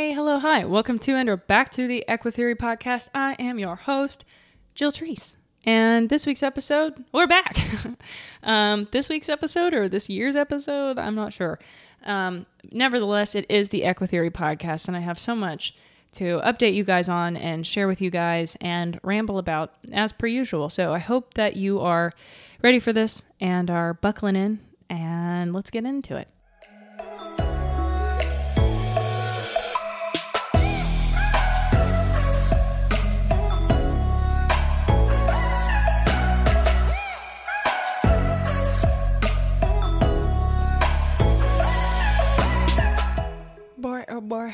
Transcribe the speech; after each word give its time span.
Hey, 0.00 0.14
hello, 0.14 0.38
hi. 0.38 0.64
Welcome 0.64 0.98
to 1.00 1.14
and 1.14 1.28
or 1.28 1.36
back 1.36 1.68
to 1.72 1.86
the 1.86 2.02
Equitheory 2.08 2.54
podcast. 2.54 3.08
I 3.14 3.34
am 3.38 3.58
your 3.58 3.76
host, 3.76 4.24
Jill 4.74 4.90
Treece. 4.90 5.34
And 5.66 6.08
this 6.08 6.24
week's 6.24 6.42
episode, 6.42 7.04
we're 7.12 7.26
back. 7.26 7.54
um, 8.42 8.88
this 8.92 9.10
week's 9.10 9.28
episode 9.28 9.74
or 9.74 9.90
this 9.90 10.08
year's 10.08 10.36
episode, 10.36 10.98
I'm 10.98 11.14
not 11.14 11.34
sure. 11.34 11.58
Um, 12.06 12.46
nevertheless, 12.72 13.34
it 13.34 13.44
is 13.50 13.68
the 13.68 13.82
Equitheory 13.82 14.30
podcast, 14.30 14.88
and 14.88 14.96
I 14.96 15.00
have 15.00 15.18
so 15.18 15.34
much 15.34 15.74
to 16.12 16.40
update 16.46 16.72
you 16.72 16.82
guys 16.82 17.10
on 17.10 17.36
and 17.36 17.66
share 17.66 17.86
with 17.86 18.00
you 18.00 18.08
guys 18.08 18.56
and 18.62 18.98
ramble 19.02 19.36
about 19.36 19.74
as 19.92 20.12
per 20.12 20.26
usual. 20.26 20.70
So 20.70 20.94
I 20.94 20.98
hope 20.98 21.34
that 21.34 21.56
you 21.56 21.78
are 21.78 22.14
ready 22.62 22.78
for 22.78 22.94
this 22.94 23.22
and 23.38 23.70
are 23.70 23.92
buckling 23.92 24.36
in, 24.36 24.60
and 24.88 25.52
let's 25.52 25.68
get 25.68 25.84
into 25.84 26.16
it. 26.16 26.28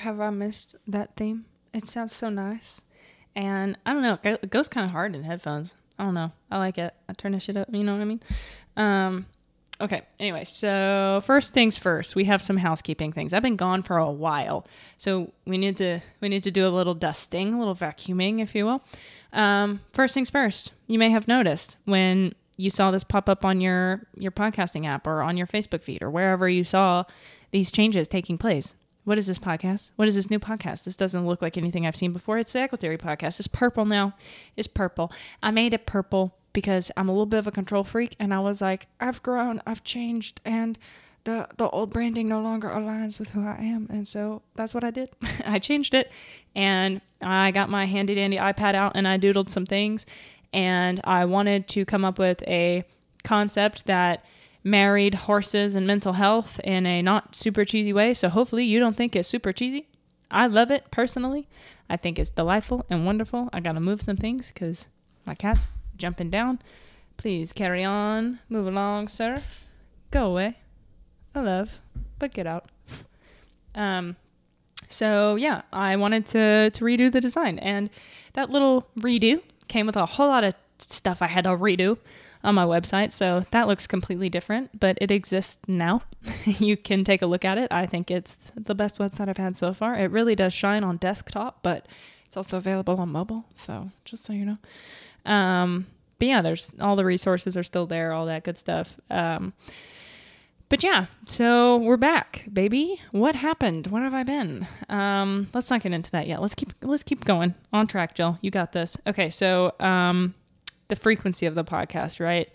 Have 0.07 0.21
I 0.21 0.31
missed 0.31 0.77
that 0.87 1.17
theme. 1.17 1.47
It 1.75 1.89
sounds 1.89 2.15
so 2.15 2.29
nice. 2.29 2.81
And 3.35 3.77
I 3.85 3.93
don't 3.93 4.03
know, 4.03 4.19
it 4.23 4.51
goes 4.51 4.69
kind 4.69 4.85
of 4.85 4.93
hard 4.93 5.17
in 5.17 5.25
headphones. 5.25 5.75
I 5.99 6.05
don't 6.05 6.15
know. 6.15 6.31
I 6.49 6.59
like 6.59 6.79
it. 6.79 6.95
I 7.09 7.13
turn 7.13 7.33
this 7.33 7.43
shit 7.43 7.57
up, 7.57 7.69
you 7.73 7.83
know 7.83 7.95
what 7.95 8.03
I 8.03 8.05
mean? 8.05 8.21
Um, 8.77 9.27
okay, 9.81 10.03
anyway, 10.21 10.45
so 10.45 11.21
first 11.25 11.55
things 11.55 11.77
first, 11.77 12.15
we 12.15 12.25
have 12.25 12.41
some 12.41 12.57
housekeeping 12.57 13.13
things. 13.13 13.33
I've 13.33 13.43
been 13.43 13.57
gone 13.57 13.83
for 13.83 13.97
a 13.97 14.11
while. 14.11 14.65
So 14.97 15.33
we 15.45 15.59
need 15.59 15.77
to 15.79 15.99
we 16.21 16.29
need 16.29 16.45
to 16.45 16.53
do 16.53 16.69
a 16.69 16.71
little 16.71 16.95
dusting, 16.95 17.53
a 17.53 17.59
little 17.59 17.75
vacuuming, 17.75 18.41
if 18.41 18.55
you 18.55 18.65
will. 18.65 18.85
Um, 19.33 19.81
first 19.93 20.15
things 20.15 20.31
first, 20.31 20.73
you 20.87 21.01
may 21.01 21.11
have 21.11 21.27
noticed 21.27 21.77
when 21.85 22.33
you 22.57 22.71
saw 22.71 22.93
this 22.93 23.05
pop 23.05 23.29
up 23.29 23.45
on 23.45 23.61
your 23.61 24.07
your 24.17 24.33
podcasting 24.33 24.87
app 24.87 25.07
or 25.07 25.21
on 25.21 25.37
your 25.37 25.49
Facebook 25.49 25.83
feed 25.83 26.01
or 26.01 26.11
wherever 26.11 26.49
you 26.49 26.63
saw 26.63 27.03
these 27.51 27.73
changes 27.73 28.07
taking 28.07 28.39
place. 28.39 28.75
What 29.07 29.19
is 29.19 29.29
this 29.29 29.39
podcast? 29.39 29.93
What 29.95 30.09
is 30.09 30.17
this 30.17 30.31
new 30.31 30.41
podcast? 30.41 30.83
This 30.83 30.97
doesn't 30.97 31.29
look 31.29 31.41
like 31.41 31.57
anything 31.57 31.87
I've 31.87 31.95
seen 31.95 32.13
before. 32.13 32.39
It's 32.39 32.53
the 32.53 32.59
Equitheory 32.59 32.99
podcast. 32.99 33.39
It's 33.39 33.47
purple 33.47 33.85
now. 33.85 34.15
It's 34.57 34.67
purple. 34.67 35.13
I 35.41 35.53
made 35.53 35.73
it 35.73 35.87
purple 35.87 36.35
because 36.53 36.91
I'm 36.97 37.09
a 37.09 37.13
little 37.13 37.25
bit 37.25 37.39
of 37.39 37.47
a 37.47 37.53
control 37.53 37.85
freak 37.85 38.17
and 38.19 38.35
I 38.35 38.41
was 38.41 38.61
like, 38.61 38.89
I've 38.99 39.23
grown, 39.23 39.63
I've 39.65 39.85
changed, 39.85 40.41
and 40.45 40.77
the 41.23 41.47
the 41.57 41.71
old 41.71 41.93
branding 41.93 42.27
no 42.27 42.41
longer 42.41 42.69
aligns 42.69 43.21
with 43.21 43.31
who 43.31 43.47
I 43.47 43.59
am. 43.61 43.87
And 43.91 44.09
so 44.09 44.43
that's 44.57 44.75
what 44.75 44.83
I 44.83 44.91
did. 44.91 45.11
I 45.47 45.61
changed 45.61 45.95
it 45.95 46.11
and 46.57 47.01
I 47.23 47.53
got 47.53 47.71
my 47.71 47.85
handy 47.85 48.17
dandy 48.17 48.39
iPad 48.39 48.75
out 48.75 48.97
and 48.97 49.07
I 49.07 49.19
doodled 49.19 49.51
some 49.51 49.67
things 49.67 50.05
and 50.53 51.01
I 51.05 51.27
wanted 51.27 51.69
to 51.69 51.85
come 51.85 52.05
up 52.05 52.19
with 52.19 52.43
a 52.43 52.83
concept 53.23 53.87
that 53.87 54.25
married 54.67 55.15
horses 55.15 55.77
and 55.77 55.87
mental 55.87 56.15
health 56.15 56.59
in 56.65 56.87
a 56.87 57.01
not 57.01 57.37
super 57.37 57.65
cheesy 57.65 57.93
way. 57.93 58.13
So 58.13 58.29
hopefully 58.29 58.65
you 58.65 58.81
don't 58.81 58.97
think 58.97 59.15
it's 59.15 59.29
super 59.29 59.53
cheesy. 59.53 59.87
I 60.29 60.49
love 60.49 60.73
it 60.73 60.91
personally. 60.91 61.49
I 61.89 61.97
think 61.97 62.19
it's 62.19 62.31
delightful 62.31 62.85
and 62.91 63.07
wonderful. 63.07 63.49
I 63.53 63.61
gotta 63.61 63.79
move 63.79 64.03
some 64.03 64.17
things 64.17 64.51
because 64.53 64.89
my 65.25 65.37
cat's 65.37 65.69
jumping 65.97 66.31
down. 66.31 66.59
Please 67.17 67.53
carry 67.53 67.85
on. 67.85 68.41
Move 68.49 68.67
along, 68.67 69.07
sir. 69.07 69.41
Go 70.11 70.27
away. 70.27 70.59
I 71.33 71.43
love, 71.43 71.79
but 72.19 72.35
get 72.35 72.49
out. 72.49 72.69
Um, 73.77 74.17
so 74.89 75.37
yeah, 75.37 75.63
I 75.73 75.95
wanted 75.95 76.27
to 76.27 76.71
to 76.71 76.85
redo 76.85 77.13
the 77.13 77.21
design, 77.21 77.61
and 77.61 77.89
that 78.33 78.51
little 78.51 78.89
redo 78.99 79.43
came 79.69 79.87
with 79.87 79.97
a 79.97 80.07
whole 80.07 80.29
lot 80.29 80.43
of 80.43 80.55
stuff 80.79 81.23
I 81.23 81.27
had 81.27 81.45
to 81.45 81.51
redo 81.51 81.99
on 82.47 82.55
my 82.55 82.65
website. 82.65 83.13
So 83.13 83.45
that 83.51 83.67
looks 83.67 83.87
completely 83.87 84.31
different, 84.31 84.79
but 84.79 84.97
it 85.01 85.11
exists 85.11 85.59
now. 85.67 86.03
you 86.45 86.77
can 86.77 87.05
take 87.05 87.21
a 87.21 87.27
look 87.27 87.45
at 87.45 87.59
it. 87.59 87.71
I 87.73 87.87
think 87.87 88.11
it's 88.11 88.39
the 88.57 88.75
best 88.75 88.99
website 88.99 89.29
I've 89.29 89.37
had 89.37 89.57
so 89.57 89.75
far. 89.75 89.97
It 89.97 90.11
really 90.13 90.37
does 90.37 90.55
shine 90.55 90.85
on 90.85 90.97
desktop, 90.97 91.59
but 91.63 91.87
it's 92.25 92.37
also 92.37 92.57
available 92.57 92.99
on 92.99 93.11
mobile. 93.11 93.45
So 93.57 93.91
just 94.05 94.25
so 94.25 94.33
you 94.33 94.47
know. 94.47 95.31
Um, 95.31 95.89
but 96.21 96.29
yeah, 96.29 96.41
there's 96.41 96.71
all 96.81 96.95
the 96.95 97.05
resources 97.05 97.57
are 97.57 97.65
still 97.65 97.87
there, 97.87 98.13
all 98.13 98.27
that 98.27 98.45
good 98.45 98.57
stuff. 98.57 98.99
Um, 99.11 99.53
but 100.69 100.83
yeah, 100.83 101.07
so 101.27 101.77
we're 101.77 101.97
back, 101.97 102.45
baby. 102.53 103.01
What 103.11 103.35
happened? 103.37 103.89
Where 103.89 104.03
have 104.03 104.15
I 104.15 104.23
been? 104.23 104.67
Um, 104.89 105.49
let's 105.53 105.71
not 105.71 105.83
get 105.83 105.93
into 105.93 106.11
that 106.13 106.27
yet. 106.29 106.41
Let's 106.41 106.55
keep 106.55 106.73
let's 106.83 107.03
keep 107.03 107.25
going 107.25 107.55
on 107.73 107.87
track, 107.87 108.15
Jill. 108.15 108.39
You 108.41 108.51
got 108.51 108.73
this. 108.73 108.97
Okay, 109.07 109.31
so 109.31 109.75
um, 109.79 110.35
the 110.89 110.97
frequency 110.97 111.47
of 111.47 111.55
the 111.55 111.65
podcast, 111.65 112.21
right? 112.21 112.49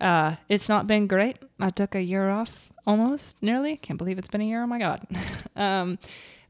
Uh, 0.00 0.36
it's 0.48 0.68
not 0.68 0.86
been 0.86 1.06
great. 1.06 1.36
I 1.60 1.70
took 1.70 1.94
a 1.94 2.02
year 2.02 2.30
off 2.30 2.70
almost, 2.86 3.42
nearly. 3.42 3.76
Can't 3.76 3.98
believe 3.98 4.18
it's 4.18 4.28
been 4.28 4.40
a 4.40 4.46
year. 4.46 4.62
Oh 4.62 4.66
my 4.66 4.78
God. 4.78 5.06
um, 5.56 5.98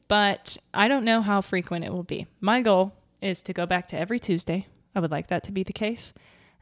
but 0.09 0.57
I 0.75 0.89
don't 0.89 1.05
know 1.05 1.23
how 1.23 1.41
frequent 1.41 1.85
it 1.85 1.93
will 1.93 2.03
be. 2.03 2.27
My 2.41 2.61
goal 2.61 2.93
is 3.21 3.43
to 3.45 3.53
go 3.53 3.67
back 3.67 3.89
to 3.89 3.99
every 3.99 4.19
Tuesday. 4.19 4.67
I 4.95 5.01
would 5.01 5.11
like 5.11 5.29
that 5.29 5.45
to 5.45 5.53
be 5.53 5.63
the 5.63 5.73
case. 5.73 6.13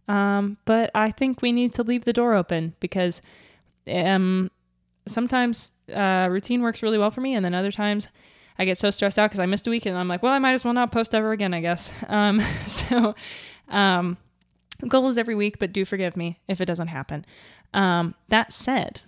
Um, 0.08 0.56
but 0.64 0.90
I 0.94 1.10
think 1.10 1.42
we 1.42 1.52
need 1.52 1.72
to 1.74 1.82
leave 1.82 2.04
the 2.04 2.12
door 2.12 2.34
open 2.34 2.74
because 2.80 3.22
um, 3.88 4.50
sometimes 5.06 5.72
uh, 5.92 6.28
routine 6.30 6.62
works 6.62 6.82
really 6.82 6.98
well 6.98 7.10
for 7.10 7.20
me, 7.20 7.34
and 7.34 7.44
then 7.44 7.54
other 7.54 7.72
times 7.72 8.08
I 8.58 8.64
get 8.64 8.78
so 8.78 8.90
stressed 8.90 9.18
out 9.18 9.30
because 9.30 9.40
I 9.40 9.46
missed 9.46 9.66
a 9.66 9.70
week, 9.70 9.86
and 9.86 9.96
I'm 9.96 10.08
like, 10.08 10.22
well, 10.22 10.32
I 10.32 10.38
might 10.38 10.54
as 10.54 10.64
well 10.64 10.74
not 10.74 10.92
post 10.92 11.14
ever 11.14 11.32
again, 11.32 11.54
I 11.54 11.60
guess. 11.60 11.92
Um, 12.08 12.40
so 12.66 13.14
um, 13.68 14.16
goal 14.88 15.08
is 15.08 15.18
every 15.18 15.34
week, 15.34 15.58
but 15.58 15.72
do 15.72 15.84
forgive 15.84 16.16
me 16.16 16.38
if 16.48 16.60
it 16.60 16.66
doesn't 16.66 16.88
happen. 16.88 17.24
Um, 17.72 18.14
that 18.28 18.52
said, 18.52 19.00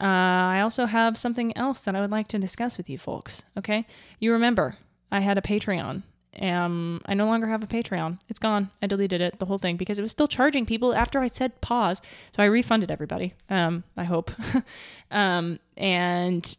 uh, 0.00 0.04
I 0.04 0.60
also 0.60 0.86
have 0.86 1.16
something 1.18 1.56
else 1.56 1.80
that 1.82 1.94
I 1.94 2.00
would 2.00 2.10
like 2.10 2.28
to 2.28 2.38
discuss 2.38 2.76
with 2.76 2.90
you 2.90 2.98
folks. 2.98 3.44
Okay, 3.56 3.86
you 4.18 4.32
remember 4.32 4.76
I 5.10 5.20
had 5.20 5.38
a 5.38 5.42
Patreon. 5.42 6.02
Um, 6.40 7.00
I 7.06 7.14
no 7.14 7.26
longer 7.26 7.46
have 7.46 7.62
a 7.62 7.66
Patreon. 7.68 8.18
It's 8.28 8.40
gone. 8.40 8.70
I 8.82 8.88
deleted 8.88 9.20
it, 9.20 9.38
the 9.38 9.46
whole 9.46 9.58
thing, 9.58 9.76
because 9.76 10.00
it 10.00 10.02
was 10.02 10.10
still 10.10 10.26
charging 10.26 10.66
people 10.66 10.92
after 10.92 11.20
I 11.20 11.28
said 11.28 11.60
pause. 11.60 12.02
So 12.34 12.42
I 12.42 12.46
refunded 12.46 12.90
everybody. 12.90 13.34
Um, 13.48 13.84
I 13.96 14.02
hope. 14.02 14.32
um, 15.12 15.60
and 15.76 16.56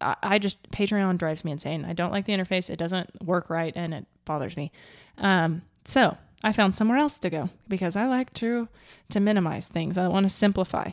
I, 0.00 0.16
I 0.22 0.38
just 0.38 0.70
Patreon 0.70 1.18
drives 1.18 1.44
me 1.44 1.52
insane. 1.52 1.84
I 1.84 1.92
don't 1.92 2.10
like 2.10 2.26
the 2.26 2.32
interface. 2.32 2.68
It 2.68 2.78
doesn't 2.78 3.22
work 3.22 3.48
right, 3.48 3.72
and 3.76 3.94
it 3.94 4.06
bothers 4.24 4.56
me. 4.56 4.72
Um, 5.18 5.62
so 5.84 6.16
I 6.42 6.52
found 6.52 6.74
somewhere 6.74 6.98
else 6.98 7.18
to 7.20 7.30
go 7.30 7.50
because 7.68 7.96
I 7.96 8.06
like 8.06 8.32
to 8.34 8.68
to 9.10 9.20
minimize 9.20 9.68
things. 9.68 9.98
I 9.98 10.08
want 10.08 10.24
to 10.24 10.30
simplify. 10.30 10.90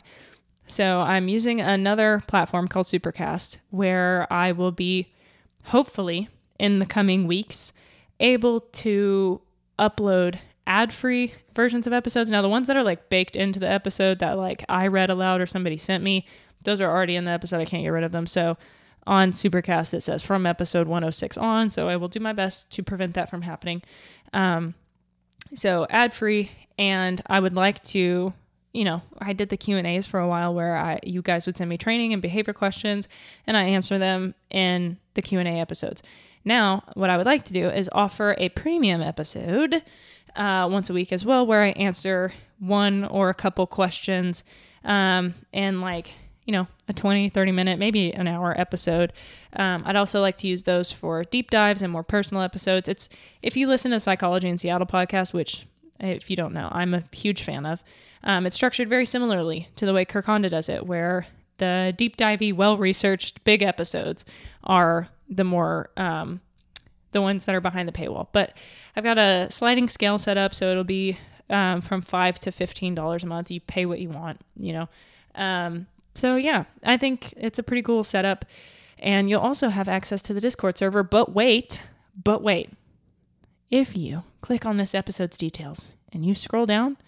So 0.66 1.00
I'm 1.00 1.28
using 1.28 1.60
another 1.60 2.22
platform 2.28 2.68
called 2.68 2.86
Supercast 2.86 3.58
where 3.70 4.26
I 4.32 4.52
will 4.52 4.70
be 4.70 5.12
hopefully 5.64 6.28
in 6.58 6.78
the 6.78 6.86
coming 6.86 7.26
weeks 7.26 7.72
able 8.20 8.60
to 8.60 9.40
upload 9.78 10.38
ad-free 10.66 11.34
versions 11.54 11.86
of 11.86 11.92
episodes. 11.92 12.30
Now 12.30 12.42
the 12.42 12.48
ones 12.48 12.68
that 12.68 12.76
are 12.76 12.84
like 12.84 13.08
baked 13.08 13.34
into 13.34 13.58
the 13.58 13.68
episode 13.68 14.20
that 14.20 14.38
like 14.38 14.64
I 14.68 14.86
read 14.86 15.10
aloud 15.10 15.40
or 15.40 15.46
somebody 15.46 15.76
sent 15.76 16.04
me, 16.04 16.26
those 16.62 16.80
are 16.80 16.90
already 16.90 17.16
in 17.16 17.24
the 17.24 17.30
episode. 17.32 17.60
I 17.60 17.64
can't 17.64 17.82
get 17.82 17.88
rid 17.88 18.04
of 18.04 18.12
them. 18.12 18.26
So 18.26 18.56
on 19.06 19.32
Supercast 19.32 19.94
it 19.94 20.02
says 20.02 20.22
from 20.22 20.46
episode 20.46 20.86
106 20.86 21.36
on, 21.38 21.70
so 21.70 21.88
I 21.88 21.96
will 21.96 22.08
do 22.08 22.20
my 22.20 22.32
best 22.32 22.70
to 22.70 22.82
prevent 22.82 23.14
that 23.14 23.30
from 23.30 23.42
happening. 23.42 23.82
Um, 24.32 24.74
so 25.54 25.86
ad 25.90 26.14
free, 26.14 26.50
and 26.78 27.20
I 27.26 27.40
would 27.40 27.54
like 27.54 27.82
to, 27.84 28.32
you 28.72 28.84
know, 28.84 29.02
I 29.18 29.32
did 29.32 29.48
the 29.48 29.56
Q 29.56 29.76
and 29.76 29.86
A's 29.86 30.06
for 30.06 30.20
a 30.20 30.28
while 30.28 30.54
where 30.54 30.76
I 30.76 30.98
you 31.02 31.22
guys 31.22 31.46
would 31.46 31.56
send 31.56 31.68
me 31.68 31.76
training 31.76 32.12
and 32.12 32.22
behavior 32.22 32.54
questions, 32.54 33.08
and 33.46 33.56
I 33.56 33.64
answer 33.64 33.98
them 33.98 34.34
in 34.50 34.98
the 35.14 35.22
Q 35.22 35.38
and 35.38 35.48
A 35.48 35.52
episodes. 35.52 36.02
Now, 36.44 36.84
what 36.94 37.10
I 37.10 37.16
would 37.16 37.26
like 37.26 37.44
to 37.46 37.52
do 37.52 37.68
is 37.68 37.90
offer 37.92 38.34
a 38.38 38.48
premium 38.50 39.02
episode 39.02 39.82
uh, 40.36 40.68
once 40.70 40.88
a 40.88 40.94
week 40.94 41.12
as 41.12 41.24
well, 41.24 41.46
where 41.46 41.62
I 41.62 41.70
answer 41.70 42.32
one 42.58 43.04
or 43.04 43.28
a 43.28 43.34
couple 43.34 43.66
questions, 43.66 44.44
um, 44.84 45.34
and 45.52 45.80
like 45.80 46.14
you 46.50 46.56
know, 46.56 46.66
a 46.88 46.92
20, 46.92 47.28
30 47.28 47.52
minute, 47.52 47.78
maybe 47.78 48.12
an 48.12 48.26
hour 48.26 48.60
episode. 48.60 49.12
Um, 49.52 49.84
I'd 49.86 49.94
also 49.94 50.20
like 50.20 50.36
to 50.38 50.48
use 50.48 50.64
those 50.64 50.90
for 50.90 51.22
deep 51.22 51.48
dives 51.48 51.80
and 51.80 51.92
more 51.92 52.02
personal 52.02 52.42
episodes. 52.42 52.88
It's 52.88 53.08
if 53.40 53.56
you 53.56 53.68
listen 53.68 53.92
to 53.92 54.00
Psychology 54.00 54.48
in 54.48 54.58
Seattle 54.58 54.88
podcast, 54.88 55.32
which 55.32 55.64
if 56.00 56.28
you 56.28 56.34
don't 56.34 56.52
know, 56.52 56.68
I'm 56.72 56.92
a 56.92 57.04
huge 57.12 57.44
fan 57.44 57.66
of. 57.66 57.84
Um, 58.24 58.46
it's 58.46 58.56
structured 58.56 58.88
very 58.88 59.06
similarly 59.06 59.68
to 59.76 59.86
the 59.86 59.92
way 59.92 60.04
Kirk 60.04 60.24
Honda 60.24 60.50
does 60.50 60.68
it, 60.68 60.84
where 60.84 61.28
the 61.58 61.94
deep 61.96 62.16
divey, 62.16 62.52
well 62.52 62.76
researched, 62.76 63.44
big 63.44 63.62
episodes 63.62 64.24
are 64.64 65.06
the 65.28 65.44
more 65.44 65.90
um, 65.96 66.40
the 67.12 67.22
ones 67.22 67.44
that 67.44 67.54
are 67.54 67.60
behind 67.60 67.86
the 67.86 67.92
paywall. 67.92 68.26
But 68.32 68.56
I've 68.96 69.04
got 69.04 69.18
a 69.18 69.46
sliding 69.52 69.88
scale 69.88 70.18
set 70.18 70.36
up, 70.36 70.52
so 70.52 70.68
it'll 70.72 70.82
be 70.82 71.16
um, 71.48 71.80
from 71.80 72.02
five 72.02 72.40
to 72.40 72.50
fifteen 72.50 72.96
dollars 72.96 73.22
a 73.22 73.28
month. 73.28 73.52
You 73.52 73.60
pay 73.60 73.86
what 73.86 74.00
you 74.00 74.08
want, 74.08 74.40
you 74.56 74.72
know. 74.72 74.88
Um, 75.36 75.86
so 76.20 76.36
yeah, 76.36 76.64
I 76.84 76.98
think 76.98 77.32
it's 77.38 77.58
a 77.58 77.62
pretty 77.62 77.80
cool 77.80 78.04
setup. 78.04 78.44
And 78.98 79.30
you'll 79.30 79.40
also 79.40 79.70
have 79.70 79.88
access 79.88 80.20
to 80.22 80.34
the 80.34 80.40
Discord 80.42 80.76
server. 80.76 81.02
But 81.02 81.32
wait, 81.32 81.80
but 82.22 82.42
wait. 82.42 82.68
If 83.70 83.96
you 83.96 84.24
click 84.42 84.66
on 84.66 84.76
this 84.76 84.94
episode's 84.94 85.38
details 85.38 85.86
and 86.12 86.22
you 86.22 86.34
scroll 86.34 86.66
down 86.66 86.98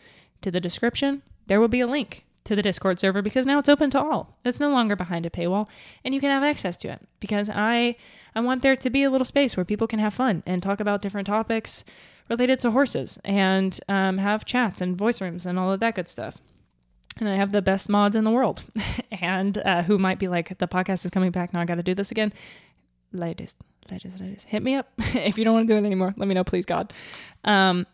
to 0.41 0.51
the 0.51 0.61
description, 0.61 1.21
there 1.47 1.61
will 1.61 1.69
be 1.69 1.81
a 1.81 1.87
link 1.87 2.25
to 2.45 2.57
the 2.57 2.63
Discord 2.63 2.99
server 2.99 3.21
because 3.21 3.45
now 3.45 3.59
it's 3.59 3.69
open 3.69 3.91
to 3.91 4.01
all. 4.01 4.39
It's 4.47 4.61
no 4.61 4.71
longer 4.71 4.97
behind 4.97 5.27
a 5.27 5.31
paywall 5.31 5.69
and 6.05 6.15
you 6.15 6.21
can 6.21 6.31
have 6.31 6.43
access 6.43 6.79
to 6.79 6.89
it 6.89 7.07
because 7.21 7.51
I 7.53 7.97
I 8.35 8.41
want 8.41 8.63
there 8.63 8.77
to 8.77 8.91
be 8.91 9.03
a 9.03 9.11
little 9.11 9.27
space 9.27 9.59
where 9.59 9.65
people 9.67 9.87
can 9.87 9.99
have 9.99 10.15
fun 10.15 10.43
and 10.47 10.63
talk 10.63 10.81
about 10.81 11.03
different 11.03 11.27
topics 11.27 11.85
related 12.31 12.61
to 12.61 12.71
horses 12.71 13.19
and 13.27 13.79
um, 13.91 14.17
have 14.17 14.47
chats 14.47 14.81
and 14.81 14.97
voice 14.97 15.21
rooms 15.21 15.45
and 15.45 15.59
all 15.59 15.71
of 15.71 15.81
that 15.81 15.97
good 15.97 16.09
stuff. 16.09 16.39
And 17.19 17.29
I 17.29 17.37
have 17.37 17.53
the 17.53 17.63
best 17.63 17.89
mods 17.89 18.17
in 18.17 18.25
the 18.25 18.31
world 18.31 18.65
and 19.13 19.59
uh, 19.59 19.83
who 19.83 19.99
might 19.99 20.19
be 20.19 20.29
like, 20.29 20.57
the 20.59 20.69
podcast 20.69 21.05
is 21.05 21.11
coming 21.11 21.31
back 21.31 21.53
now. 21.53 21.61
I 21.61 21.65
got 21.65 21.77
to 21.77 21.83
do 21.83 21.95
this 21.95 22.11
again. 22.11 22.33
Ladies, 23.13 23.55
ladies, 23.91 24.19
ladies, 24.19 24.45
hit 24.45 24.63
me 24.63 24.75
up 24.75 24.91
if 24.99 25.37
you 25.37 25.45
don't 25.45 25.55
want 25.55 25.69
to 25.69 25.75
do 25.75 25.79
it 25.79 25.87
anymore. 25.87 26.15
Let 26.17 26.27
me 26.27 26.35
know, 26.35 26.45
please, 26.45 26.65
God. 26.65 26.93
Um, 27.45 27.87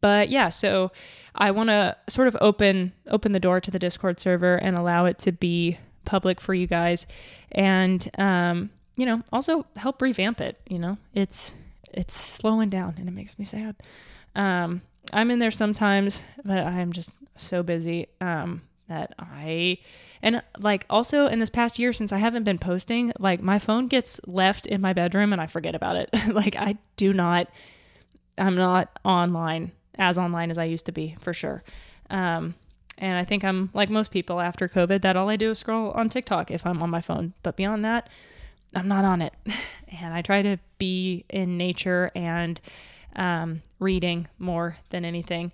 but 0.00 0.30
yeah, 0.30 0.48
so 0.48 0.92
I 1.34 1.50
want 1.50 1.68
to 1.68 1.96
sort 2.08 2.28
of 2.28 2.36
open 2.40 2.92
open 3.08 3.32
the 3.32 3.40
door 3.40 3.60
to 3.60 3.70
the 3.70 3.78
Discord 3.78 4.18
server 4.18 4.56
and 4.56 4.78
allow 4.78 5.04
it 5.04 5.18
to 5.20 5.32
be 5.32 5.78
public 6.04 6.40
for 6.40 6.54
you 6.54 6.66
guys, 6.66 7.06
and 7.52 8.08
um, 8.18 8.70
you 8.96 9.04
know, 9.04 9.22
also 9.32 9.66
help 9.76 10.00
revamp 10.00 10.40
it. 10.40 10.58
You 10.68 10.78
know, 10.78 10.98
it's 11.12 11.52
it's 11.92 12.18
slowing 12.18 12.70
down 12.70 12.94
and 12.98 13.08
it 13.08 13.12
makes 13.12 13.38
me 13.38 13.44
sad. 13.44 13.76
Um, 14.34 14.82
I'm 15.12 15.30
in 15.30 15.38
there 15.38 15.50
sometimes, 15.50 16.20
but 16.44 16.58
I'm 16.58 16.92
just 16.92 17.12
so 17.36 17.62
busy 17.62 18.08
um, 18.20 18.62
that 18.88 19.14
I 19.18 19.78
and 20.22 20.42
like 20.58 20.86
also 20.88 21.26
in 21.26 21.38
this 21.38 21.50
past 21.50 21.78
year 21.78 21.92
since 21.92 22.10
I 22.12 22.18
haven't 22.18 22.44
been 22.44 22.58
posting, 22.58 23.12
like 23.18 23.42
my 23.42 23.58
phone 23.58 23.88
gets 23.88 24.20
left 24.26 24.66
in 24.66 24.80
my 24.80 24.92
bedroom 24.92 25.32
and 25.32 25.40
I 25.40 25.46
forget 25.46 25.74
about 25.74 25.96
it. 25.96 26.10
like 26.32 26.56
I 26.56 26.78
do 26.96 27.12
not 27.12 27.48
I'm 28.38 28.54
not 28.54 28.98
online 29.04 29.72
as 29.96 30.18
online 30.18 30.50
as 30.50 30.58
I 30.58 30.64
used 30.64 30.86
to 30.86 30.92
be 30.92 31.16
for 31.20 31.32
sure. 31.32 31.62
Um, 32.10 32.54
and 32.98 33.18
I 33.18 33.24
think 33.24 33.44
I'm 33.44 33.70
like 33.74 33.90
most 33.90 34.10
people 34.10 34.40
after 34.40 34.68
COVID 34.68 35.02
that 35.02 35.16
all 35.16 35.28
I 35.28 35.36
do 35.36 35.50
is 35.50 35.58
scroll 35.58 35.90
on 35.92 36.08
TikTok 36.08 36.50
if 36.50 36.66
I'm 36.66 36.82
on 36.82 36.90
my 36.90 37.00
phone. 37.00 37.34
But 37.42 37.56
beyond 37.56 37.84
that, 37.84 38.08
I'm 38.74 38.88
not 38.88 39.04
on 39.04 39.22
it. 39.22 39.34
and 39.88 40.14
I 40.14 40.22
try 40.22 40.42
to 40.42 40.58
be 40.78 41.24
in 41.28 41.56
nature 41.56 42.10
and 42.14 42.60
um, 43.16 43.62
reading 43.78 44.28
more 44.38 44.78
than 44.90 45.04
anything. 45.04 45.52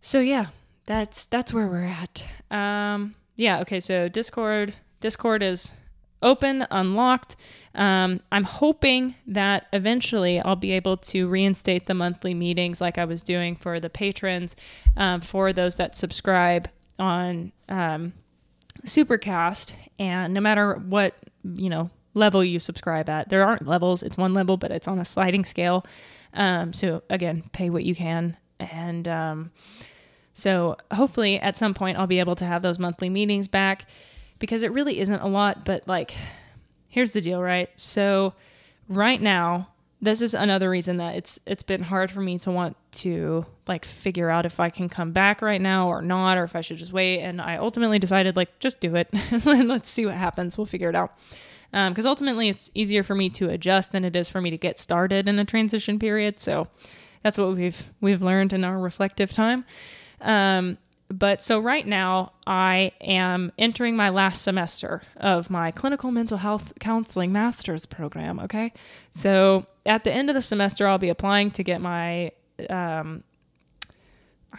So 0.00 0.20
yeah, 0.20 0.46
that's 0.86 1.26
that's 1.26 1.52
where 1.52 1.66
we're 1.66 1.84
at. 1.84 2.24
Um, 2.50 3.14
yeah, 3.36 3.60
okay, 3.60 3.80
so 3.80 4.08
Discord 4.08 4.74
Discord 5.00 5.42
is 5.42 5.72
open, 6.22 6.66
unlocked. 6.70 7.36
Um, 7.74 8.20
I'm 8.30 8.44
hoping 8.44 9.14
that 9.26 9.66
eventually 9.72 10.40
I'll 10.40 10.56
be 10.56 10.72
able 10.72 10.96
to 10.98 11.28
reinstate 11.28 11.86
the 11.86 11.94
monthly 11.94 12.32
meetings 12.32 12.80
like 12.80 12.98
I 12.98 13.04
was 13.04 13.22
doing 13.22 13.56
for 13.56 13.80
the 13.80 13.90
patrons, 13.90 14.54
um, 14.96 15.20
for 15.20 15.52
those 15.52 15.76
that 15.76 15.96
subscribe 15.96 16.68
on 16.98 17.52
um, 17.68 18.12
Supercast. 18.86 19.72
And 19.98 20.32
no 20.32 20.40
matter 20.40 20.74
what, 20.74 21.14
you 21.42 21.68
know, 21.68 21.90
level 22.14 22.44
you 22.44 22.60
subscribe 22.60 23.08
at, 23.08 23.28
there 23.28 23.44
aren't 23.44 23.66
levels, 23.66 24.02
it's 24.02 24.16
one 24.16 24.34
level, 24.34 24.56
but 24.56 24.70
it's 24.70 24.86
on 24.86 25.00
a 25.00 25.04
sliding 25.04 25.44
scale. 25.44 25.84
Um, 26.32 26.72
so 26.72 27.02
again, 27.10 27.42
pay 27.52 27.70
what 27.70 27.84
you 27.84 27.94
can. 27.94 28.36
And 28.60 29.08
um, 29.08 29.50
so 30.34 30.76
hopefully 30.92 31.38
at 31.38 31.56
some 31.56 31.74
point 31.74 31.98
I'll 31.98 32.06
be 32.06 32.18
able 32.18 32.36
to 32.36 32.44
have 32.44 32.62
those 32.62 32.78
monthly 32.78 33.08
meetings 33.08 33.48
back 33.48 33.86
because 34.38 34.62
it 34.62 34.72
really 34.72 34.98
isn't 34.98 35.20
a 35.20 35.28
lot, 35.28 35.64
but 35.64 35.86
like 35.86 36.14
here's 36.88 37.12
the 37.12 37.20
deal, 37.20 37.42
right? 37.42 37.68
So 37.78 38.34
right 38.88 39.20
now, 39.20 39.68
this 40.00 40.20
is 40.20 40.34
another 40.34 40.68
reason 40.68 40.98
that 40.98 41.14
it's 41.16 41.40
it's 41.46 41.62
been 41.62 41.82
hard 41.82 42.10
for 42.10 42.20
me 42.20 42.38
to 42.38 42.50
want 42.50 42.76
to 42.92 43.46
like 43.66 43.84
figure 43.84 44.28
out 44.28 44.44
if 44.44 44.60
I 44.60 44.68
can 44.68 44.88
come 44.88 45.12
back 45.12 45.40
right 45.40 45.60
now 45.60 45.88
or 45.88 46.02
not, 46.02 46.36
or 46.36 46.44
if 46.44 46.54
I 46.54 46.60
should 46.60 46.76
just 46.76 46.92
wait. 46.92 47.20
And 47.20 47.40
I 47.40 47.56
ultimately 47.56 47.98
decided 47.98 48.36
like 48.36 48.58
just 48.58 48.80
do 48.80 48.96
it 48.96 49.08
and 49.12 49.44
let's 49.68 49.88
see 49.88 50.04
what 50.04 50.14
happens. 50.14 50.58
We'll 50.58 50.66
figure 50.66 50.90
it 50.90 50.94
out. 50.94 51.16
Because 51.72 52.04
um, 52.04 52.10
ultimately, 52.10 52.48
it's 52.48 52.70
easier 52.74 53.02
for 53.02 53.16
me 53.16 53.30
to 53.30 53.48
adjust 53.48 53.90
than 53.90 54.04
it 54.04 54.14
is 54.14 54.28
for 54.28 54.40
me 54.40 54.50
to 54.50 54.58
get 54.58 54.78
started 54.78 55.26
in 55.26 55.38
a 55.40 55.44
transition 55.44 55.98
period. 55.98 56.38
So 56.38 56.68
that's 57.22 57.38
what 57.38 57.56
we've 57.56 57.90
we've 58.00 58.22
learned 58.22 58.52
in 58.52 58.62
our 58.62 58.78
reflective 58.78 59.32
time. 59.32 59.64
Um, 60.24 60.78
but 61.08 61.42
so 61.42 61.60
right 61.60 61.86
now, 61.86 62.32
I 62.46 62.92
am 63.00 63.52
entering 63.58 63.94
my 63.94 64.08
last 64.08 64.42
semester 64.42 65.02
of 65.16 65.50
my 65.50 65.70
clinical 65.70 66.10
mental 66.10 66.38
health 66.38 66.72
counseling 66.80 67.30
master's 67.30 67.86
program. 67.86 68.40
Okay. 68.40 68.72
So 69.14 69.66
at 69.86 70.02
the 70.04 70.12
end 70.12 70.30
of 70.30 70.34
the 70.34 70.42
semester, 70.42 70.88
I'll 70.88 70.98
be 70.98 71.10
applying 71.10 71.50
to 71.52 71.62
get 71.62 71.80
my, 71.80 72.32
um, 72.70 73.22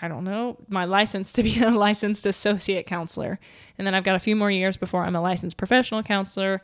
I 0.02 0.08
don't 0.08 0.24
know, 0.24 0.58
my 0.70 0.86
license 0.86 1.34
to 1.34 1.44
be 1.44 1.62
a 1.62 1.72
licensed 1.72 2.26
associate 2.26 2.86
counselor. 2.86 3.40
And 3.78 3.86
then 3.86 3.96
I've 3.96 4.04
got 4.04 4.16
a 4.16 4.20
few 4.20 4.36
more 4.36 4.52
years 4.52 4.78
before 4.78 5.04
I'm 5.04 5.16
a 5.16 5.22
licensed 5.22 5.58
professional 5.58 6.04
counselor. 6.04 6.62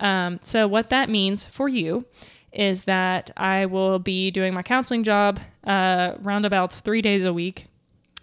Um, 0.00 0.40
so, 0.42 0.66
what 0.66 0.90
that 0.90 1.08
means 1.08 1.46
for 1.46 1.68
you 1.68 2.04
is 2.52 2.82
that 2.82 3.30
I 3.36 3.66
will 3.66 3.98
be 3.98 4.30
doing 4.30 4.52
my 4.52 4.62
counseling 4.62 5.04
job 5.04 5.38
uh, 5.64 6.14
roundabouts 6.20 6.80
three 6.80 7.00
days 7.00 7.24
a 7.24 7.32
week 7.32 7.69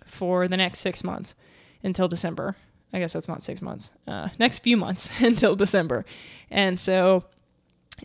for 0.08 0.48
the 0.48 0.58
next 0.58 0.80
six 0.80 1.04
months 1.04 1.36
until 1.84 2.08
December. 2.08 2.56
I 2.94 3.00
guess 3.00 3.14
that's 3.14 3.28
not 3.28 3.44
six 3.44 3.62
months. 3.62 3.92
Uh, 4.08 4.30
next 4.40 4.60
few 4.60 4.78
months 4.78 5.10
until 5.20 5.56
December. 5.56 6.06
And 6.50 6.80
so 6.80 7.26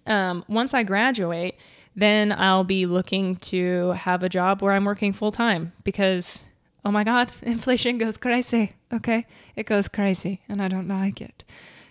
um, 0.06 0.44
once 0.48 0.74
I 0.74 0.82
graduate, 0.82 1.56
then 1.94 2.32
I'll 2.32 2.64
be 2.64 2.86
looking 2.86 3.36
to 3.36 3.90
have 3.92 4.22
a 4.22 4.28
job 4.28 4.62
where 4.62 4.72
I'm 4.72 4.84
working 4.84 5.12
full 5.12 5.32
time 5.32 5.72
because, 5.84 6.42
oh 6.84 6.90
my 6.90 7.04
God, 7.04 7.32
inflation 7.42 7.98
goes 7.98 8.16
crazy. 8.16 8.74
Okay. 8.92 9.26
It 9.56 9.66
goes 9.66 9.88
crazy 9.88 10.40
and 10.48 10.62
I 10.62 10.68
don't 10.68 10.88
like 10.88 11.20
it. 11.20 11.44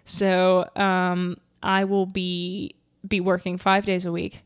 So 0.04 0.68
um, 0.76 1.38
I 1.62 1.84
will 1.86 2.06
be 2.06 2.76
be 3.08 3.20
working 3.20 3.58
five 3.58 3.84
days 3.84 4.06
a 4.06 4.12
week 4.12 4.42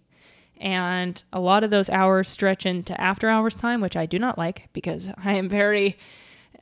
and 0.60 1.22
a 1.34 1.40
lot 1.40 1.64
of 1.64 1.70
those 1.70 1.90
hours 1.90 2.30
stretch 2.30 2.66
into 2.66 3.00
after 3.00 3.30
hours 3.30 3.56
time, 3.56 3.82
which 3.82 3.96
I 3.96 4.06
do 4.06 4.20
not 4.20 4.38
like 4.38 4.70
because 4.74 5.10
I 5.24 5.34
am 5.34 5.50
very 5.50 5.98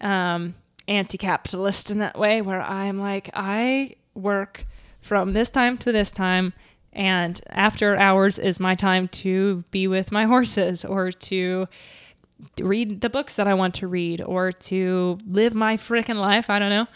um, 0.01 0.55
anti 0.87 1.17
capitalist 1.17 1.91
in 1.91 1.99
that 1.99 2.17
way, 2.17 2.41
where 2.41 2.61
I 2.61 2.85
am 2.85 2.99
like, 2.99 3.29
I 3.33 3.95
work 4.15 4.65
from 5.01 5.33
this 5.33 5.49
time 5.49 5.77
to 5.79 5.91
this 5.91 6.11
time, 6.11 6.53
and 6.91 7.39
after 7.49 7.95
hours 7.95 8.39
is 8.39 8.59
my 8.59 8.75
time 8.75 9.07
to 9.09 9.63
be 9.71 9.87
with 9.87 10.11
my 10.11 10.25
horses 10.25 10.85
or 10.85 11.11
to 11.11 11.67
read 12.59 13.01
the 13.01 13.09
books 13.09 13.35
that 13.35 13.47
I 13.47 13.53
want 13.53 13.75
to 13.75 13.87
read 13.87 14.21
or 14.21 14.51
to 14.51 15.17
live 15.27 15.53
my 15.53 15.77
freaking 15.77 16.19
life. 16.19 16.49
I 16.49 16.59
don't 16.59 16.69
know. 16.69 16.87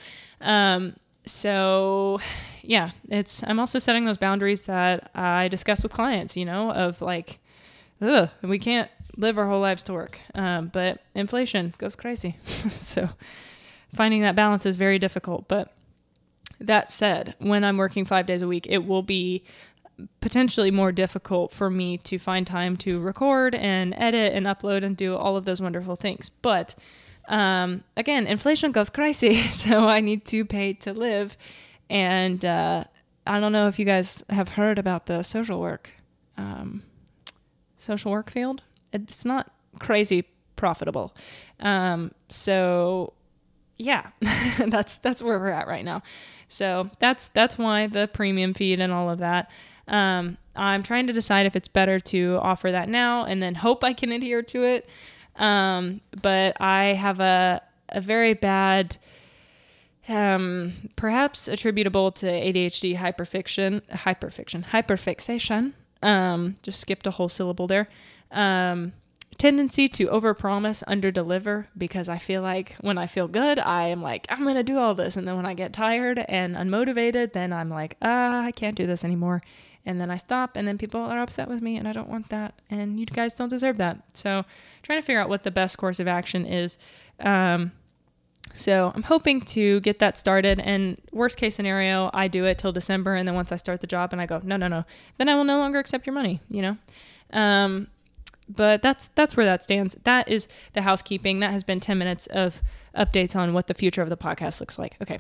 Um, 0.42 0.96
so 1.28 2.20
yeah, 2.64 2.92
it's 3.10 3.44
I'm 3.44 3.60
also 3.60 3.80
setting 3.80 4.06
those 4.06 4.18
boundaries 4.18 4.64
that 4.64 5.12
I 5.16 5.48
discuss 5.48 5.84
with 5.84 5.92
clients, 5.92 6.36
you 6.36 6.46
know, 6.46 6.72
of 6.72 7.02
like, 7.02 7.40
ugh, 8.02 8.30
we 8.42 8.60
can't 8.60 8.90
live 9.16 9.38
our 9.38 9.48
whole 9.48 9.62
lives 9.62 9.84
to 9.84 9.94
work. 9.94 10.20
Um, 10.36 10.68
but 10.68 11.02
inflation 11.16 11.74
goes 11.78 11.96
crazy. 11.96 12.38
so 12.70 13.10
finding 13.96 14.22
that 14.22 14.36
balance 14.36 14.66
is 14.66 14.76
very 14.76 15.00
difficult. 15.00 15.48
But 15.48 15.74
that 16.60 16.90
said, 16.90 17.36
when 17.40 17.64
I'm 17.64 17.78
working 17.78 18.06
five 18.06 18.26
days 18.26 18.42
a 18.42 18.48
week, 18.48 18.68
it 18.70 18.86
will 18.86 19.04
be 19.04 19.44
potentially 20.22 20.70
more 20.70 20.92
difficult 20.92 21.52
for 21.52 21.70
me 21.70 21.98
to 21.98 22.20
find 22.20 22.46
time 22.46 22.78
to 22.78 23.00
record 23.00 23.56
and 23.56 23.94
edit 23.98 24.34
and 24.34 24.46
upload 24.46 24.84
and 24.84 24.96
do 24.96 25.16
all 25.16 25.38
of 25.38 25.46
those 25.46 25.62
wonderful 25.62 25.96
things. 25.96 26.30
But 26.30 26.76
um, 27.28 27.84
again, 27.96 28.28
inflation 28.28 28.72
goes 28.72 28.90
crazy, 28.90 29.42
so 29.50 29.88
I 29.88 30.00
need 30.00 30.26
to 30.26 30.46
pay 30.46 30.74
to 30.74 30.94
live. 30.94 31.38
And 31.90 32.44
uh, 32.44 32.86
I 33.26 33.40
don't 33.40 33.52
know 33.52 33.68
if 33.68 33.80
you 33.80 33.86
guys 33.86 34.24
have 34.30 34.50
heard 34.50 34.80
about 34.80 35.06
the 35.06 35.24
social 35.24 35.60
work, 35.60 35.92
um, 36.38 36.84
social 37.78 38.12
work 38.12 38.30
field. 38.30 38.64
It's 38.94 39.26
not 39.26 39.52
crazy 39.80 40.26
profitable. 40.56 41.16
Um, 41.60 42.12
so 42.30 43.14
yeah, 43.78 44.04
that's 44.68 44.98
that's 44.98 45.22
where 45.22 45.40
we're 45.40 45.52
at 45.52 45.68
right 45.68 45.86
now. 45.86 46.02
So 46.48 46.90
that's 47.00 47.30
that's 47.30 47.58
why 47.58 47.88
the 47.88 48.08
premium 48.08 48.54
feed 48.54 48.80
and 48.80 48.92
all 48.92 49.10
of 49.10 49.20
that. 49.20 49.50
Um, 49.88 50.38
I'm 50.56 50.84
trying 50.84 51.08
to 51.08 51.14
decide 51.14 51.46
if 51.46 51.56
it's 51.56 51.68
better 51.68 52.00
to 52.00 52.40
offer 52.42 52.72
that 52.72 52.90
now 52.90 53.24
and 53.24 53.42
then 53.42 53.56
hope 53.56 53.84
I 53.84 53.94
can 53.94 54.12
adhere 54.12 54.42
to 54.44 54.64
it. 54.64 54.90
Um, 55.38 56.02
but 56.22 56.60
I 56.60 56.94
have 56.94 57.20
a 57.20 57.62
a 57.90 58.02
very 58.02 58.34
bad 58.34 58.98
um, 60.10 60.90
perhaps 60.96 61.48
attributable 61.48 62.12
to 62.14 62.26
ADHD 62.26 62.98
hyperfiction, 62.98 63.82
hyperfiction, 63.92 64.66
hyperfixation. 64.66 65.74
Um, 66.02 66.56
just 66.62 66.80
skipped 66.80 67.08
a 67.08 67.12
whole 67.12 67.30
syllable 67.30 67.68
there. 67.68 67.90
Um, 68.32 68.94
tendency 69.38 69.88
to 69.90 70.08
overpromise, 70.08 70.84
underdeliver 70.86 71.68
because 71.78 72.08
I 72.10 72.18
feel 72.18 72.42
like 72.42 72.76
when 72.82 72.98
I 72.98 73.08
feel 73.08 73.28
good, 73.28 73.60
I 73.60 73.88
am 73.88 74.02
like, 74.02 74.26
I'm 74.30 74.44
to 74.56 74.64
do 74.64 74.78
all 74.78 74.96
this. 74.96 75.18
And 75.18 75.28
then 75.28 75.36
when 75.36 75.46
I 75.46 75.54
get 75.54 75.74
tired 75.74 76.20
and 76.20 76.56
unmotivated, 76.56 77.34
then 77.34 77.52
I'm 77.52 77.70
like, 77.70 77.98
ah, 78.02 78.44
I 78.44 78.52
can't 78.52 78.76
do 78.76 78.88
this 78.88 79.04
anymore. 79.04 79.42
And 79.88 80.02
then 80.02 80.12
I 80.12 80.18
stop, 80.18 80.58
and 80.58 80.68
then 80.68 80.78
people 80.78 81.00
are 81.00 81.20
upset 81.20 81.48
with 81.48 81.62
me, 81.62 81.78
and 81.78 81.88
I 81.88 81.94
don't 81.94 82.10
want 82.10 82.28
that. 82.30 82.62
And 82.70 83.00
you 83.00 83.06
guys 83.06 83.34
don't 83.34 83.48
deserve 83.48 83.78
that. 83.78 83.98
So, 84.14 84.44
trying 84.84 85.00
to 85.00 85.06
figure 85.06 85.22
out 85.22 85.30
what 85.30 85.44
the 85.44 85.52
best 85.52 85.78
course 85.78 86.02
of 86.02 86.10
action 86.10 86.46
is. 86.46 86.78
Um, 87.22 87.72
so 88.54 88.92
I'm 88.94 89.04
hoping 89.04 89.42
to 89.42 89.80
get 89.80 90.00
that 90.00 90.18
started. 90.18 90.60
And 90.60 91.02
worst 91.12 91.38
case 91.38 91.56
scenario, 91.56 92.10
I 92.14 92.28
do 92.28 92.44
it 92.46 92.58
till 92.58 92.74
December, 92.74 93.16
and 93.16 93.26
then 93.26 93.34
once 93.34 93.54
I 93.54 93.56
start 93.56 93.80
the 93.80 93.88
job, 93.88 94.12
and 94.12 94.22
I 94.22 94.26
go, 94.26 94.42
no, 94.44 94.58
no, 94.58 94.68
no, 94.68 94.84
then 95.18 95.30
I 95.30 95.36
will 95.36 95.46
no 95.46 95.58
longer 95.58 95.80
accept 95.80 96.06
your 96.06 96.14
money. 96.14 96.42
You 96.50 96.62
know. 96.62 96.78
Um, 97.32 97.88
but 98.50 98.82
that's 98.82 99.10
that's 99.10 99.38
where 99.38 99.46
that 99.46 99.64
stands. 99.64 99.96
That 100.04 100.28
is 100.28 100.50
the 100.74 100.82
housekeeping. 100.82 101.40
That 101.40 101.52
has 101.52 101.64
been 101.64 101.80
10 101.80 101.98
minutes 101.98 102.28
of 102.28 102.62
updates 102.94 103.36
on 103.36 103.54
what 103.54 103.68
the 103.68 103.74
future 103.74 104.02
of 104.02 104.10
the 104.10 104.18
podcast 104.18 104.60
looks 104.60 104.78
like. 104.78 104.98
Okay. 105.02 105.20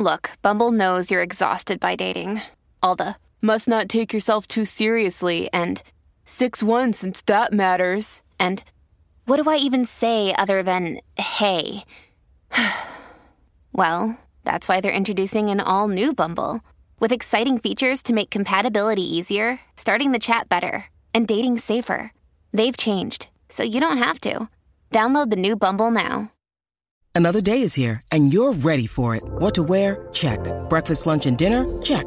Look, 0.00 0.30
Bumble 0.42 0.70
knows 0.70 1.10
you're 1.10 1.22
exhausted 1.22 1.80
by 1.80 1.96
dating. 1.96 2.42
All 2.80 2.94
the 2.94 3.16
must 3.40 3.68
not 3.68 3.88
take 3.88 4.12
yourself 4.12 4.46
too 4.46 4.64
seriously 4.64 5.48
and 5.52 5.82
6 6.24 6.62
1 6.62 6.92
since 6.92 7.20
that 7.22 7.52
matters. 7.52 8.22
And 8.38 8.62
what 9.26 9.42
do 9.42 9.50
I 9.50 9.56
even 9.56 9.84
say 9.84 10.34
other 10.34 10.62
than 10.62 11.00
hey? 11.16 11.84
well, 13.72 14.18
that's 14.44 14.68
why 14.68 14.80
they're 14.80 14.92
introducing 14.92 15.50
an 15.50 15.60
all 15.60 15.88
new 15.88 16.14
Bumble 16.14 16.60
with 17.00 17.12
exciting 17.12 17.58
features 17.58 18.02
to 18.02 18.12
make 18.12 18.30
compatibility 18.30 19.02
easier, 19.02 19.60
starting 19.76 20.12
the 20.12 20.18
chat 20.18 20.48
better, 20.48 20.86
and 21.14 21.28
dating 21.28 21.58
safer. 21.58 22.12
They've 22.52 22.76
changed, 22.76 23.28
so 23.48 23.62
you 23.62 23.80
don't 23.80 23.98
have 23.98 24.20
to. 24.22 24.48
Download 24.90 25.30
the 25.30 25.36
new 25.36 25.56
Bumble 25.56 25.90
now. 25.90 26.32
Another 27.14 27.40
day 27.40 27.62
is 27.62 27.74
here, 27.74 28.00
and 28.12 28.32
you're 28.32 28.52
ready 28.52 28.86
for 28.86 29.16
it. 29.16 29.22
What 29.24 29.54
to 29.56 29.62
wear? 29.62 30.06
Check. 30.12 30.40
Breakfast, 30.68 31.04
lunch, 31.04 31.26
and 31.26 31.36
dinner? 31.36 31.66
Check. 31.82 32.06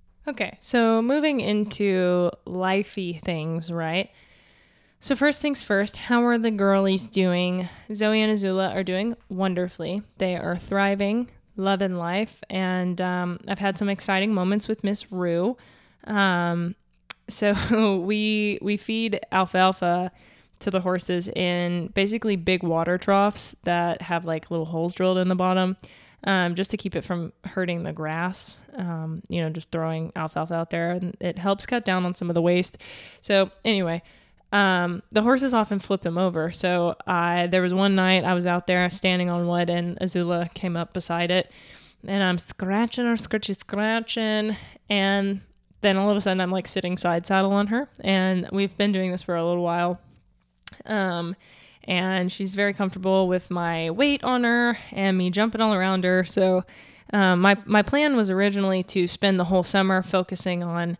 Okay, 0.27 0.57
so 0.61 1.01
moving 1.01 1.39
into 1.39 2.29
lifey 2.45 3.21
things, 3.21 3.71
right? 3.71 4.11
So 4.99 5.15
first 5.15 5.41
things 5.41 5.63
first, 5.63 5.97
how 5.97 6.23
are 6.25 6.37
the 6.37 6.51
girlies 6.51 7.07
doing? 7.07 7.67
Zoe 7.91 8.21
and 8.21 8.31
Azula 8.31 8.75
are 8.75 8.83
doing 8.83 9.15
wonderfully. 9.29 10.03
They 10.19 10.35
are 10.35 10.57
thriving, 10.57 11.31
loving 11.57 11.95
life, 11.95 12.43
and 12.51 13.01
um, 13.01 13.39
I've 13.47 13.57
had 13.57 13.79
some 13.79 13.89
exciting 13.89 14.31
moments 14.31 14.67
with 14.67 14.83
Miss 14.83 15.11
Rue. 15.11 15.57
Um, 16.03 16.75
so 17.27 17.97
we 18.05 18.59
we 18.61 18.77
feed 18.77 19.19
alfalfa 19.31 20.11
to 20.59 20.69
the 20.69 20.81
horses 20.81 21.29
in 21.29 21.87
basically 21.95 22.35
big 22.35 22.61
water 22.61 22.99
troughs 22.99 23.55
that 23.63 24.03
have 24.03 24.23
like 24.25 24.51
little 24.51 24.67
holes 24.67 24.93
drilled 24.93 25.17
in 25.17 25.29
the 25.29 25.35
bottom 25.35 25.77
um, 26.23 26.55
just 26.55 26.71
to 26.71 26.77
keep 26.77 26.95
it 26.95 27.03
from 27.03 27.33
hurting 27.45 27.83
the 27.83 27.93
grass. 27.93 28.57
Um, 28.75 29.21
you 29.27 29.41
know, 29.41 29.49
just 29.49 29.71
throwing 29.71 30.11
alfalfa 30.15 30.53
out 30.53 30.69
there 30.69 30.91
and 30.91 31.15
it 31.19 31.37
helps 31.37 31.65
cut 31.65 31.85
down 31.85 32.05
on 32.05 32.15
some 32.15 32.29
of 32.29 32.33
the 32.33 32.41
waste. 32.41 32.77
So, 33.21 33.51
anyway, 33.65 34.01
um, 34.51 35.01
the 35.11 35.21
horses 35.21 35.53
often 35.53 35.79
flip 35.79 36.01
them 36.01 36.17
over. 36.17 36.51
So, 36.51 36.95
I 37.07 37.47
there 37.47 37.61
was 37.61 37.73
one 37.73 37.95
night 37.95 38.23
I 38.23 38.33
was 38.33 38.45
out 38.45 38.67
there 38.67 38.89
standing 38.89 39.29
on 39.29 39.47
wood 39.47 39.69
and 39.69 39.97
Azula 39.99 40.53
came 40.53 40.77
up 40.77 40.93
beside 40.93 41.31
it 41.31 41.51
and 42.07 42.23
I'm 42.23 42.37
scratching 42.37 43.05
her, 43.05 43.17
scratchy, 43.17 43.53
scratching. 43.53 44.55
And 44.89 45.41
then 45.81 45.97
all 45.97 46.09
of 46.09 46.17
a 46.17 46.21
sudden 46.21 46.41
I'm 46.41 46.51
like 46.51 46.67
sitting 46.67 46.97
side 46.97 47.25
saddle 47.25 47.51
on 47.51 47.67
her. 47.67 47.89
And 48.01 48.47
we've 48.51 48.75
been 48.77 48.91
doing 48.91 49.11
this 49.11 49.21
for 49.21 49.35
a 49.35 49.45
little 49.45 49.63
while. 49.63 49.99
Um, 50.85 51.35
and 51.85 52.31
she's 52.31 52.53
very 52.53 52.73
comfortable 52.73 53.27
with 53.27 53.49
my 53.49 53.89
weight 53.89 54.23
on 54.23 54.43
her 54.43 54.77
and 54.91 55.17
me 55.17 55.29
jumping 55.29 55.61
all 55.61 55.73
around 55.73 56.03
her. 56.03 56.23
So, 56.23 56.63
um, 57.13 57.41
my 57.41 57.57
my 57.65 57.81
plan 57.81 58.15
was 58.15 58.29
originally 58.29 58.83
to 58.83 59.07
spend 59.07 59.39
the 59.39 59.45
whole 59.45 59.63
summer 59.63 60.01
focusing 60.01 60.63
on 60.63 60.97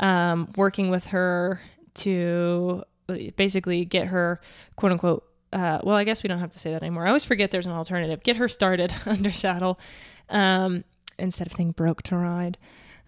um, 0.00 0.48
working 0.56 0.90
with 0.90 1.06
her 1.06 1.60
to 1.94 2.82
basically 3.36 3.84
get 3.84 4.08
her 4.08 4.40
quote 4.76 4.92
unquote. 4.92 5.24
Uh, 5.52 5.78
well, 5.84 5.96
I 5.96 6.02
guess 6.02 6.22
we 6.24 6.28
don't 6.28 6.40
have 6.40 6.50
to 6.50 6.58
say 6.58 6.72
that 6.72 6.82
anymore. 6.82 7.04
I 7.04 7.08
always 7.08 7.24
forget 7.24 7.52
there's 7.52 7.66
an 7.66 7.72
alternative. 7.72 8.22
Get 8.24 8.36
her 8.36 8.48
started 8.48 8.92
under 9.06 9.30
saddle 9.30 9.78
um, 10.28 10.84
instead 11.18 11.46
of 11.46 11.52
saying 11.52 11.72
broke 11.72 12.02
to 12.04 12.16
ride. 12.16 12.58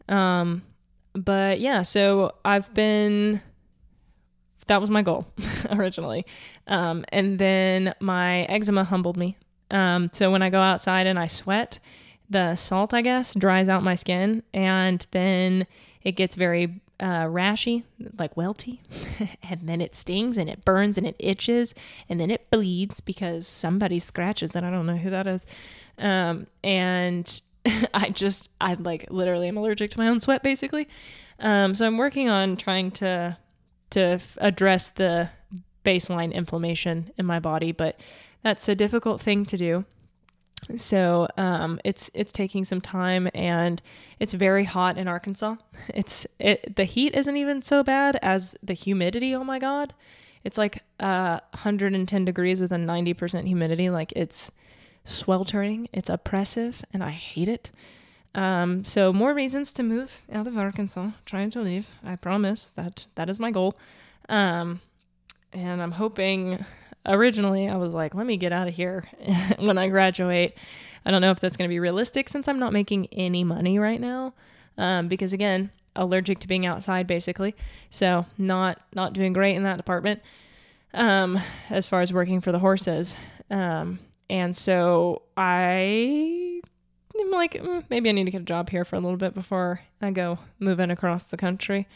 Um, 0.09 0.63
but 1.15 1.61
yeah, 1.61 1.83
so 1.83 2.37
I've 2.45 2.73
been 2.73 3.43
that 4.67 4.81
was 4.81 4.91
my 4.91 5.03
goal 5.03 5.27
originally. 5.71 6.27
Um, 6.67 7.05
and 7.11 7.39
then 7.39 7.95
my 8.01 8.43
eczema 8.43 8.85
humbled 8.85 9.17
me. 9.17 9.37
Um, 9.71 10.11
so 10.13 10.31
when 10.31 10.43
I 10.43 10.51
go 10.51 10.61
outside 10.61 11.07
and 11.07 11.19
I 11.19 11.27
sweat, 11.27 11.79
the 12.29 12.57
salt, 12.57 12.93
I 12.93 13.03
guess, 13.03 13.35
dries 13.35 13.69
out 13.69 13.83
my 13.83 13.95
skin, 13.95 14.43
and 14.53 15.07
then 15.13 15.67
it 16.03 16.13
gets 16.13 16.35
very 16.35 16.81
uh, 16.99 17.25
rashy, 17.25 17.85
like 18.19 18.37
welty, 18.37 18.81
and 19.49 19.61
then 19.69 19.81
it 19.81 19.95
stings 19.95 20.37
and 20.37 20.49
it 20.49 20.65
burns 20.65 20.99
and 20.99 21.07
it 21.07 21.17
itches, 21.19 21.75
and 22.09 22.19
then 22.19 22.31
it 22.31 22.51
bleeds 22.51 23.01
because 23.01 23.47
somebody 23.47 23.99
scratches 23.99 24.57
and 24.57 24.67
I 24.67 24.71
don't 24.71 24.87
know 24.87 24.97
who 24.97 25.11
that 25.11 25.27
is. 25.27 25.45
Um, 25.99 26.47
and 26.65 27.41
I 27.95 28.11
just, 28.11 28.51
I 28.61 28.75
like 28.75 29.07
literally 29.11 29.49
am 29.49 29.57
allergic 29.57 29.91
to 29.93 29.99
my 29.99 30.09
own 30.09 30.21
sweat, 30.21 30.43
basically. 30.43 30.89
Um, 31.39 31.75
so 31.75 31.87
I'm 31.87 31.99
working 31.99 32.29
on 32.29 32.57
trying 32.57 32.91
to 32.93 33.37
to 33.91 34.01
f- 34.01 34.37
address 34.41 34.91
the 34.91 35.31
baseline 35.85 36.33
inflammation 36.33 37.11
in 37.17 37.27
my 37.27 37.39
body, 37.39 37.73
but 37.73 38.01
that's 38.43 38.69
a 38.69 38.75
difficult 38.75 39.21
thing 39.21 39.45
to 39.47 39.57
do. 39.57 39.85
So 40.77 41.29
um, 41.37 41.79
it's 41.85 42.11
it's 42.15 42.33
taking 42.33 42.65
some 42.65 42.81
time, 42.81 43.29
and 43.35 43.81
it's 44.19 44.33
very 44.33 44.65
hot 44.65 44.99
in 44.99 45.07
Arkansas. 45.07 45.57
It's 45.95 46.27
it 46.39 46.77
the 46.77 46.85
heat 46.85 47.15
isn't 47.15 47.37
even 47.37 47.63
so 47.63 47.83
bad 47.85 48.19
as 48.23 48.57
the 48.63 48.73
humidity. 48.73 49.35
Oh 49.35 49.45
my 49.45 49.59
god, 49.59 49.95
it's 50.43 50.59
like 50.59 50.83
uh, 50.99 51.41
110 51.53 52.25
degrees 52.25 52.61
with 52.61 52.73
a 52.73 52.77
90% 52.77 53.47
humidity. 53.47 53.91
Like 53.91 54.13
it's 54.17 54.51
sweltering. 55.05 55.89
It's 55.93 56.09
oppressive, 56.09 56.85
and 56.93 57.05
I 57.05 57.11
hate 57.11 57.49
it. 57.49 57.71
Um, 58.37 58.85
so 58.85 59.15
more 59.15 59.33
reasons 59.33 59.73
to 59.73 59.83
move 59.83 60.23
out 60.31 60.47
of 60.47 60.57
Arkansas. 60.57 61.11
Trying 61.25 61.51
to 61.51 61.61
leave. 61.63 61.89
I 62.05 62.17
promise 62.17 62.69
that 62.77 63.07
that 63.17 63.29
is 63.29 63.41
my 63.41 63.51
goal. 63.51 63.77
Um, 64.29 64.81
and 65.53 65.83
I'm 65.83 65.93
hoping. 65.93 66.65
Originally, 67.09 67.69
I 67.69 67.77
was 67.77 67.95
like, 67.95 68.15
let 68.15 68.27
me 68.27 68.37
get 68.37 68.53
out 68.53 68.69
of 68.69 68.75
here 68.75 69.09
when 69.59 69.79
I 69.79 69.89
graduate. 69.89 70.55
I 71.05 71.11
don't 71.13 71.23
know 71.23 71.31
if 71.31 71.41
that's 71.41 71.57
going 71.57 71.69
to 71.69 71.73
be 71.73 71.79
realistic 71.79 72.29
since 72.29 72.49
I'm 72.49 72.59
not 72.59 72.73
making 72.73 73.07
any 73.13 73.45
money 73.45 73.79
right 73.79 74.01
now. 74.01 74.35
Um, 74.77 75.09
because 75.09 75.33
again, 75.33 75.71
allergic 75.95 76.41
to 76.41 76.49
being 76.49 76.67
outside 76.67 77.07
basically. 77.07 77.55
So 77.91 78.27
not 78.37 78.81
not 78.95 79.13
doing 79.13 79.33
great 79.33 79.57
in 79.57 79.63
that 79.63 79.77
department. 79.79 80.21
Um, 80.93 81.39
as 81.71 81.87
far 81.87 82.01
as 82.01 82.13
working 82.13 82.41
for 82.41 82.53
the 82.53 82.59
horses. 82.59 83.17
Um, 83.51 83.99
and 84.29 84.57
so 84.57 85.23
I 85.37 86.61
I'm 87.21 87.31
like, 87.31 87.55
mm, 87.55 87.85
maybe 87.91 88.09
I 88.09 88.13
need 88.13 88.25
to 88.25 88.31
get 88.31 88.43
a 88.43 88.45
job 88.45 88.71
here 88.71 88.85
for 88.85 88.97
a 88.97 89.01
little 89.01 89.17
bit 89.17 89.35
before 89.35 89.81
I 90.01 90.11
go 90.11 90.39
moving 90.59 90.91
across 90.91 91.25
the 91.25 91.37
country. 91.37 91.87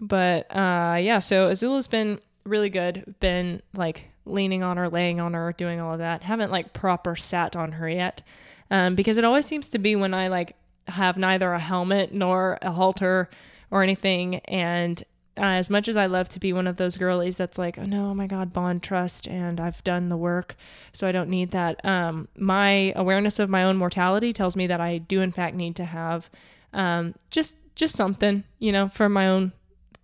But 0.00 0.54
uh, 0.54 0.96
yeah, 1.00 1.18
so 1.18 1.48
Azula's 1.48 1.88
been 1.88 2.18
really 2.44 2.70
good. 2.70 3.14
Been 3.20 3.62
like 3.74 4.08
leaning 4.24 4.62
on 4.62 4.76
her, 4.76 4.88
laying 4.88 5.20
on 5.20 5.34
her, 5.34 5.52
doing 5.52 5.80
all 5.80 5.92
of 5.92 5.98
that. 5.98 6.22
Haven't 6.22 6.50
like 6.50 6.72
proper 6.72 7.16
sat 7.16 7.56
on 7.56 7.72
her 7.72 7.88
yet, 7.88 8.22
um, 8.70 8.94
because 8.94 9.18
it 9.18 9.24
always 9.24 9.46
seems 9.46 9.68
to 9.70 9.78
be 9.78 9.96
when 9.96 10.14
I 10.14 10.28
like 10.28 10.56
have 10.88 11.16
neither 11.16 11.52
a 11.52 11.58
helmet 11.58 12.12
nor 12.12 12.58
a 12.62 12.70
halter 12.70 13.28
or 13.70 13.82
anything, 13.82 14.36
and 14.46 15.02
uh, 15.40 15.54
as 15.54 15.70
much 15.70 15.88
as 15.88 15.96
I 15.96 16.04
love 16.04 16.28
to 16.30 16.38
be 16.38 16.52
one 16.52 16.66
of 16.66 16.76
those 16.76 16.98
girlies 16.98 17.36
that's 17.38 17.56
like, 17.56 17.78
oh 17.78 17.84
no, 17.84 18.10
oh 18.10 18.14
my 18.14 18.26
God, 18.26 18.52
bond 18.52 18.82
trust, 18.82 19.26
and 19.26 19.58
I've 19.58 19.82
done 19.82 20.10
the 20.10 20.16
work, 20.16 20.54
so 20.92 21.08
I 21.08 21.12
don't 21.12 21.30
need 21.30 21.50
that. 21.52 21.82
Um, 21.84 22.28
my 22.36 22.92
awareness 22.94 23.38
of 23.38 23.48
my 23.48 23.64
own 23.64 23.78
mortality 23.78 24.34
tells 24.34 24.54
me 24.54 24.66
that 24.66 24.80
I 24.80 24.98
do 24.98 25.22
in 25.22 25.32
fact 25.32 25.56
need 25.56 25.76
to 25.76 25.84
have 25.86 26.28
um, 26.74 27.14
just 27.30 27.56
just 27.74 27.96
something, 27.96 28.44
you 28.58 28.70
know, 28.70 28.88
for 28.88 29.08
my 29.08 29.28
own 29.28 29.52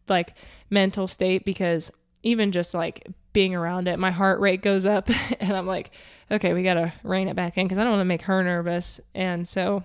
like 0.08 0.34
mental 0.70 1.06
state 1.06 1.44
because 1.44 1.90
even 2.22 2.50
just 2.50 2.72
like 2.72 3.06
being 3.32 3.54
around 3.54 3.88
it, 3.88 3.98
my 3.98 4.10
heart 4.10 4.40
rate 4.40 4.62
goes 4.62 4.86
up 4.86 5.10
and 5.40 5.52
I'm 5.52 5.66
like, 5.66 5.90
okay, 6.30 6.54
we 6.54 6.62
got 6.62 6.74
to 6.74 6.92
rein 7.02 7.28
it 7.28 7.36
back 7.36 7.58
in 7.58 7.66
because 7.66 7.78
I 7.78 7.82
don't 7.82 7.92
want 7.92 8.00
to 8.00 8.06
make 8.06 8.22
her 8.22 8.42
nervous. 8.42 9.00
And 9.14 9.46
so, 9.46 9.84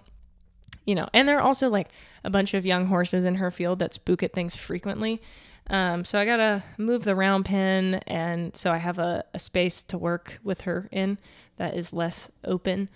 you 0.86 0.96
know, 0.96 1.10
and 1.14 1.28
they're 1.28 1.42
also 1.42 1.70
like 1.70 1.90
a 2.24 2.30
bunch 2.30 2.54
of 2.54 2.66
young 2.66 2.88
horses 2.88 3.26
in 3.26 3.36
her 3.36 3.52
field 3.52 3.80
that 3.80 3.94
spook 3.94 4.24
at 4.24 4.34
things 4.34 4.56
frequently. 4.56 5.22
Um, 5.70 6.04
so 6.04 6.20
I 6.20 6.26
got 6.26 6.38
to 6.38 6.64
move 6.78 7.04
the 7.04 7.16
round 7.16 7.46
pen. 7.46 7.96
And 8.08 8.56
so 8.56 8.72
I 8.72 8.78
have 8.78 9.00
a, 9.00 9.24
a, 9.34 9.40
space 9.40 9.84
to 9.84 9.98
work 9.98 10.40
with 10.44 10.62
her 10.62 10.90
in 10.92 11.18
that 11.58 11.76
is 11.76 11.94
less 11.94 12.30
open. 12.44 12.90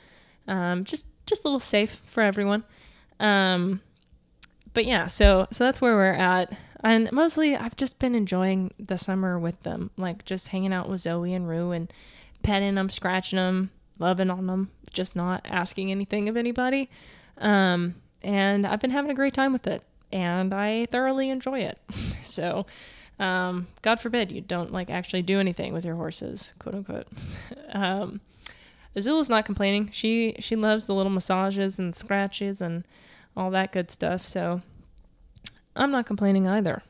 Um, 0.48 0.84
just, 0.84 1.06
just 1.26 1.44
a 1.44 1.48
little 1.48 1.60
safe 1.60 2.02
for 2.06 2.22
everyone. 2.22 2.64
Um, 3.20 3.82
but 4.74 4.86
yeah, 4.86 5.08
so, 5.08 5.48
so 5.52 5.64
that's 5.64 5.80
where 5.80 5.96
we're 5.96 6.12
at. 6.12 6.58
And 6.84 7.12
mostly 7.12 7.56
I've 7.56 7.76
just 7.78 7.98
been 7.98 8.14
enjoying 8.14 8.74
the 8.78 8.98
summer 8.98 9.40
with 9.40 9.62
them, 9.64 9.92
like 9.98 10.26
just 10.26 10.50
hanging 10.50 10.74
out 10.74 10.90
with 10.90 11.02
Zoe 11.02 11.34
and 11.34 11.48
Rue 11.48 11.72
and 11.72 11.92
petting 12.44 12.76
them, 12.76 12.90
scratching 12.90 13.38
them, 13.38 13.72
loving 14.00 14.30
on 14.30 14.48
them, 14.48 14.70
just 14.92 15.16
not 15.16 15.46
asking 15.46 15.92
anything 15.92 16.30
of 16.30 16.38
anybody. 16.38 16.90
Um, 17.38 17.96
and 18.26 18.66
I've 18.66 18.80
been 18.80 18.92
having 18.92 19.12
a 19.12 19.16
great 19.16 19.34
time 19.34 19.54
with 19.54 19.68
it, 19.68 19.84
and 20.12 20.54
I 20.54 20.88
thoroughly 20.88 21.30
enjoy 21.30 21.60
it. 21.60 21.80
so, 22.24 22.66
um, 23.20 23.68
God 23.82 24.00
forbid 24.00 24.32
you 24.32 24.42
don't 24.42 24.72
like 24.72 24.90
actually 24.90 25.22
do 25.22 25.40
anything 25.40 25.74
with 25.74 25.86
your 25.86 25.96
horses, 25.96 26.54
quote 26.60 26.76
unquote. 26.76 27.08
um, 27.74 28.20
Azula's 28.96 29.30
not 29.30 29.46
complaining. 29.46 29.90
She 29.92 30.36
she 30.40 30.56
loves 30.56 30.86
the 30.86 30.96
little 30.96 31.12
massages 31.12 31.80
and 31.80 31.96
scratches 31.96 32.62
and 32.62 32.84
all 33.38 33.52
that 33.52 33.72
good 33.72 33.92
stuff. 33.92 34.26
So 34.26 34.62
I'm 35.76 35.92
not 35.92 36.06
complaining 36.06 36.48
either. 36.48 36.82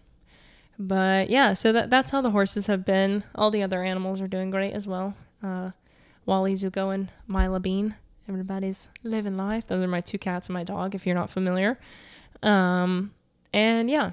But 0.78 1.30
yeah, 1.30 1.54
so 1.54 1.72
that 1.72 1.90
that's 1.90 2.12
how 2.12 2.22
the 2.22 2.32
horses 2.32 2.68
have 2.68 2.86
been. 2.86 3.24
All 3.36 3.52
the 3.52 3.64
other 3.64 3.84
animals 3.84 4.22
are 4.22 4.28
doing 4.28 4.50
great 4.50 4.74
as 4.74 4.86
well 4.88 5.16
uh, 5.46 5.72
Wally, 6.26 6.54
Zuko, 6.54 6.94
and 6.94 7.12
Mila 7.28 7.60
Bean. 7.60 7.96
Everybody's 8.28 8.88
living 9.04 9.38
life. 9.38 9.68
Those 9.68 9.84
are 9.84 9.88
my 9.88 10.02
two 10.02 10.18
cats 10.18 10.48
and 10.48 10.54
my 10.54 10.64
dog, 10.64 10.96
if 10.96 11.06
you're 11.06 11.16
not 11.16 11.30
familiar. 11.30 11.80
Um, 12.42 13.14
and 13.54 13.90
yeah, 13.90 14.12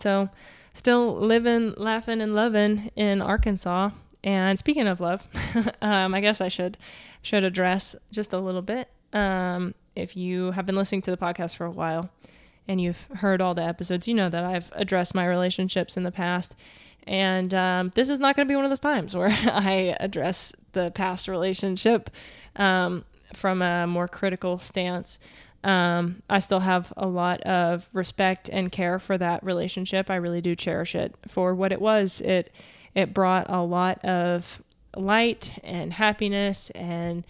so 0.00 0.30
still 0.74 1.14
living, 1.14 1.74
laughing, 1.76 2.20
and 2.20 2.34
loving 2.34 2.90
in 2.96 3.20
Arkansas. 3.20 3.90
And 4.24 4.58
speaking 4.58 4.86
of 4.86 5.00
love, 5.00 5.26
um, 5.82 6.14
I 6.14 6.20
guess 6.20 6.40
I 6.40 6.48
should 6.48 6.78
should 7.20 7.44
address 7.44 7.94
just 8.10 8.32
a 8.32 8.38
little 8.38 8.62
bit. 8.62 8.88
Um, 9.12 9.74
if 9.94 10.16
you 10.16 10.52
have 10.52 10.66
been 10.66 10.74
listening 10.74 11.02
to 11.02 11.10
the 11.10 11.16
podcast 11.16 11.54
for 11.54 11.66
a 11.66 11.70
while 11.70 12.10
and 12.66 12.80
you've 12.80 13.06
heard 13.16 13.40
all 13.40 13.54
the 13.54 13.62
episodes, 13.62 14.08
you 14.08 14.14
know 14.14 14.28
that 14.28 14.44
I've 14.44 14.72
addressed 14.72 15.14
my 15.14 15.26
relationships 15.26 15.96
in 15.96 16.02
the 16.02 16.10
past 16.10 16.54
and 17.06 17.52
um, 17.52 17.90
this 17.94 18.08
is 18.08 18.20
not 18.20 18.36
going 18.36 18.46
to 18.46 18.50
be 18.50 18.56
one 18.56 18.64
of 18.64 18.70
those 18.70 18.80
times 18.80 19.16
where 19.16 19.28
I 19.28 19.96
address 20.00 20.52
the 20.72 20.90
past 20.90 21.28
relationship 21.28 22.10
um, 22.56 23.04
from 23.34 23.62
a 23.62 23.86
more 23.86 24.08
critical 24.08 24.58
stance. 24.58 25.18
Um, 25.64 26.22
I 26.28 26.40
still 26.40 26.60
have 26.60 26.92
a 26.96 27.06
lot 27.06 27.40
of 27.42 27.88
respect 27.92 28.48
and 28.48 28.72
care 28.72 28.98
for 28.98 29.16
that 29.18 29.44
relationship. 29.44 30.10
I 30.10 30.16
really 30.16 30.40
do 30.40 30.56
cherish 30.56 30.94
it 30.94 31.14
for 31.28 31.54
what 31.54 31.72
it 31.72 31.80
was. 31.80 32.20
It 32.20 32.52
it 32.94 33.14
brought 33.14 33.48
a 33.48 33.62
lot 33.62 34.04
of 34.04 34.62
light 34.96 35.58
and 35.64 35.92
happiness 35.92 36.70
and 36.70 37.24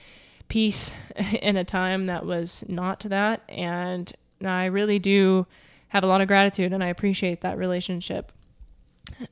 peace 0.48 0.92
in 1.40 1.56
a 1.56 1.64
time 1.64 2.06
that 2.06 2.26
was 2.26 2.64
not 2.68 3.00
that. 3.00 3.42
And 3.48 4.12
I 4.44 4.66
really 4.66 4.98
do 4.98 5.46
have 5.88 6.04
a 6.04 6.06
lot 6.06 6.20
of 6.20 6.28
gratitude 6.28 6.72
and 6.72 6.82
I 6.82 6.88
appreciate 6.88 7.42
that 7.42 7.58
relationship. 7.58 8.32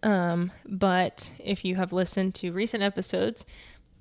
Um, 0.03 0.53
but 0.67 1.31
if 1.39 1.65
you 1.65 1.77
have 1.77 1.93
listened 1.93 2.35
to 2.37 2.53
recent 2.53 2.83
episodes, 2.83 3.45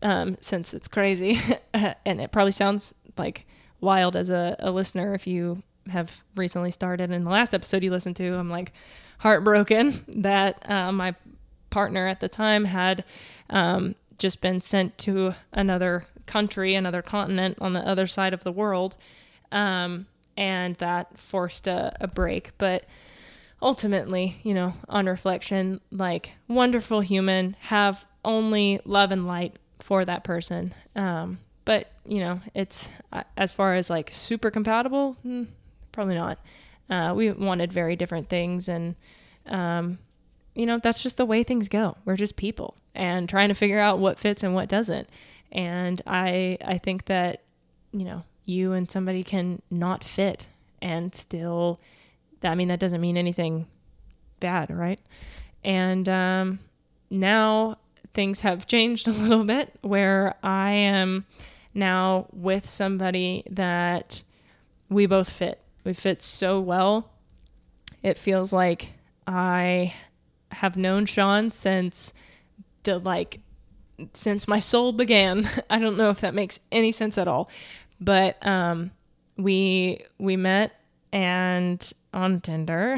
um, 0.02 0.38
since 0.40 0.74
it's 0.74 0.88
crazy 0.88 1.40
and 1.74 2.22
it 2.22 2.32
probably 2.32 2.52
sounds 2.52 2.94
like 3.18 3.46
wild 3.82 4.16
as 4.16 4.30
a, 4.30 4.56
a 4.60 4.72
listener 4.72 5.14
if 5.14 5.28
you 5.28 5.64
have 5.90 6.12
recently 6.36 6.72
started 6.72 7.12
in 7.12 7.24
the 7.24 7.30
last 7.30 7.54
episode 7.54 7.84
you 7.84 7.92
listened 7.92 8.16
to, 8.18 8.36
I'm 8.36 8.50
like 8.50 8.72
heartbroken 9.20 10.04
that 10.22 10.70
uh, 10.70 10.92
my 10.92 11.16
partner 11.70 12.08
at 12.08 12.20
the 12.20 12.30
time 12.30 12.66
had 12.66 13.04
um, 13.50 13.96
just 14.18 14.42
been 14.42 14.62
sent 14.62 14.98
to 15.00 15.36
another 15.52 16.06
country, 16.26 16.76
another 16.76 17.02
continent 17.02 17.58
on 17.60 17.74
the 17.74 17.80
other 17.82 18.08
side 18.08 18.34
of 18.34 18.44
the 18.44 18.52
world. 18.52 18.96
Um, 19.52 20.08
and 20.38 20.76
that 20.76 21.18
forced 21.18 21.68
a, 21.68 21.96
a 22.00 22.08
break. 22.08 22.52
But 22.58 22.86
ultimately, 23.62 24.40
you 24.44 24.54
know, 24.54 24.74
on 24.88 25.06
reflection, 25.06 25.82
like 25.92 26.34
wonderful 26.48 27.02
human, 27.02 27.56
have 27.62 28.06
only 28.24 28.80
love 28.86 29.12
and 29.12 29.28
light 29.28 29.58
for 29.80 30.06
that 30.06 30.24
person. 30.24 30.74
Um, 30.96 31.40
but 31.66 31.92
you 32.06 32.20
know, 32.20 32.42
it's 32.54 32.90
uh, 33.12 33.24
as 33.38 33.52
far 33.52 33.76
as 33.76 33.90
like 33.90 34.10
super 34.14 34.52
compatible, 34.52 35.18
mm, 35.26 35.48
probably 35.92 36.16
not. 36.16 36.40
Uh, 36.90 37.14
we 37.16 37.32
wanted 37.32 37.72
very 37.72 37.96
different 37.96 38.30
things, 38.30 38.68
and 38.68 38.96
um, 39.46 40.00
you 40.56 40.66
know, 40.66 40.80
that's 40.80 41.04
just 41.04 41.18
the 41.18 41.26
way 41.26 41.44
things 41.44 41.70
go. 41.70 41.96
We're 42.06 42.16
just 42.16 42.36
people, 42.36 42.76
and 42.96 43.30
trying 43.30 43.50
to 43.50 43.56
figure 43.56 43.80
out 43.80 44.00
what 44.00 44.20
fits 44.20 44.44
and 44.44 44.56
what 44.56 44.70
doesn't. 44.70 45.08
And 45.52 46.02
I, 46.08 46.58
I 46.64 46.78
think 46.78 47.06
that 47.06 47.44
you 47.92 48.06
know, 48.06 48.24
you 48.46 48.74
and 48.74 48.90
somebody 48.90 49.24
can 49.24 49.62
not 49.70 50.04
fit 50.04 50.48
and 50.82 51.14
still 51.14 51.80
I 52.44 52.56
mean, 52.56 52.70
that 52.70 52.80
doesn't 52.80 53.02
mean 53.02 53.18
anything 53.18 53.68
bad, 54.40 54.70
right? 54.70 55.00
And 55.64 56.08
um, 56.08 56.60
now 57.10 57.78
things 58.14 58.42
have 58.42 58.68
changed 58.68 59.08
a 59.10 59.12
little 59.12 59.44
bit 59.44 59.74
where 59.82 60.36
I 60.44 60.72
am 60.72 61.26
now 61.74 62.28
with 62.32 62.70
somebody 62.70 63.44
that 63.50 64.24
we 64.90 65.06
both 65.06 65.30
fit. 65.30 65.62
We 65.84 65.94
fit 65.94 66.24
so 66.24 66.60
well. 66.60 67.12
It 68.02 68.18
feels 68.18 68.54
like 68.54 68.94
I 69.28 69.94
have 70.52 70.76
known 70.76 71.06
Sean 71.06 71.52
since 71.52 72.14
the 72.84 72.98
like 72.98 73.40
since 74.14 74.48
my 74.48 74.60
soul 74.60 74.94
began. 74.94 75.50
I 75.70 75.80
don't 75.80 75.98
know 75.98 76.10
if 76.10 76.22
that 76.22 76.34
makes 76.34 76.60
any 76.72 76.92
sense 76.92 77.18
at 77.18 77.28
all. 77.28 77.50
But 78.00 78.46
um 78.46 78.92
we 79.38 80.04
we 80.18 80.36
met 80.36 80.74
and 81.12 81.92
on 82.14 82.42
Tinder. 82.42 82.98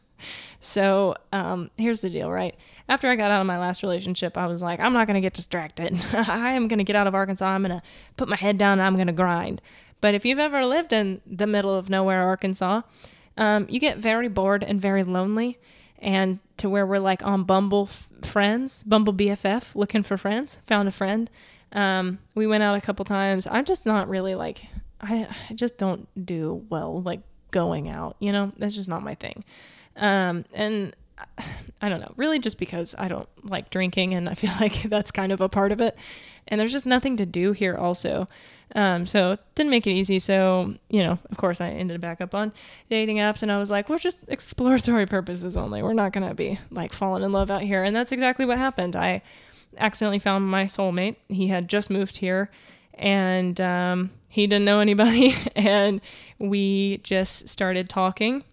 so 0.60 1.14
um, 1.32 1.70
here's 1.76 2.00
the 2.00 2.10
deal, 2.10 2.30
right? 2.30 2.54
After 2.88 3.08
I 3.08 3.16
got 3.16 3.30
out 3.30 3.40
of 3.40 3.46
my 3.46 3.58
last 3.58 3.82
relationship, 3.82 4.38
I 4.38 4.46
was 4.46 4.62
like, 4.62 4.80
I'm 4.80 4.92
not 4.92 5.06
going 5.06 5.16
to 5.16 5.20
get 5.20 5.34
distracted. 5.34 5.98
I 6.12 6.52
am 6.52 6.68
going 6.68 6.78
to 6.78 6.84
get 6.84 6.96
out 6.96 7.06
of 7.06 7.14
Arkansas. 7.14 7.46
I'm 7.46 7.62
going 7.62 7.78
to 7.78 7.82
put 8.16 8.28
my 8.28 8.36
head 8.36 8.56
down 8.56 8.78
and 8.78 8.82
I'm 8.82 8.94
going 8.94 9.08
to 9.08 9.12
grind. 9.12 9.60
But 10.00 10.14
if 10.14 10.24
you've 10.24 10.38
ever 10.38 10.64
lived 10.64 10.92
in 10.92 11.20
the 11.26 11.46
middle 11.46 11.74
of 11.74 11.90
nowhere, 11.90 12.22
Arkansas, 12.22 12.82
um, 13.36 13.66
you 13.68 13.80
get 13.80 13.98
very 13.98 14.28
bored 14.28 14.62
and 14.62 14.80
very 14.80 15.02
lonely. 15.02 15.58
And 15.98 16.38
to 16.58 16.68
where 16.68 16.86
we're 16.86 17.00
like 17.00 17.24
on 17.24 17.44
Bumble 17.44 17.88
f- 17.90 18.08
friends, 18.22 18.84
Bumble 18.84 19.12
BFF, 19.12 19.74
looking 19.74 20.02
for 20.02 20.16
friends, 20.16 20.58
found 20.66 20.88
a 20.88 20.92
friend. 20.92 21.28
Um, 21.72 22.20
we 22.34 22.46
went 22.46 22.62
out 22.62 22.76
a 22.76 22.80
couple 22.80 23.04
times. 23.04 23.46
I'm 23.50 23.64
just 23.64 23.84
not 23.84 24.08
really 24.08 24.34
like, 24.34 24.64
I, 25.00 25.28
I 25.50 25.54
just 25.54 25.76
don't 25.76 26.08
do 26.24 26.64
well 26.70 27.02
like 27.02 27.20
going 27.50 27.88
out. 27.88 28.16
You 28.20 28.32
know, 28.32 28.52
that's 28.56 28.74
just 28.74 28.88
not 28.88 29.02
my 29.02 29.14
thing. 29.14 29.44
Um, 29.96 30.44
and 30.52 30.94
I 31.80 31.88
don't 31.88 32.00
know, 32.00 32.12
really 32.16 32.38
just 32.40 32.58
because 32.58 32.94
I 32.98 33.06
don't 33.08 33.28
like 33.44 33.70
drinking 33.70 34.14
and 34.14 34.28
I 34.28 34.34
feel 34.34 34.52
like 34.60 34.82
that's 34.84 35.10
kind 35.10 35.32
of 35.32 35.40
a 35.40 35.48
part 35.48 35.72
of 35.72 35.80
it. 35.80 35.96
And 36.48 36.58
there's 36.60 36.72
just 36.72 36.86
nothing 36.86 37.16
to 37.18 37.26
do 37.26 37.52
here 37.52 37.76
also. 37.76 38.28
Um, 38.74 39.06
so 39.06 39.32
it 39.32 39.40
didn't 39.54 39.70
make 39.70 39.86
it 39.86 39.92
easy. 39.92 40.18
So, 40.18 40.74
you 40.90 41.02
know, 41.02 41.18
of 41.30 41.36
course 41.36 41.60
I 41.60 41.70
ended 41.70 42.00
back 42.00 42.20
up 42.20 42.34
on 42.34 42.52
dating 42.90 43.16
apps 43.16 43.42
and 43.42 43.50
I 43.50 43.58
was 43.58 43.70
like, 43.70 43.88
we're 43.88 43.98
just 43.98 44.20
exploratory 44.28 45.06
purposes 45.06 45.56
only. 45.56 45.82
We're 45.82 45.94
not 45.94 46.12
going 46.12 46.28
to 46.28 46.34
be 46.34 46.58
like 46.70 46.92
falling 46.92 47.22
in 47.22 47.32
love 47.32 47.50
out 47.50 47.62
here. 47.62 47.82
And 47.82 47.94
that's 47.94 48.12
exactly 48.12 48.44
what 48.44 48.58
happened. 48.58 48.96
I 48.96 49.22
accidentally 49.76 50.18
found 50.18 50.50
my 50.50 50.64
soulmate. 50.64 51.16
He 51.28 51.48
had 51.48 51.68
just 51.68 51.90
moved 51.90 52.18
here 52.18 52.50
and 52.94 53.60
um, 53.60 54.10
he 54.28 54.46
didn't 54.46 54.64
know 54.64 54.80
anybody 54.80 55.34
and 55.56 56.00
we 56.38 56.98
just 56.98 57.48
started 57.48 57.88
talking 57.88 58.44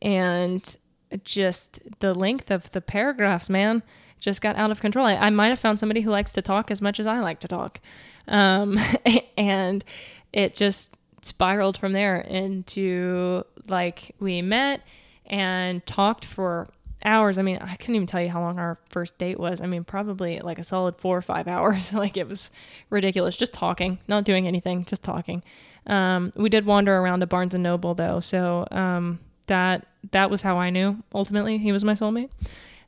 and 0.00 0.78
just 1.24 1.80
the 2.00 2.14
length 2.14 2.50
of 2.50 2.70
the 2.72 2.80
paragraphs 2.80 3.48
man 3.48 3.82
just 4.18 4.40
got 4.40 4.56
out 4.56 4.70
of 4.70 4.80
control 4.80 5.06
i, 5.06 5.14
I 5.14 5.30
might 5.30 5.48
have 5.48 5.58
found 5.58 5.78
somebody 5.78 6.00
who 6.00 6.10
likes 6.10 6.32
to 6.32 6.42
talk 6.42 6.70
as 6.70 6.82
much 6.82 6.98
as 6.98 7.06
i 7.06 7.20
like 7.20 7.40
to 7.40 7.48
talk 7.48 7.80
um, 8.28 8.78
and 9.36 9.84
it 10.32 10.54
just 10.54 10.96
spiraled 11.22 11.78
from 11.78 11.92
there 11.92 12.16
into 12.18 13.44
like 13.68 14.14
we 14.20 14.42
met 14.42 14.82
and 15.26 15.84
talked 15.86 16.24
for 16.24 16.68
hours. 17.04 17.38
I 17.38 17.42
mean, 17.42 17.58
I 17.58 17.76
couldn't 17.76 17.96
even 17.96 18.06
tell 18.06 18.20
you 18.20 18.30
how 18.30 18.40
long 18.40 18.58
our 18.58 18.78
first 18.88 19.18
date 19.18 19.38
was. 19.38 19.60
I 19.60 19.66
mean, 19.66 19.84
probably 19.84 20.40
like 20.40 20.58
a 20.58 20.64
solid 20.64 20.96
four 20.96 21.16
or 21.16 21.22
five 21.22 21.48
hours. 21.54 21.92
like 21.92 22.16
it 22.16 22.28
was 22.28 22.50
ridiculous. 22.90 23.36
Just 23.36 23.52
talking, 23.52 23.98
not 24.08 24.24
doing 24.24 24.46
anything, 24.46 24.84
just 24.84 25.02
talking. 25.02 25.42
Um, 25.86 26.32
we 26.34 26.48
did 26.48 26.66
wander 26.66 26.96
around 26.96 27.20
to 27.20 27.26
Barnes 27.26 27.54
and 27.54 27.62
Noble 27.62 27.94
though, 27.94 28.18
so 28.18 28.66
um, 28.72 29.20
that 29.46 29.86
that 30.12 30.30
was 30.30 30.42
how 30.42 30.58
I 30.58 30.70
knew 30.70 31.02
ultimately 31.14 31.58
he 31.58 31.72
was 31.72 31.84
my 31.84 31.94
soulmate. 31.94 32.30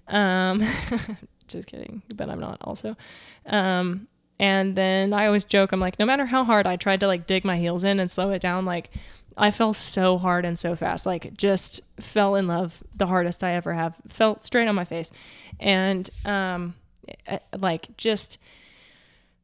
Um, 0.08 0.62
just 1.48 1.68
kidding, 1.68 2.02
but 2.14 2.28
I'm 2.28 2.40
not 2.40 2.58
also. 2.60 2.96
Um, 3.46 4.08
and 4.38 4.76
then 4.76 5.12
I 5.12 5.26
always 5.26 5.44
joke, 5.44 5.72
I'm 5.72 5.80
like, 5.80 5.98
no 5.98 6.06
matter 6.06 6.26
how 6.26 6.44
hard 6.44 6.66
I 6.66 6.76
tried 6.76 7.00
to 7.00 7.06
like 7.06 7.26
dig 7.26 7.44
my 7.44 7.56
heels 7.56 7.84
in 7.84 7.98
and 7.98 8.10
slow 8.10 8.30
it 8.30 8.40
down, 8.40 8.64
like 8.64 8.90
I 9.36 9.50
fell 9.50 9.72
so 9.72 10.18
hard 10.18 10.44
and 10.44 10.58
so 10.58 10.76
fast, 10.76 11.06
like 11.06 11.34
just 11.34 11.80
fell 11.98 12.34
in 12.34 12.46
love 12.46 12.82
the 12.94 13.06
hardest 13.06 13.42
I 13.42 13.52
ever 13.52 13.72
have, 13.72 13.96
felt 14.08 14.42
straight 14.42 14.68
on 14.68 14.74
my 14.74 14.84
face. 14.84 15.10
And 15.58 16.08
um, 16.24 16.74
eh, 17.26 17.38
like 17.56 17.96
just 17.96 18.38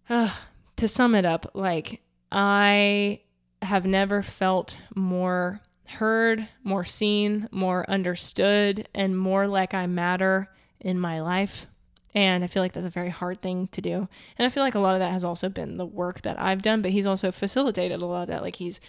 uh, 0.09 0.31
to 0.77 0.89
sum 0.89 1.15
it 1.15 1.25
up, 1.25 1.51
like 1.55 2.01
I 2.31 3.21
have 3.63 3.87
never 3.87 4.23
felt 4.23 4.77
more 4.95 5.61
heard, 5.87 6.49
more 6.63 6.85
seen, 6.85 7.49
more 7.51 7.89
understood, 7.91 8.89
and 8.95 9.19
more 9.19 9.47
like 9.47 9.75
I 9.75 9.87
matter 9.87 10.49
in 10.81 10.99
my 10.99 11.21
life. 11.21 11.67
And 12.15 12.45
I 12.45 12.47
feel 12.47 12.63
like 12.63 12.73
that's 12.73 12.87
a 12.87 12.91
very 12.91 13.11
hard 13.11 13.43
thing 13.43 13.69
to 13.69 13.81
do. 13.81 14.09
And 14.39 14.47
I 14.47 14.49
feel 14.49 14.63
like 14.63 14.77
a 14.77 14.81
lot 14.81 14.95
of 14.95 15.01
that 15.01 15.11
has 15.11 15.25
also 15.25 15.49
been 15.49 15.77
the 15.77 15.87
work 15.87 16.23
that 16.23 16.41
I've 16.41 16.63
done, 16.63 16.81
but 16.81 16.93
he's 16.93 17.07
also 17.07 17.33
facilitated 17.33 18.01
a 18.01 18.07
lot 18.07 18.23
of 18.23 18.29
that. 18.29 18.43
Like 18.43 18.57
he's 18.57 18.81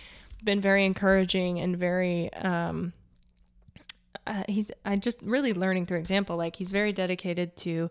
been 0.44 0.62
very 0.62 0.86
encouraging 0.86 1.60
and 1.60 1.76
very, 1.76 2.32
um, 2.34 2.94
uh, 4.28 4.44
he's, 4.48 4.72
I 4.86 4.96
just 4.98 5.20
really 5.24 5.54
learning 5.54 5.88
through 5.88 5.98
example. 5.98 6.38
Like 6.38 6.56
he's 6.56 6.72
very 6.72 6.94
dedicated 6.94 7.58
to 7.58 7.90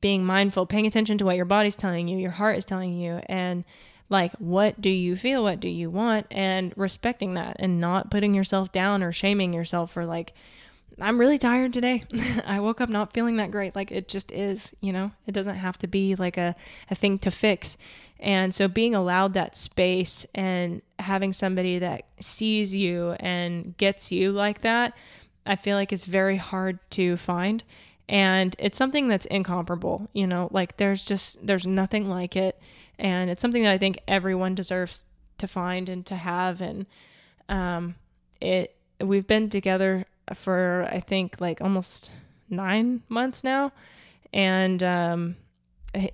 being 0.00 0.24
mindful, 0.24 0.66
paying 0.66 0.86
attention 0.86 1.18
to 1.18 1.24
what 1.24 1.36
your 1.36 1.44
body's 1.44 1.76
telling 1.76 2.08
you, 2.08 2.18
your 2.18 2.32
heart 2.32 2.58
is 2.58 2.64
telling 2.64 2.98
you, 2.98 3.20
and 3.26 3.64
like 4.14 4.32
what 4.34 4.80
do 4.80 4.88
you 4.88 5.16
feel? 5.16 5.42
What 5.42 5.58
do 5.58 5.68
you 5.68 5.90
want? 5.90 6.28
And 6.30 6.72
respecting 6.76 7.34
that 7.34 7.56
and 7.58 7.80
not 7.80 8.12
putting 8.12 8.32
yourself 8.32 8.70
down 8.70 9.02
or 9.02 9.10
shaming 9.10 9.52
yourself 9.52 9.90
for 9.90 10.06
like 10.06 10.32
i'm 11.00 11.18
really 11.18 11.36
tired 11.36 11.72
today. 11.72 12.04
I 12.46 12.60
woke 12.60 12.80
up 12.80 12.88
not 12.88 13.12
feeling 13.12 13.36
that 13.36 13.50
great. 13.50 13.74
Like 13.74 13.90
it 13.90 14.06
just 14.06 14.30
is 14.30 14.72
you 14.80 14.92
know? 14.92 15.10
It 15.26 15.32
doesn't 15.32 15.56
have 15.56 15.78
to 15.78 15.88
be 15.88 16.14
like 16.14 16.36
a, 16.36 16.54
a 16.88 16.94
thing 16.94 17.18
to 17.18 17.32
fix. 17.32 17.76
And 18.20 18.54
so 18.54 18.68
being 18.68 18.94
allowed 18.94 19.34
that 19.34 19.56
space 19.56 20.24
and 20.32 20.80
having 21.00 21.32
somebody 21.32 21.80
that 21.80 22.06
sees 22.20 22.74
you 22.74 23.16
and 23.18 23.76
gets 23.76 24.12
you 24.12 24.30
like 24.30 24.60
that 24.60 24.94
i 25.44 25.56
feel 25.56 25.76
like 25.76 25.92
is 25.92 26.04
very 26.04 26.36
hard 26.36 26.78
to 26.90 27.16
find. 27.16 27.64
And 28.08 28.54
it's 28.60 28.78
something 28.78 29.08
that's 29.08 29.26
incomparable 29.26 30.08
you 30.12 30.28
know? 30.28 30.48
Like 30.52 30.76
there's 30.76 31.02
just 31.02 31.44
there's 31.44 31.66
nothing 31.66 32.08
like 32.08 32.36
it 32.36 32.60
and 32.98 33.30
it's 33.30 33.42
something 33.42 33.62
that 33.62 33.72
I 33.72 33.78
think 33.78 33.98
everyone 34.06 34.54
deserves 34.54 35.04
to 35.38 35.46
find 35.46 35.88
and 35.88 36.04
to 36.06 36.16
have. 36.16 36.60
And 36.60 36.86
um, 37.48 37.94
it 38.40 38.76
we've 39.00 39.26
been 39.26 39.50
together 39.50 40.06
for 40.34 40.88
I 40.90 41.00
think 41.00 41.40
like 41.40 41.60
almost 41.60 42.10
nine 42.48 43.02
months 43.08 43.44
now, 43.44 43.72
and 44.32 44.82
um, 44.82 45.36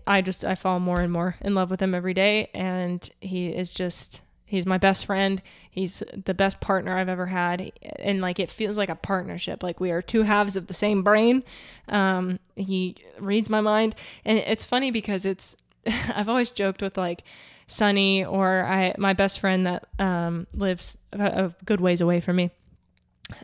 I 0.07 0.21
just 0.21 0.45
I 0.45 0.55
fall 0.55 0.81
more 0.81 1.01
and 1.01 1.13
more 1.13 1.37
in 1.41 1.55
love 1.55 1.71
with 1.71 1.81
him 1.81 1.95
every 1.95 2.15
day, 2.15 2.51
and 2.55 3.09
he 3.21 3.49
is 3.49 3.73
just 3.73 4.23
he's 4.51 4.67
my 4.67 4.79
best 4.79 5.07
friend. 5.07 5.41
He's 5.71 6.03
the 6.13 6.35
best 6.35 6.61
partner 6.61 6.99
i've 6.99 7.09
ever 7.09 7.27
had. 7.27 7.71
And 8.01 8.21
like 8.21 8.41
it 8.41 8.51
feels 8.51 8.77
like 8.77 8.89
a 8.89 8.97
partnership. 8.97 9.63
Like 9.63 9.79
we 9.79 9.93
are 9.93 10.03
two 10.03 10.25
halves 10.25 10.57
of 10.57 10.67
the 10.67 10.75
same 10.75 11.05
brain. 11.05 11.45
Um, 11.89 12.41
he 12.57 12.97
reads 13.21 13.49
my 13.49 13.61
mind. 13.61 13.95
And 14.25 14.39
it's 14.39 14.65
funny 14.65 14.91
because 14.91 15.25
it's 15.25 15.55
I've 16.15 16.29
always 16.29 16.51
joked 16.51 16.83
with 16.83 16.97
like 16.97 17.23
Sunny 17.67 18.25
or 18.25 18.65
I 18.65 18.95
my 18.99 19.13
best 19.13 19.39
friend 19.39 19.67
that 19.67 19.87
um, 19.99 20.47
lives 20.53 20.99
a, 21.13 21.25
a, 21.25 21.55
good 21.65 21.81
ways 21.81 22.01
away 22.01 22.21
from 22.21 22.37
me. 22.37 22.51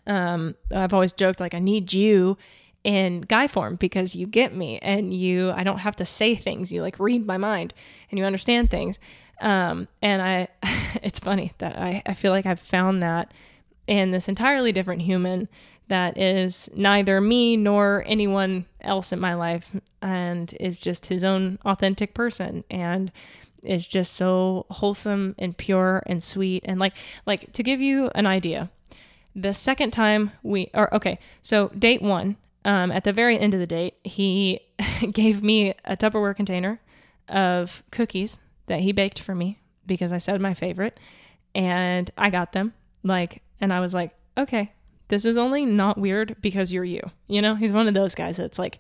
Um, 0.07 0.57
I've 0.75 0.93
always 0.93 1.13
joked 1.13 1.39
like 1.39 1.55
I 1.55 1.61
need 1.61 1.93
you 1.93 2.37
in 2.83 3.21
guy 3.23 3.47
form 3.47 3.77
because 3.77 4.17
you 4.17 4.27
get 4.27 4.55
me 4.55 4.79
and 4.81 5.15
you 5.15 5.53
I 5.53 5.63
don't 5.63 5.79
have 5.79 5.97
to 5.97 6.07
say 6.07 6.35
things. 6.35 6.73
You 6.73 6.83
like 6.83 6.99
read 6.99 7.27
my 7.27 7.37
mind 7.37 7.73
and 8.11 8.19
you 8.19 8.25
understand 8.25 8.71
things. 8.71 8.99
Um, 9.41 9.87
and 10.03 10.23
I 10.23 10.49
it's 11.03 11.21
funny 11.21 11.53
that 11.59 11.79
I, 11.79 12.03
I 12.05 12.15
feel 12.15 12.33
like 12.33 12.47
I've 12.47 12.61
found 12.61 13.03
that 13.03 13.33
in 13.87 14.11
this 14.11 14.29
entirely 14.29 14.73
different 14.73 15.03
human 15.03 15.49
that 15.89 16.19
is 16.19 16.69
neither 16.75 17.21
me 17.21 17.57
nor 17.57 18.03
anyone 18.07 18.67
else 18.81 19.13
in 19.13 19.21
my 19.21 19.35
life 19.35 19.71
and 20.03 20.55
is 20.59 20.81
just 20.81 21.07
his 21.07 21.23
own 21.23 21.59
authentic 21.65 22.15
person 22.15 22.65
and 22.71 23.13
is 23.63 23.87
just 23.87 24.15
so 24.15 24.67
wholesome 24.71 25.35
and 25.39 25.57
pure 25.57 26.03
and 26.07 26.23
sweet 26.23 26.65
and 26.67 26.79
like 26.79 26.95
like 27.27 27.53
to 27.53 27.63
give 27.63 27.81
you 27.81 28.11
an 28.15 28.27
idea 28.27 28.71
the 29.35 29.53
second 29.53 29.91
time 29.91 30.31
we 30.43 30.71
or 30.73 30.93
okay 30.95 31.19
so 31.43 31.69
date 31.69 32.03
one 32.03 32.37
um, 32.65 32.91
at 32.91 33.05
the 33.05 33.13
very 33.13 33.39
end 33.39 33.55
of 33.55 33.61
the 33.61 33.67
date 33.67 33.95
he 34.05 34.61
gave 35.13 35.43
me 35.43 35.75
a 35.85 35.97
tupperware 35.97 36.35
container 36.35 36.81
of 37.29 37.83
cookies 37.91 38.39
that 38.67 38.81
he 38.81 38.93
baked 38.93 39.19
for 39.19 39.35
me 39.35 39.59
because 39.85 40.13
i 40.13 40.19
said 40.19 40.41
my 40.41 40.55
favorite 40.55 40.99
and 41.55 42.11
i 42.17 42.31
got 42.31 42.53
them 42.53 42.73
like 43.03 43.43
and 43.61 43.73
i 43.73 43.81
was 43.81 43.95
like 43.95 44.13
okay 44.39 44.73
this 45.09 45.25
is 45.25 45.37
only 45.37 45.65
not 45.65 45.99
weird 45.99 46.37
because 46.41 46.73
you're 46.73 46.85
you. 46.85 47.01
You 47.29 47.43
know, 47.43 47.55
he's 47.55 47.73
one 47.73 47.89
of 47.89 47.95
those 47.95 48.15
guys 48.15 48.37
that's 48.37 48.59
like, 48.59 48.79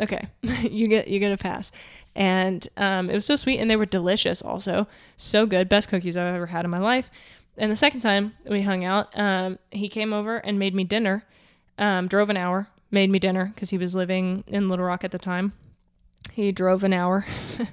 okay, 0.00 0.28
you 0.62 0.88
get 0.88 1.08
you 1.08 1.18
get 1.18 1.32
a 1.32 1.36
pass. 1.36 1.72
And 2.14 2.66
um, 2.76 3.08
it 3.08 3.14
was 3.14 3.24
so 3.24 3.36
sweet, 3.36 3.58
and 3.58 3.70
they 3.70 3.76
were 3.76 3.86
delicious. 3.86 4.42
Also, 4.42 4.86
so 5.16 5.46
good, 5.46 5.68
best 5.68 5.88
cookies 5.88 6.16
I've 6.16 6.34
ever 6.34 6.46
had 6.46 6.64
in 6.64 6.70
my 6.70 6.78
life. 6.78 7.10
And 7.56 7.70
the 7.70 7.76
second 7.76 8.00
time 8.00 8.34
we 8.46 8.62
hung 8.62 8.84
out, 8.84 9.16
um, 9.18 9.58
he 9.70 9.88
came 9.88 10.12
over 10.12 10.38
and 10.38 10.58
made 10.58 10.74
me 10.74 10.84
dinner. 10.84 11.24
Um, 11.78 12.06
drove 12.06 12.28
an 12.28 12.36
hour, 12.36 12.68
made 12.90 13.10
me 13.10 13.18
dinner 13.18 13.50
because 13.54 13.70
he 13.70 13.78
was 13.78 13.94
living 13.94 14.44
in 14.46 14.68
Little 14.68 14.84
Rock 14.84 15.04
at 15.04 15.10
the 15.10 15.18
time. 15.18 15.52
He 16.32 16.52
drove 16.52 16.84
an 16.84 16.92
hour 16.92 17.26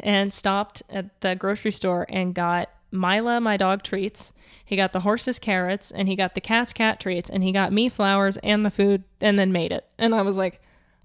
and 0.00 0.32
stopped 0.32 0.82
at 0.90 1.20
the 1.20 1.34
grocery 1.34 1.72
store 1.72 2.06
and 2.08 2.34
got 2.34 2.68
Mila, 2.90 3.40
my 3.40 3.56
dog, 3.56 3.82
treats. 3.82 4.32
He 4.68 4.76
got 4.76 4.92
the 4.92 5.00
horses 5.00 5.38
carrots 5.38 5.90
and 5.90 6.08
he 6.08 6.14
got 6.14 6.34
the 6.34 6.42
cat's 6.42 6.74
cat 6.74 7.00
treats 7.00 7.30
and 7.30 7.42
he 7.42 7.52
got 7.52 7.72
me 7.72 7.88
flowers 7.88 8.36
and 8.42 8.66
the 8.66 8.70
food 8.70 9.02
and 9.18 9.38
then 9.38 9.50
made 9.50 9.72
it. 9.72 9.86
And 9.96 10.14
I 10.14 10.20
was 10.20 10.36
like, 10.36 10.60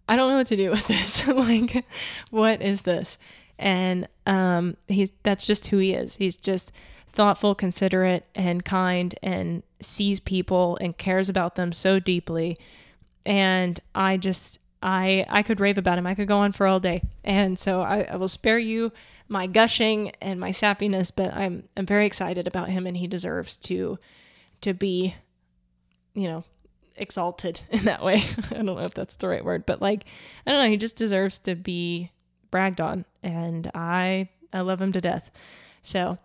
I 0.06 0.18
don't 0.18 0.32
know 0.32 0.36
what 0.36 0.48
to 0.48 0.58
do 0.58 0.72
with 0.72 0.86
this. 0.88 1.26
like, 1.28 1.86
what 2.30 2.62
is 2.62 2.82
this? 2.82 3.18
And 3.58 4.10
um, 4.26 4.76
he's 4.90 5.12
that's 5.24 5.48
just 5.48 5.68
who 5.68 5.78
he 5.78 5.94
is. 5.94 6.18
He's 6.18 6.36
just 6.36 6.74
thoughtful, 7.08 7.56
considerate, 7.56 8.26
and 8.36 8.66
kind, 8.66 9.16
and 9.24 9.64
sees 9.80 10.20
people 10.20 10.78
and 10.82 10.98
cares 10.98 11.30
about 11.30 11.56
them 11.56 11.72
so 11.72 12.00
deeply. 12.00 12.58
And 13.26 13.80
I 13.96 14.18
just 14.18 14.60
I 14.82 15.26
I 15.30 15.42
could 15.42 15.62
rave 15.62 15.78
about 15.78 15.98
him. 15.98 16.06
I 16.06 16.16
could 16.16 16.28
go 16.28 16.40
on 16.40 16.52
for 16.52 16.68
all 16.68 16.82
day. 16.82 17.02
And 17.24 17.58
so 17.58 17.80
I, 17.80 18.02
I 18.12 18.18
will 18.18 18.28
spare 18.28 18.60
you 18.60 18.92
my 19.28 19.48
gushing 19.48 20.12
and 20.22 20.40
my 20.40 20.52
sappiness, 20.52 21.12
but 21.16 21.34
I'm 21.34 21.64
I'm 21.76 21.86
very 21.86 22.06
excited 22.06 22.48
about 22.48 22.70
him 22.70 22.88
and 22.88 22.98
he 22.98 23.08
deserves 23.08 23.58
to 23.58 23.98
to 24.62 24.74
be, 24.74 25.16
you 26.14 26.28
know, 26.28 26.44
exalted 26.96 27.60
in 27.70 27.86
that 27.86 28.04
way. 28.04 28.24
I 28.52 28.56
don't 28.56 28.66
know 28.66 28.80
if 28.80 28.94
that's 28.94 29.16
the 29.16 29.28
right 29.28 29.44
word, 29.44 29.66
but 29.66 29.82
like 29.82 30.06
I 30.46 30.52
don't 30.52 30.64
know, 30.64 30.70
he 30.70 30.78
just 30.78 30.96
deserves 30.96 31.40
to 31.40 31.56
be 31.56 32.12
bragged 32.52 32.82
on 32.82 33.06
and 33.22 33.70
I 33.74 34.30
I 34.52 34.62
love 34.62 34.82
him 34.82 34.92
to 34.92 35.02
death. 35.02 35.32
So 35.82 36.18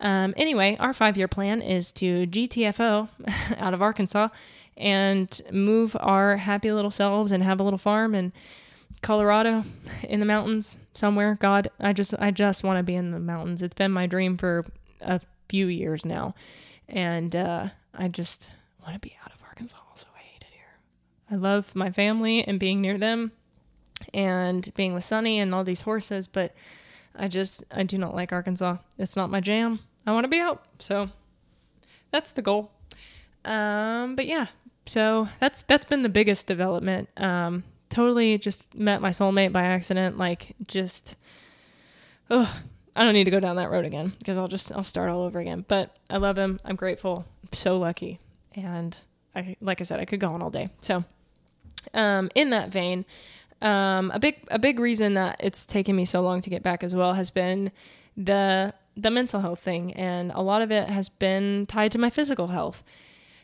um, 0.00 0.34
anyway, 0.36 0.76
our 0.80 0.92
five 0.92 1.16
year 1.16 1.28
plan 1.28 1.62
is 1.62 1.92
to 1.92 2.26
GTFO 2.26 3.08
out 3.58 3.74
of 3.74 3.82
Arkansas 3.82 4.28
and 4.76 5.40
move 5.50 5.96
our 6.00 6.36
happy 6.36 6.72
little 6.72 6.90
selves 6.90 7.32
and 7.32 7.42
have 7.42 7.60
a 7.60 7.62
little 7.62 7.78
farm 7.78 8.14
and 8.14 8.32
Colorado 9.04 9.64
in 10.02 10.18
the 10.18 10.26
mountains 10.26 10.78
somewhere. 10.94 11.36
God, 11.38 11.70
I 11.78 11.92
just 11.92 12.14
I 12.18 12.30
just 12.30 12.64
want 12.64 12.78
to 12.78 12.82
be 12.82 12.94
in 12.94 13.10
the 13.10 13.20
mountains. 13.20 13.60
It's 13.60 13.74
been 13.74 13.92
my 13.92 14.06
dream 14.06 14.38
for 14.38 14.64
a 15.02 15.20
few 15.48 15.66
years 15.66 16.06
now. 16.06 16.34
And 16.88 17.36
uh, 17.36 17.68
I 17.94 18.08
just 18.08 18.48
want 18.80 18.94
to 18.94 19.00
be 19.00 19.14
out 19.22 19.32
of 19.32 19.42
Arkansas. 19.42 19.76
Also, 19.90 20.06
I 20.16 20.20
hate 20.20 20.40
it 20.40 20.52
here. 20.52 20.78
I 21.30 21.36
love 21.36 21.74
my 21.74 21.90
family 21.90 22.42
and 22.44 22.58
being 22.58 22.80
near 22.80 22.96
them 22.96 23.32
and 24.14 24.72
being 24.74 24.94
with 24.94 25.04
Sunny 25.04 25.38
and 25.38 25.54
all 25.54 25.64
these 25.64 25.82
horses, 25.82 26.26
but 26.26 26.54
I 27.14 27.28
just 27.28 27.62
I 27.70 27.82
do 27.82 27.98
not 27.98 28.14
like 28.14 28.32
Arkansas. 28.32 28.78
It's 28.98 29.16
not 29.16 29.30
my 29.30 29.40
jam. 29.40 29.80
I 30.06 30.12
want 30.12 30.24
to 30.24 30.28
be 30.28 30.40
out. 30.40 30.64
So 30.78 31.10
that's 32.10 32.32
the 32.32 32.42
goal. 32.42 32.70
Um, 33.44 34.16
but 34.16 34.26
yeah, 34.26 34.46
so 34.86 35.28
that's 35.40 35.62
that's 35.64 35.84
been 35.84 36.02
the 36.02 36.08
biggest 36.08 36.46
development. 36.46 37.10
Um, 37.18 37.64
totally 37.94 38.38
just 38.38 38.74
met 38.74 39.00
my 39.00 39.10
soulmate 39.10 39.52
by 39.52 39.62
accident. 39.62 40.18
Like 40.18 40.54
just, 40.66 41.14
oh, 42.28 42.60
I 42.96 43.04
don't 43.04 43.14
need 43.14 43.24
to 43.24 43.30
go 43.30 43.40
down 43.40 43.56
that 43.56 43.70
road 43.70 43.84
again 43.84 44.12
because 44.18 44.36
I'll 44.36 44.48
just 44.48 44.72
I'll 44.72 44.84
start 44.84 45.10
all 45.10 45.22
over 45.22 45.38
again. 45.38 45.64
But 45.66 45.96
I 46.10 46.16
love 46.16 46.36
him. 46.36 46.60
I'm 46.64 46.76
grateful. 46.76 47.24
I'm 47.42 47.52
so 47.52 47.78
lucky. 47.78 48.18
And 48.54 48.96
I 49.34 49.56
like 49.60 49.80
I 49.80 49.84
said, 49.84 50.00
I 50.00 50.04
could 50.04 50.20
go 50.20 50.32
on 50.34 50.42
all 50.42 50.50
day. 50.50 50.70
So, 50.80 51.04
um, 51.94 52.30
in 52.34 52.50
that 52.50 52.70
vein, 52.70 53.04
um, 53.62 54.10
a 54.12 54.18
big 54.18 54.36
a 54.50 54.58
big 54.58 54.80
reason 54.80 55.14
that 55.14 55.36
it's 55.38 55.64
taken 55.64 55.94
me 55.94 56.04
so 56.04 56.20
long 56.20 56.40
to 56.40 56.50
get 56.50 56.62
back 56.62 56.82
as 56.82 56.94
well 56.94 57.14
has 57.14 57.30
been 57.30 57.70
the 58.16 58.74
the 58.96 59.10
mental 59.10 59.40
health 59.40 59.60
thing, 59.60 59.92
and 59.94 60.32
a 60.32 60.40
lot 60.40 60.62
of 60.62 60.72
it 60.72 60.88
has 60.88 61.08
been 61.08 61.66
tied 61.66 61.92
to 61.92 61.98
my 61.98 62.10
physical 62.10 62.48
health 62.48 62.82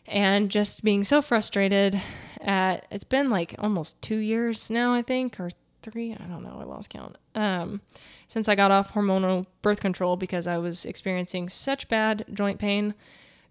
and 0.07 0.51
just 0.51 0.83
being 0.83 1.05
so 1.05 1.23
frustrated 1.23 2.01
at 2.41 2.87
it's 2.91 3.05
been 3.05 3.31
like 3.31 3.55
almost 3.59 4.01
two 4.03 4.17
years 4.17 4.71
now, 4.71 4.95
I 4.95 5.03
think, 5.03 5.39
or 5.39 5.51
three. 5.83 6.13
I 6.13 6.25
don't 6.25 6.43
know. 6.43 6.59
I 6.61 6.65
lost 6.65 6.91
count. 6.91 7.17
Um, 7.35 7.81
since 8.29 8.49
I 8.49 8.55
got 8.55 8.71
off 8.71 8.93
hormonal 8.93 9.47
birth 9.63 9.81
control 9.81 10.17
because 10.17 10.47
I 10.47 10.59
was 10.59 10.85
experiencing 10.85 11.49
such 11.49 11.89
bad 11.89 12.25
joint 12.33 12.59
pain. 12.59 12.95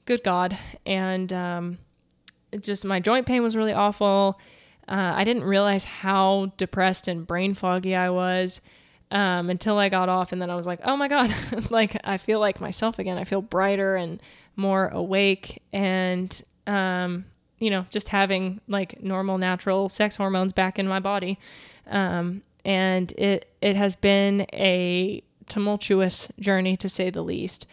Good 0.06 0.24
God. 0.24 0.58
And 0.86 1.32
um, 1.34 1.78
just 2.62 2.86
my 2.86 3.00
joint 3.00 3.26
pain 3.26 3.44
was 3.44 3.56
really 3.56 3.74
awful. 3.74 4.40
Uh, 4.88 5.14
I 5.16 5.24
didn't 5.24 5.44
realize 5.44 5.84
how 5.84 6.52
depressed 6.58 7.08
and 7.08 7.28
brain 7.28 7.54
foggy 7.54 7.96
I 7.96 8.10
was 8.10 8.62
um, 9.12 9.50
until 9.50 9.78
I 9.78 9.90
got 9.90 10.10
off. 10.10 10.32
And 10.32 10.42
then 10.42 10.50
I 10.50 10.56
was 10.56 10.66
like, 10.66 10.80
oh 10.84 10.98
my 10.98 11.08
God, 11.08 11.34
like 11.70 12.00
I 12.04 12.18
feel 12.18 12.40
like 12.40 12.60
myself 12.60 13.00
again. 13.00 13.18
I 13.18 13.24
feel 13.24 13.42
brighter 13.42 13.96
and 13.96 14.22
more 14.56 14.88
awake. 14.88 15.62
And, 15.72 16.42
um, 16.66 17.26
you 17.60 17.70
know, 17.70 17.86
just 17.90 18.10
having 18.10 18.62
like 18.68 19.02
normal, 19.02 19.38
natural 19.38 19.90
sex 19.90 20.16
hormones 20.16 20.54
back 20.54 20.80
in 20.80 20.88
my 20.88 21.00
body. 21.00 21.40
Um, 21.88 22.42
and 22.66 23.12
it, 23.14 23.52
it 23.62 23.76
has 23.76 23.96
been 23.96 24.42
a 24.54 25.24
tumultuous 25.48 26.30
journey 26.40 26.78
to 26.78 26.90
say 26.90 27.10
the 27.10 27.24
least. 27.24 27.66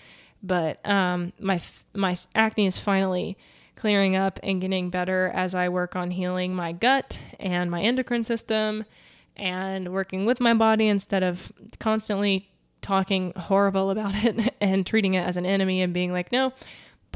But 0.43 0.87
um, 0.89 1.33
my, 1.41 1.61
my 1.95 2.17
acne 2.35 2.67
is 2.67 2.79
finally 2.79 3.37
clearing 3.77 4.17
up 4.17 4.41
and 4.43 4.61
getting 4.61 4.91
better 4.91 5.31
as 5.35 5.55
I 5.55 5.69
work 5.69 5.97
on 5.97 6.11
healing 6.11 6.55
my 6.55 6.73
gut 6.73 7.19
and 7.39 7.71
my 7.71 7.83
endocrine 7.83 8.25
system 8.25 8.85
and 9.37 9.93
working 9.93 10.25
with 10.25 10.41
my 10.41 10.55
body 10.55 10.89
instead 10.89 11.23
of 11.23 11.53
constantly 11.79 12.49
talking 12.81 13.33
horrible 13.37 13.91
about 13.91 14.15
it 14.25 14.55
and 14.61 14.87
treating 14.87 15.15
it 15.15 15.23
as 15.23 15.37
an 15.37 15.47
enemy 15.47 15.83
and 15.83 15.93
being 15.93 16.13
like, 16.13 16.33
no, 16.33 16.53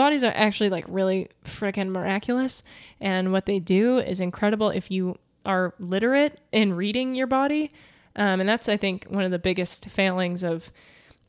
bodies 0.01 0.25
are 0.25 0.33
actually 0.35 0.71
like 0.71 0.87
really 0.89 1.29
freaking 1.45 1.91
miraculous. 1.91 2.63
And 3.03 3.33
what 3.33 3.45
they 3.45 3.59
do 3.59 3.99
is 3.99 4.19
incredible 4.19 4.71
if 4.71 4.91
you 4.91 5.19
are 5.45 5.75
literate 5.79 6.41
in 6.53 6.73
reading 6.73 7.15
your 7.15 7.27
body. 7.27 7.71
Um, 8.17 8.41
and 8.41 8.49
that's, 8.49 8.67
I 8.67 8.79
think, 8.79 9.05
one 9.11 9.25
of 9.25 9.31
the 9.31 9.39
biggest 9.39 9.91
failings 9.91 10.43
of 10.43 10.73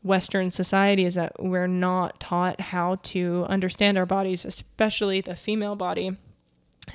Western 0.04 0.52
society 0.52 1.04
is 1.04 1.16
that 1.16 1.34
we're 1.44 1.68
not 1.68 2.22
taught 2.22 2.62
how 2.62 2.96
to 3.04 3.46
understand 3.50 3.98
our 3.98 4.06
bodies, 4.06 4.46
especially 4.46 5.20
the 5.20 5.36
female 5.36 5.76
body, 5.76 6.16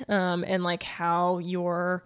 um, 0.09 0.43
and 0.47 0.63
like 0.63 0.81
how 0.81 1.37
your 1.37 2.03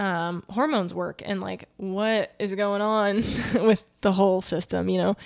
um, 0.00 0.42
hormones 0.48 0.94
work 0.94 1.20
and 1.24 1.42
like 1.42 1.68
what 1.76 2.32
is 2.38 2.54
going 2.54 2.80
on 2.80 3.16
with 3.66 3.84
the 4.00 4.12
whole 4.12 4.40
system, 4.40 4.88
you 4.88 4.96
know. 4.96 5.16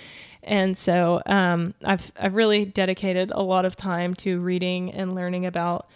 And 0.43 0.77
so 0.77 1.21
um, 1.25 1.73
I've 1.83 2.11
I've 2.19 2.35
really 2.35 2.65
dedicated 2.65 3.31
a 3.33 3.41
lot 3.41 3.63
of 3.63 3.77
time 3.77 4.13
to 4.15 4.39
reading 4.41 4.91
and 4.91 5.15
learning 5.15 5.45
about 5.45 5.87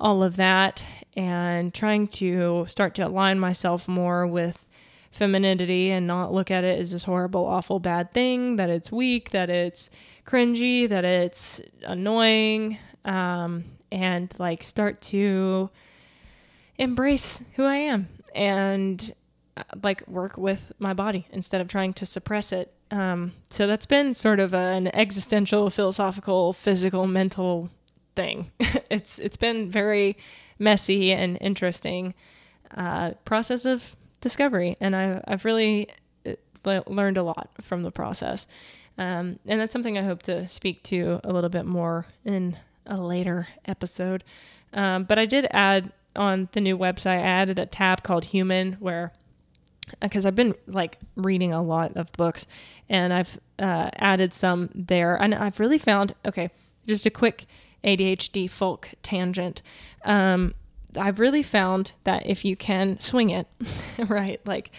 all 0.00 0.22
of 0.22 0.36
that 0.36 0.82
and 1.14 1.74
trying 1.74 2.08
to 2.08 2.64
start 2.68 2.94
to 2.96 3.06
align 3.06 3.38
myself 3.38 3.86
more 3.86 4.26
with 4.26 4.64
femininity 5.12 5.90
and 5.90 6.06
not 6.06 6.32
look 6.32 6.50
at 6.50 6.64
it 6.64 6.80
as 6.80 6.92
this 6.92 7.04
horrible, 7.04 7.44
awful, 7.44 7.78
bad 7.78 8.12
thing, 8.12 8.56
that 8.56 8.70
it's 8.70 8.90
weak, 8.90 9.30
that 9.30 9.50
it's 9.50 9.90
cringy, 10.26 10.88
that 10.88 11.04
it's 11.04 11.60
annoying, 11.84 12.78
um, 13.04 13.62
and 13.92 14.34
like 14.38 14.62
start 14.62 15.02
to 15.02 15.68
embrace 16.78 17.42
who 17.54 17.64
I 17.64 17.76
am 17.76 18.08
and 18.34 19.14
uh, 19.56 19.62
like 19.82 20.06
work 20.08 20.36
with 20.36 20.72
my 20.78 20.92
body 20.92 21.26
instead 21.30 21.60
of 21.60 21.68
trying 21.68 21.92
to 21.94 22.06
suppress 22.06 22.52
it. 22.52 22.72
Um, 22.90 23.32
so 23.50 23.66
that's 23.66 23.86
been 23.86 24.12
sort 24.12 24.40
of 24.40 24.54
an 24.54 24.88
existential, 24.94 25.70
philosophical, 25.70 26.52
physical, 26.52 27.06
mental 27.06 27.70
thing. 28.14 28.50
it's 28.90 29.18
it's 29.18 29.36
been 29.36 29.70
very 29.70 30.16
messy 30.58 31.12
and 31.12 31.38
interesting 31.40 32.14
uh, 32.76 33.12
process 33.24 33.64
of 33.64 33.96
discovery, 34.20 34.76
and 34.80 34.94
I, 34.94 35.20
I've 35.26 35.44
really 35.44 35.88
uh, 36.26 36.80
learned 36.86 37.16
a 37.16 37.22
lot 37.22 37.50
from 37.60 37.82
the 37.82 37.90
process. 37.90 38.46
Um, 38.98 39.38
and 39.46 39.60
that's 39.60 39.72
something 39.72 39.96
I 39.96 40.02
hope 40.02 40.22
to 40.24 40.46
speak 40.48 40.82
to 40.84 41.20
a 41.24 41.32
little 41.32 41.50
bit 41.50 41.64
more 41.64 42.06
in 42.24 42.56
a 42.86 42.96
later 42.96 43.48
episode. 43.64 44.22
Um, 44.72 45.04
but 45.04 45.18
I 45.18 45.26
did 45.26 45.46
add 45.50 45.92
on 46.16 46.48
the 46.52 46.60
new 46.60 46.76
website, 46.76 47.18
I 47.18 47.22
added 47.22 47.58
a 47.58 47.66
tab 47.66 48.02
called 48.02 48.24
Human 48.24 48.74
where 48.74 49.12
because 50.00 50.24
I've 50.24 50.36
been 50.36 50.54
like 50.66 50.98
reading 51.16 51.52
a 51.52 51.62
lot 51.62 51.96
of 51.96 52.12
books 52.12 52.46
and 52.88 53.12
I've 53.12 53.38
uh, 53.58 53.90
added 53.96 54.34
some 54.34 54.70
there. 54.74 55.16
And 55.16 55.34
I've 55.34 55.60
really 55.60 55.78
found, 55.78 56.14
okay, 56.24 56.50
just 56.86 57.06
a 57.06 57.10
quick 57.10 57.46
ADHD 57.84 58.48
folk 58.48 58.90
tangent. 59.02 59.62
Um, 60.04 60.54
I've 60.98 61.20
really 61.20 61.42
found 61.42 61.92
that 62.04 62.26
if 62.26 62.44
you 62.44 62.56
can 62.56 62.98
swing 63.00 63.30
it, 63.30 63.46
right, 63.98 64.40
like, 64.46 64.70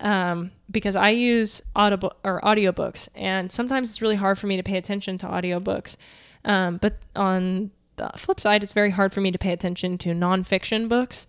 um, 0.00 0.50
because 0.70 0.96
I 0.96 1.10
use 1.10 1.62
audible 1.76 2.14
or 2.24 2.40
audiobooks, 2.40 3.08
and 3.14 3.52
sometimes 3.52 3.90
it's 3.90 4.00
really 4.00 4.16
hard 4.16 4.38
for 4.38 4.46
me 4.46 4.56
to 4.56 4.62
pay 4.62 4.78
attention 4.78 5.18
to 5.18 5.26
audiobooks. 5.26 5.96
Um, 6.44 6.78
but 6.78 6.98
on 7.14 7.70
the 8.00 8.18
flip 8.18 8.40
side, 8.40 8.62
it's 8.62 8.72
very 8.72 8.90
hard 8.90 9.12
for 9.12 9.20
me 9.20 9.30
to 9.30 9.38
pay 9.38 9.52
attention 9.52 9.98
to 9.98 10.10
nonfiction 10.10 10.88
books. 10.88 11.26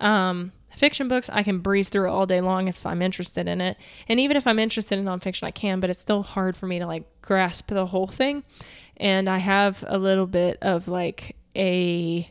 Um, 0.00 0.52
fiction 0.76 1.08
books, 1.08 1.28
I 1.32 1.42
can 1.42 1.58
breeze 1.58 1.88
through 1.88 2.10
all 2.10 2.26
day 2.26 2.40
long 2.40 2.68
if 2.68 2.86
I'm 2.86 3.02
interested 3.02 3.48
in 3.48 3.60
it. 3.60 3.76
And 4.08 4.20
even 4.20 4.36
if 4.36 4.46
I'm 4.46 4.58
interested 4.58 4.98
in 4.98 5.04
nonfiction, 5.04 5.44
I 5.44 5.50
can, 5.50 5.80
but 5.80 5.90
it's 5.90 6.00
still 6.00 6.22
hard 6.22 6.56
for 6.56 6.66
me 6.66 6.78
to 6.78 6.86
like 6.86 7.04
grasp 7.22 7.68
the 7.68 7.86
whole 7.86 8.06
thing. 8.06 8.44
And 8.96 9.28
I 9.28 9.38
have 9.38 9.84
a 9.86 9.98
little 9.98 10.26
bit 10.26 10.58
of 10.62 10.88
like 10.88 11.36
a 11.56 12.28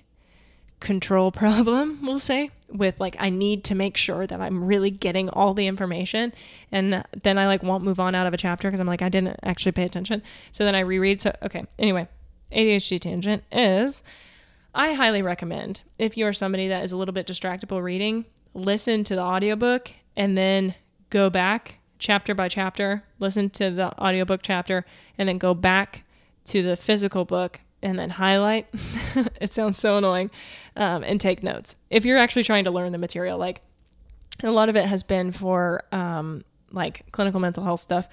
control 0.80 1.32
problem, 1.32 2.00
we'll 2.02 2.20
say, 2.20 2.50
with 2.70 3.00
like 3.00 3.16
I 3.20 3.30
need 3.30 3.64
to 3.66 3.76
make 3.76 3.98
sure 3.98 4.26
that 4.26 4.40
I'm 4.40 4.64
really 4.64 4.90
getting 4.90 5.30
all 5.30 5.54
the 5.54 5.68
information 5.68 6.34
and 6.72 7.04
then 7.22 7.38
I 7.38 7.48
like 7.48 7.64
won't 7.64 7.84
move 7.84 8.00
on 8.00 8.16
out 8.16 8.28
of 8.28 8.34
a 8.34 8.38
chapter 8.38 8.70
because 8.70 8.80
I'm 8.80 8.88
like 8.88 9.02
I 9.02 9.10
didn't 9.10 9.40
actually 9.44 9.74
pay 9.74 9.84
attention. 9.84 10.24
So 10.52 10.64
then 10.64 10.76
I 10.76 10.80
reread 10.80 11.22
so 11.22 11.36
okay. 11.44 11.66
Anyway, 11.78 12.08
ADHD 12.52 13.00
tangent 13.00 13.44
is 13.52 14.02
I 14.74 14.94
highly 14.94 15.22
recommend 15.22 15.82
if 15.98 16.18
you're 16.18 16.34
somebody 16.34 16.70
that 16.70 16.84
is 16.84 16.92
a 16.92 16.98
little 16.98 17.14
bit 17.14 17.28
distractible 17.28 17.82
reading, 17.84 18.26
listen 18.54 19.04
to 19.06 19.16
the 19.16 19.22
audiobook 19.22 19.92
and 20.16 20.38
then 20.38 20.76
go 21.10 21.30
back 21.30 21.80
chapter 22.00 22.34
by 22.34 22.48
chapter, 22.48 23.04
listen 23.20 23.50
to 23.52 23.70
the 23.70 23.98
audiobook 24.00 24.42
chapter 24.44 24.86
and 25.18 25.28
then 25.28 25.38
go 25.38 25.54
back 25.54 26.04
to 26.46 26.62
the 26.62 26.76
physical 26.76 27.26
book 27.26 27.60
and 27.82 27.98
then 27.98 28.10
highlight. 28.10 28.68
it 29.42 29.54
sounds 29.54 29.78
so 29.78 29.98
annoying. 29.98 30.32
Um, 30.76 31.04
and 31.04 31.20
take 31.20 31.44
notes. 31.44 31.76
If 31.90 32.06
you're 32.06 32.18
actually 32.18 32.44
trying 32.44 32.64
to 32.64 32.72
learn 32.72 32.94
the 32.94 32.98
material, 32.98 33.38
like 33.38 33.62
a 34.42 34.52
lot 34.52 34.70
of 34.70 34.76
it 34.76 34.86
has 34.86 35.04
been 35.04 35.32
for 35.32 35.84
um, 35.92 36.44
like 36.72 37.12
clinical 37.12 37.40
mental 37.40 37.64
health 37.64 37.82
stuff. 37.82 38.08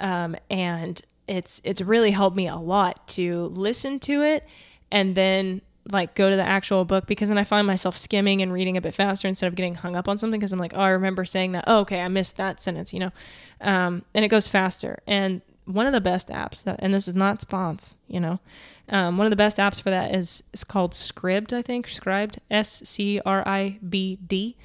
Um, 0.00 0.34
and 0.48 1.00
it's 1.30 1.60
it's 1.62 1.80
really 1.80 2.10
helped 2.10 2.36
me 2.36 2.48
a 2.48 2.56
lot 2.56 3.06
to 3.06 3.52
listen 3.54 4.00
to 4.00 4.22
it 4.22 4.44
and 4.90 5.14
then 5.14 5.62
like 5.90 6.14
go 6.16 6.28
to 6.28 6.34
the 6.34 6.44
actual 6.44 6.84
book 6.84 7.06
because 7.06 7.28
then 7.28 7.38
I 7.38 7.44
find 7.44 7.66
myself 7.66 7.96
skimming 7.96 8.42
and 8.42 8.52
reading 8.52 8.76
a 8.76 8.80
bit 8.80 8.94
faster 8.94 9.28
instead 9.28 9.46
of 9.46 9.54
getting 9.54 9.76
hung 9.76 9.94
up 9.94 10.08
on 10.08 10.18
something 10.18 10.40
because 10.40 10.52
I'm 10.52 10.58
like, 10.58 10.74
oh, 10.74 10.80
I 10.80 10.88
remember 10.88 11.24
saying 11.24 11.52
that. 11.52 11.64
Oh, 11.68 11.78
okay, 11.80 12.00
I 12.00 12.08
missed 12.08 12.36
that 12.36 12.60
sentence, 12.60 12.92
you 12.92 12.98
know. 12.98 13.12
Um, 13.60 14.04
and 14.12 14.24
it 14.24 14.28
goes 14.28 14.48
faster. 14.48 14.98
And 15.06 15.40
one 15.66 15.86
of 15.86 15.92
the 15.92 16.00
best 16.00 16.28
apps 16.28 16.64
that, 16.64 16.76
and 16.80 16.92
this 16.92 17.06
is 17.06 17.14
not 17.14 17.40
spons, 17.40 17.94
you 18.08 18.18
know, 18.18 18.40
um, 18.88 19.16
one 19.16 19.26
of 19.26 19.30
the 19.30 19.36
best 19.36 19.58
apps 19.58 19.80
for 19.80 19.90
that 19.90 20.14
is 20.14 20.42
is 20.52 20.64
called 20.64 20.92
Scribd, 20.92 21.52
I 21.52 21.62
think, 21.62 21.86
Scribd, 21.86 22.38
S 22.50 22.82
C 22.84 23.20
R 23.24 23.46
I 23.46 23.78
B 23.88 24.18
D. 24.26 24.56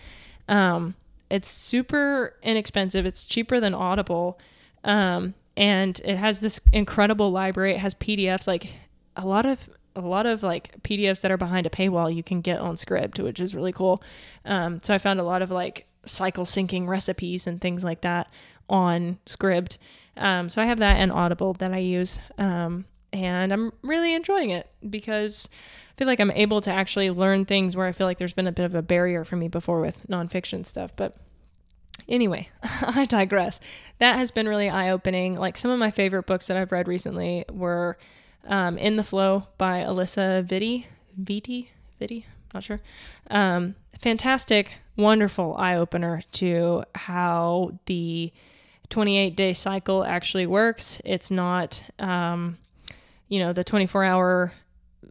Um, 0.49 0.95
it's 1.29 1.47
super 1.47 2.35
inexpensive. 2.41 3.05
It's 3.05 3.27
cheaper 3.27 3.59
than 3.59 3.75
Audible. 3.75 4.39
Um, 4.83 5.35
and 5.57 5.99
it 6.03 6.17
has 6.17 6.39
this 6.39 6.59
incredible 6.73 7.31
library. 7.31 7.73
It 7.73 7.79
has 7.79 7.95
PDFs 7.95 8.47
like 8.47 8.69
a 9.15 9.25
lot 9.25 9.45
of 9.45 9.69
a 9.95 10.01
lot 10.01 10.25
of 10.25 10.43
like 10.43 10.81
PDFs 10.83 11.21
that 11.21 11.31
are 11.31 11.37
behind 11.37 11.65
a 11.65 11.69
paywall 11.69 12.13
you 12.13 12.23
can 12.23 12.41
get 12.41 12.59
on 12.59 12.75
Scribd, 12.75 13.19
which 13.23 13.39
is 13.39 13.55
really 13.55 13.71
cool. 13.71 14.03
Um, 14.43 14.81
so 14.83 14.93
I 14.93 14.97
found 14.97 15.19
a 15.19 15.23
lot 15.23 15.41
of 15.41 15.51
like 15.51 15.87
cycle 16.05 16.43
syncing 16.43 16.87
recipes 16.87 17.47
and 17.47 17.61
things 17.61 17.83
like 17.83 18.01
that 18.01 18.29
on 18.69 19.19
Scribd. 19.25 19.77
Um, 20.17 20.49
so 20.49 20.61
I 20.61 20.65
have 20.65 20.79
that 20.79 20.97
and 20.97 21.11
Audible 21.11 21.53
that 21.53 21.73
I 21.73 21.77
use, 21.77 22.19
um, 22.37 22.85
and 23.11 23.53
I'm 23.53 23.71
really 23.81 24.13
enjoying 24.13 24.49
it 24.49 24.69
because 24.89 25.49
I 25.91 25.93
feel 25.97 26.07
like 26.07 26.19
I'm 26.19 26.31
able 26.31 26.61
to 26.61 26.71
actually 26.71 27.09
learn 27.09 27.45
things 27.45 27.75
where 27.75 27.87
I 27.87 27.91
feel 27.91 28.07
like 28.07 28.17
there's 28.17 28.33
been 28.33 28.47
a 28.47 28.51
bit 28.51 28.65
of 28.65 28.75
a 28.75 28.81
barrier 28.81 29.23
for 29.23 29.35
me 29.35 29.47
before 29.47 29.81
with 29.81 29.99
nonfiction 30.09 30.65
stuff, 30.65 30.93
but 30.95 31.17
Anyway, 32.07 32.49
I 32.63 33.05
digress. 33.05 33.59
That 33.99 34.17
has 34.17 34.31
been 34.31 34.47
really 34.47 34.69
eye 34.69 34.89
opening. 34.89 35.35
Like 35.35 35.57
some 35.57 35.71
of 35.71 35.79
my 35.79 35.91
favorite 35.91 36.25
books 36.25 36.47
that 36.47 36.57
I've 36.57 36.71
read 36.71 36.87
recently 36.87 37.45
were 37.51 37.97
um, 38.45 38.77
In 38.77 38.95
the 38.95 39.03
FLO 39.03 39.47
by 39.57 39.79
Alisa 39.79 40.45
Vitti. 40.45 40.85
Vitti? 41.21 41.67
Vitti? 41.99 42.25
Not 42.53 42.63
sure. 42.63 42.81
Um, 43.29 43.75
fantastic, 43.99 44.71
wonderful 44.95 45.55
eye 45.57 45.75
opener 45.75 46.21
to 46.33 46.83
how 46.93 47.77
the 47.85 48.31
28 48.89 49.35
day 49.35 49.53
cycle 49.53 50.03
actually 50.03 50.45
works. 50.45 51.01
It's 51.03 51.31
not, 51.31 51.81
um, 51.99 52.57
you 53.27 53.39
know, 53.39 53.51
the 53.51 53.63
24 53.63 54.03
hour 54.03 54.53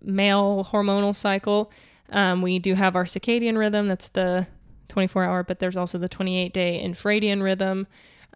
male 0.02 0.68
hormonal 0.70 1.14
cycle. 1.14 1.70
Um, 2.10 2.42
we 2.42 2.58
do 2.58 2.74
have 2.74 2.96
our 2.96 3.04
circadian 3.04 3.58
rhythm. 3.58 3.88
That's 3.88 4.08
the 4.08 4.46
24 4.88 5.24
hour, 5.24 5.42
but 5.42 5.58
there's 5.58 5.76
also 5.76 5.98
the 5.98 6.08
28 6.08 6.52
day 6.52 6.82
infradian 6.84 7.42
rhythm 7.42 7.86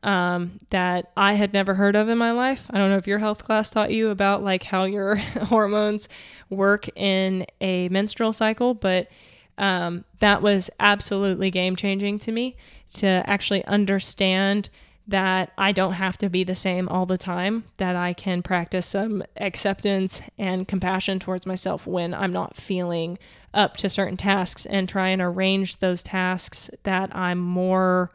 um, 0.02 0.60
that 0.70 1.10
I 1.16 1.34
had 1.34 1.52
never 1.52 1.74
heard 1.74 1.96
of 1.96 2.08
in 2.08 2.18
my 2.18 2.30
life. 2.30 2.66
I 2.70 2.78
don't 2.78 2.90
know 2.90 2.98
if 2.98 3.06
your 3.06 3.18
health 3.18 3.44
class 3.44 3.70
taught 3.70 3.90
you 3.90 4.10
about 4.10 4.42
like 4.42 4.62
how 4.62 4.84
your 4.84 5.16
hormones 5.46 6.08
work 6.50 6.88
in 6.96 7.46
a 7.60 7.88
menstrual 7.88 8.32
cycle, 8.32 8.74
but 8.74 9.08
um, 9.56 10.04
that 10.20 10.40
was 10.40 10.70
absolutely 10.78 11.50
game 11.50 11.74
changing 11.74 12.18
to 12.20 12.32
me 12.32 12.56
to 12.94 13.06
actually 13.26 13.64
understand 13.64 14.70
that 15.08 15.52
I 15.56 15.72
don't 15.72 15.94
have 15.94 16.18
to 16.18 16.28
be 16.28 16.44
the 16.44 16.54
same 16.54 16.86
all 16.88 17.06
the 17.06 17.16
time, 17.16 17.64
that 17.78 17.96
I 17.96 18.12
can 18.12 18.42
practice 18.42 18.86
some 18.86 19.24
acceptance 19.38 20.20
and 20.38 20.68
compassion 20.68 21.18
towards 21.18 21.46
myself 21.46 21.86
when 21.86 22.12
I'm 22.12 22.32
not 22.32 22.56
feeling 22.56 23.18
up 23.54 23.78
to 23.78 23.88
certain 23.88 24.18
tasks 24.18 24.66
and 24.66 24.86
try 24.86 25.08
and 25.08 25.22
arrange 25.22 25.78
those 25.78 26.02
tasks 26.02 26.68
that 26.82 27.14
I'm 27.16 27.38
more, 27.38 28.10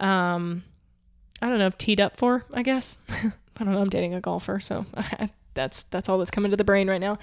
um, 0.00 0.64
I 1.40 1.48
don't 1.48 1.60
know, 1.60 1.70
teed 1.70 2.00
up 2.00 2.16
for, 2.16 2.44
I 2.52 2.64
guess. 2.64 2.98
I 3.08 3.64
don't 3.64 3.74
know, 3.74 3.80
I'm 3.80 3.88
dating 3.88 4.14
a 4.14 4.20
golfer, 4.20 4.58
so 4.58 4.84
that's 5.54 5.84
that's 5.84 6.08
all 6.08 6.18
that's 6.18 6.32
coming 6.32 6.50
to 6.50 6.56
the 6.56 6.64
brain 6.64 6.88
right 6.90 7.00
now. 7.00 7.18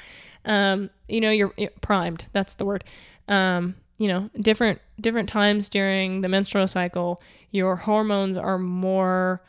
Um, 0.45 0.89
you 1.09 1.19
know, 1.19 1.31
you're, 1.31 1.53
you're 1.57 1.71
primed. 1.81 2.25
That's 2.31 2.53
the 2.53 2.63
word. 2.63 2.85
Um, 3.27 3.75
you 3.99 4.07
know, 4.07 4.29
different 4.39 4.81
different 4.99 5.29
times 5.29 5.69
during 5.69 6.21
the 6.21 6.27
menstrual 6.27 6.67
cycle, 6.67 7.21
your 7.51 7.75
hormones 7.75 8.35
are 8.35 8.57
more 8.57 9.43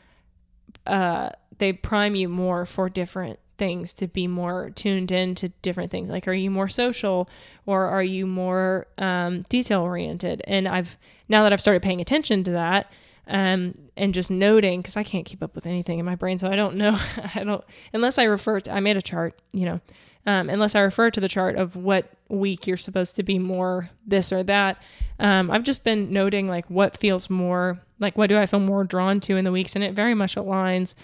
uh 0.87 1.31
they 1.59 1.73
prime 1.73 2.15
you 2.15 2.29
more 2.29 2.67
for 2.67 2.89
different 2.91 3.39
things 3.59 3.93
to 3.93 4.07
be 4.07 4.27
more 4.27 4.71
tuned 4.71 5.13
in 5.13 5.35
to 5.37 5.49
different 5.63 5.91
things. 5.91 6.11
Like 6.11 6.27
are 6.29 6.33
you 6.33 6.51
more 6.51 6.69
social 6.69 7.31
or 7.65 7.87
are 7.87 8.03
you 8.03 8.27
more 8.27 8.87
um, 8.99 9.43
detail 9.49 9.83
oriented? 9.83 10.43
And 10.47 10.67
i've 10.67 10.97
now 11.29 11.45
that 11.45 11.53
i've 11.53 11.61
started 11.61 11.83
paying 11.83 12.01
attention 12.01 12.43
to 12.45 12.51
that 12.53 12.91
um, 13.29 13.75
and 13.97 14.13
just 14.13 14.31
noting 14.31 14.81
because 14.81 14.97
i 14.97 15.05
can't 15.05 15.25
keep 15.25 15.43
up 15.43 15.55
with 15.55 15.67
anything 15.67 15.99
in 15.99 16.05
my 16.05 16.17
brain 16.17 16.39
so 16.39 16.49
i 16.49 16.57
don't 16.57 16.75
know. 16.77 16.99
I 17.35 17.45
don't 17.45 17.65
unless 17.93 18.19
i 18.19 18.25
refer 18.25 18.61
to 18.61 18.73
i 18.73 18.81
made 18.81 18.97
a 18.97 19.03
chart 19.03 19.41
you 19.53 19.65
know 19.65 19.81
um, 20.26 20.50
unless 20.50 20.74
I 20.74 20.80
refer 20.80 21.11
to 21.11 21.20
the 21.20 21.28
chart 21.28 21.56
of 21.56 21.76
what 21.76 22.11
week 22.28 22.66
you're 22.66 22.76
supposed 22.76 23.16
to 23.16 23.22
be 23.22 23.38
more 23.38 23.90
this 24.06 24.33
or 24.33 24.42
that. 24.44 24.83
Um, 25.18 25.50
I've 25.50 25.64
just 25.64 25.85
been 25.85 26.12
noting 26.12 26.48
like 26.48 26.68
what 26.70 26.96
feels 26.96 27.28
more 27.28 27.80
like 27.98 28.16
what 28.16 28.28
do 28.28 28.38
I 28.38 28.46
feel 28.46 28.61
more 28.61 28.85
drawn 28.85 29.20
to 29.20 29.37
in 29.37 29.44
the 29.44 29.52
weeks, 29.52 29.74
and 29.74 29.85
it 29.85 29.94
very 29.94 30.14
much 30.14 30.37
aligns. 30.37 30.94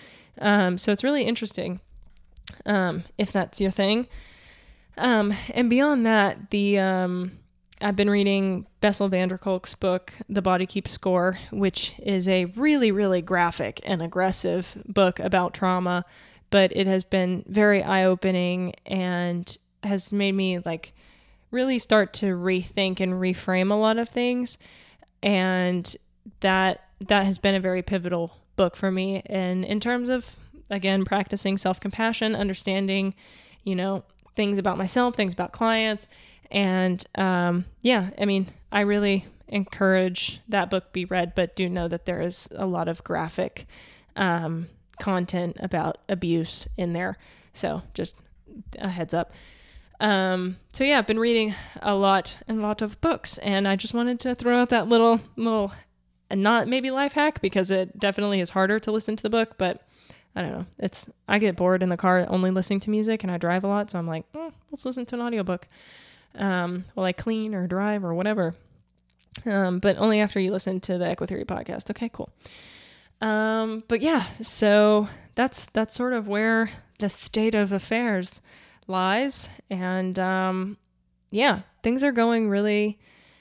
Um, 0.40 0.78
so 0.78 0.92
it's 0.92 1.04
really 1.04 1.24
interesting 1.24 1.80
um, 2.64 3.04
if 3.18 3.32
that's 3.32 3.60
your 3.60 3.70
thing. 3.70 4.06
Um, 4.98 5.34
and 5.52 5.68
beyond 5.68 6.06
that, 6.06 6.50
the 6.50 6.78
um, 6.78 7.38
I've 7.80 7.96
been 7.96 8.08
reading 8.08 8.66
Bessel 8.80 9.08
van 9.08 9.28
der 9.28 9.36
Kolk's 9.36 9.74
book, 9.74 10.12
The 10.28 10.40
Body 10.40 10.64
Keeps 10.64 10.90
Score, 10.90 11.38
which 11.50 11.92
is 11.98 12.26
a 12.28 12.46
really, 12.46 12.90
really 12.90 13.20
graphic 13.20 13.80
and 13.84 14.00
aggressive 14.00 14.82
book 14.86 15.20
about 15.20 15.52
trauma 15.52 16.04
but 16.50 16.74
it 16.76 16.86
has 16.86 17.04
been 17.04 17.44
very 17.46 17.82
eye 17.82 18.04
opening 18.04 18.74
and 18.84 19.56
has 19.82 20.12
made 20.12 20.32
me 20.32 20.58
like 20.60 20.92
really 21.50 21.78
start 21.78 22.12
to 22.12 22.26
rethink 22.26 23.00
and 23.00 23.14
reframe 23.14 23.70
a 23.70 23.74
lot 23.74 23.98
of 23.98 24.08
things. 24.08 24.58
And 25.22 25.96
that 26.40 26.82
that 27.00 27.24
has 27.24 27.38
been 27.38 27.54
a 27.54 27.60
very 27.60 27.82
pivotal 27.82 28.36
book 28.56 28.76
for 28.76 28.90
me. 28.90 29.22
And 29.26 29.64
in 29.64 29.80
terms 29.80 30.08
of 30.08 30.36
again 30.70 31.04
practicing 31.04 31.56
self 31.56 31.80
compassion, 31.80 32.34
understanding, 32.34 33.14
you 33.64 33.74
know, 33.74 34.04
things 34.34 34.58
about 34.58 34.78
myself, 34.78 35.14
things 35.14 35.32
about 35.32 35.52
clients, 35.52 36.06
and 36.50 37.04
um, 37.16 37.64
yeah, 37.82 38.10
I 38.18 38.24
mean, 38.24 38.48
I 38.70 38.80
really 38.80 39.26
encourage 39.48 40.40
that 40.48 40.70
book 40.70 40.92
be 40.92 41.04
read, 41.04 41.34
but 41.34 41.56
do 41.56 41.68
know 41.68 41.88
that 41.88 42.06
there 42.06 42.20
is 42.20 42.48
a 42.54 42.66
lot 42.66 42.88
of 42.88 43.02
graphic 43.04 43.66
um, 44.16 44.68
content 45.00 45.56
about 45.60 45.98
abuse 46.08 46.66
in 46.76 46.92
there. 46.92 47.18
So 47.52 47.82
just 47.94 48.16
a 48.78 48.88
heads 48.88 49.14
up. 49.14 49.32
Um, 49.98 50.56
so 50.72 50.84
yeah, 50.84 50.98
I've 50.98 51.06
been 51.06 51.18
reading 51.18 51.54
a 51.80 51.94
lot 51.94 52.36
and 52.46 52.58
a 52.58 52.62
lot 52.62 52.82
of 52.82 53.00
books, 53.00 53.38
and 53.38 53.66
I 53.66 53.76
just 53.76 53.94
wanted 53.94 54.20
to 54.20 54.34
throw 54.34 54.60
out 54.60 54.68
that 54.68 54.88
little 54.88 55.20
little, 55.36 55.72
not 56.30 56.68
maybe 56.68 56.90
life 56.90 57.12
hack 57.12 57.40
because 57.40 57.70
it 57.70 57.98
definitely 57.98 58.40
is 58.40 58.50
harder 58.50 58.78
to 58.80 58.92
listen 58.92 59.16
to 59.16 59.22
the 59.22 59.30
book, 59.30 59.54
but 59.56 59.82
I 60.34 60.42
don't 60.42 60.52
know. 60.52 60.66
It's 60.78 61.08
I 61.26 61.38
get 61.38 61.56
bored 61.56 61.82
in 61.82 61.88
the 61.88 61.96
car 61.96 62.26
only 62.28 62.50
listening 62.50 62.80
to 62.80 62.90
music, 62.90 63.22
and 63.22 63.32
I 63.32 63.38
drive 63.38 63.64
a 63.64 63.68
lot, 63.68 63.90
so 63.90 63.98
I'm 63.98 64.06
like, 64.06 64.30
mm, 64.32 64.52
let's 64.70 64.84
listen 64.84 65.06
to 65.06 65.14
an 65.14 65.22
audiobook 65.22 65.66
um, 66.34 66.84
while 66.92 67.06
I 67.06 67.12
clean 67.12 67.54
or 67.54 67.66
drive 67.66 68.04
or 68.04 68.12
whatever. 68.12 68.54
Um, 69.46 69.78
but 69.78 69.96
only 69.96 70.20
after 70.20 70.40
you 70.40 70.50
listen 70.50 70.80
to 70.80 70.98
the 70.98 71.04
EquiTheory 71.06 71.46
podcast. 71.46 71.90
Okay, 71.90 72.10
cool. 72.10 72.30
Um, 73.20 73.84
but 73.88 74.00
yeah, 74.00 74.26
so 74.42 75.08
that's 75.34 75.66
that's 75.66 75.94
sort 75.94 76.12
of 76.12 76.28
where 76.28 76.70
the 76.98 77.08
state 77.08 77.54
of 77.54 77.72
affairs 77.72 78.40
lies, 78.86 79.48
and 79.70 80.18
um, 80.18 80.76
yeah, 81.30 81.60
things 81.82 82.04
are 82.04 82.12
going 82.12 82.48
really, 82.48 82.98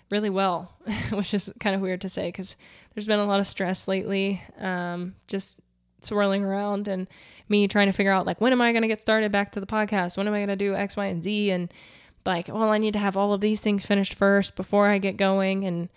really 0.10 0.30
well, 0.30 0.74
which 1.12 1.34
is 1.34 1.52
kind 1.60 1.76
of 1.76 1.82
weird 1.82 2.02
to 2.02 2.10
say 2.10 2.28
because 2.30 2.56
there's 2.94 3.08
been 3.08 3.20
a 3.20 3.26
lot 3.26 3.40
of 3.40 3.48
stress 3.48 3.88
lately, 3.88 4.42
um, 4.60 5.16
just 5.28 5.60
swirling 6.02 6.44
around, 6.44 6.88
and 6.88 7.08
me 7.50 7.68
trying 7.68 7.88
to 7.88 7.94
figure 7.94 8.12
out 8.12 8.26
like 8.26 8.40
when 8.40 8.54
am 8.54 8.62
I 8.62 8.72
going 8.72 8.82
to 8.82 8.88
get 8.88 9.02
started 9.02 9.32
back 9.32 9.52
to 9.54 9.60
the 9.60 9.66
podcast? 9.66 10.18
When 10.18 10.28
am 10.28 10.34
I 10.34 10.40
going 10.40 10.48
to 10.50 10.56
do 10.56 10.76
X, 10.76 10.96
Y, 10.96 11.06
and 11.06 11.22
Z? 11.22 11.52
And 11.52 11.74
like, 12.26 12.48
well, 12.48 12.72
I 12.72 12.78
need 12.78 12.94
to 12.94 13.00
have 13.00 13.18
all 13.18 13.34
of 13.34 13.42
these 13.42 13.62
things 13.62 13.86
finished 13.86 14.14
first 14.14 14.56
before 14.56 14.88
I 14.88 14.98
get 14.98 15.18
going, 15.18 15.66
and 15.66 15.90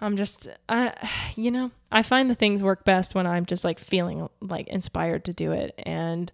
I'm 0.00 0.16
just, 0.16 0.48
I, 0.68 0.92
you 1.36 1.50
know, 1.50 1.70
I 1.90 2.02
find 2.02 2.30
the 2.30 2.34
things 2.34 2.62
work 2.62 2.84
best 2.84 3.14
when 3.14 3.26
I'm 3.26 3.46
just 3.46 3.64
like 3.64 3.78
feeling 3.78 4.28
like 4.40 4.68
inspired 4.68 5.24
to 5.26 5.32
do 5.32 5.52
it. 5.52 5.74
And 5.84 6.30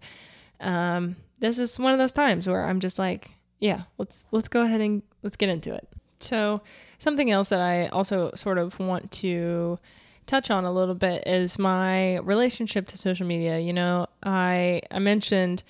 um, 0.59 1.15
this 1.39 1.59
is 1.59 1.79
one 1.79 1.93
of 1.93 1.99
those 1.99 2.11
times 2.11 2.47
where 2.47 2.65
I'm 2.65 2.79
just 2.79 2.99
like, 2.99 3.31
yeah, 3.59 3.83
let's 3.97 4.25
let's 4.31 4.47
go 4.47 4.61
ahead 4.61 4.81
and 4.81 5.01
let's 5.21 5.37
get 5.37 5.49
into 5.49 5.73
it. 5.73 5.87
So 6.19 6.61
something 6.99 7.31
else 7.31 7.49
that 7.49 7.61
I 7.61 7.87
also 7.87 8.31
sort 8.35 8.57
of 8.57 8.77
want 8.79 9.11
to 9.11 9.79
touch 10.25 10.49
on 10.51 10.65
a 10.65 10.71
little 10.71 10.95
bit 10.95 11.27
is 11.27 11.59
my 11.59 12.17
relationship 12.19 12.87
to 12.87 12.97
social 12.97 13.25
media. 13.25 13.59
You 13.59 13.73
know, 13.73 14.07
I 14.23 14.81
I 14.91 14.99
mentioned 14.99 15.63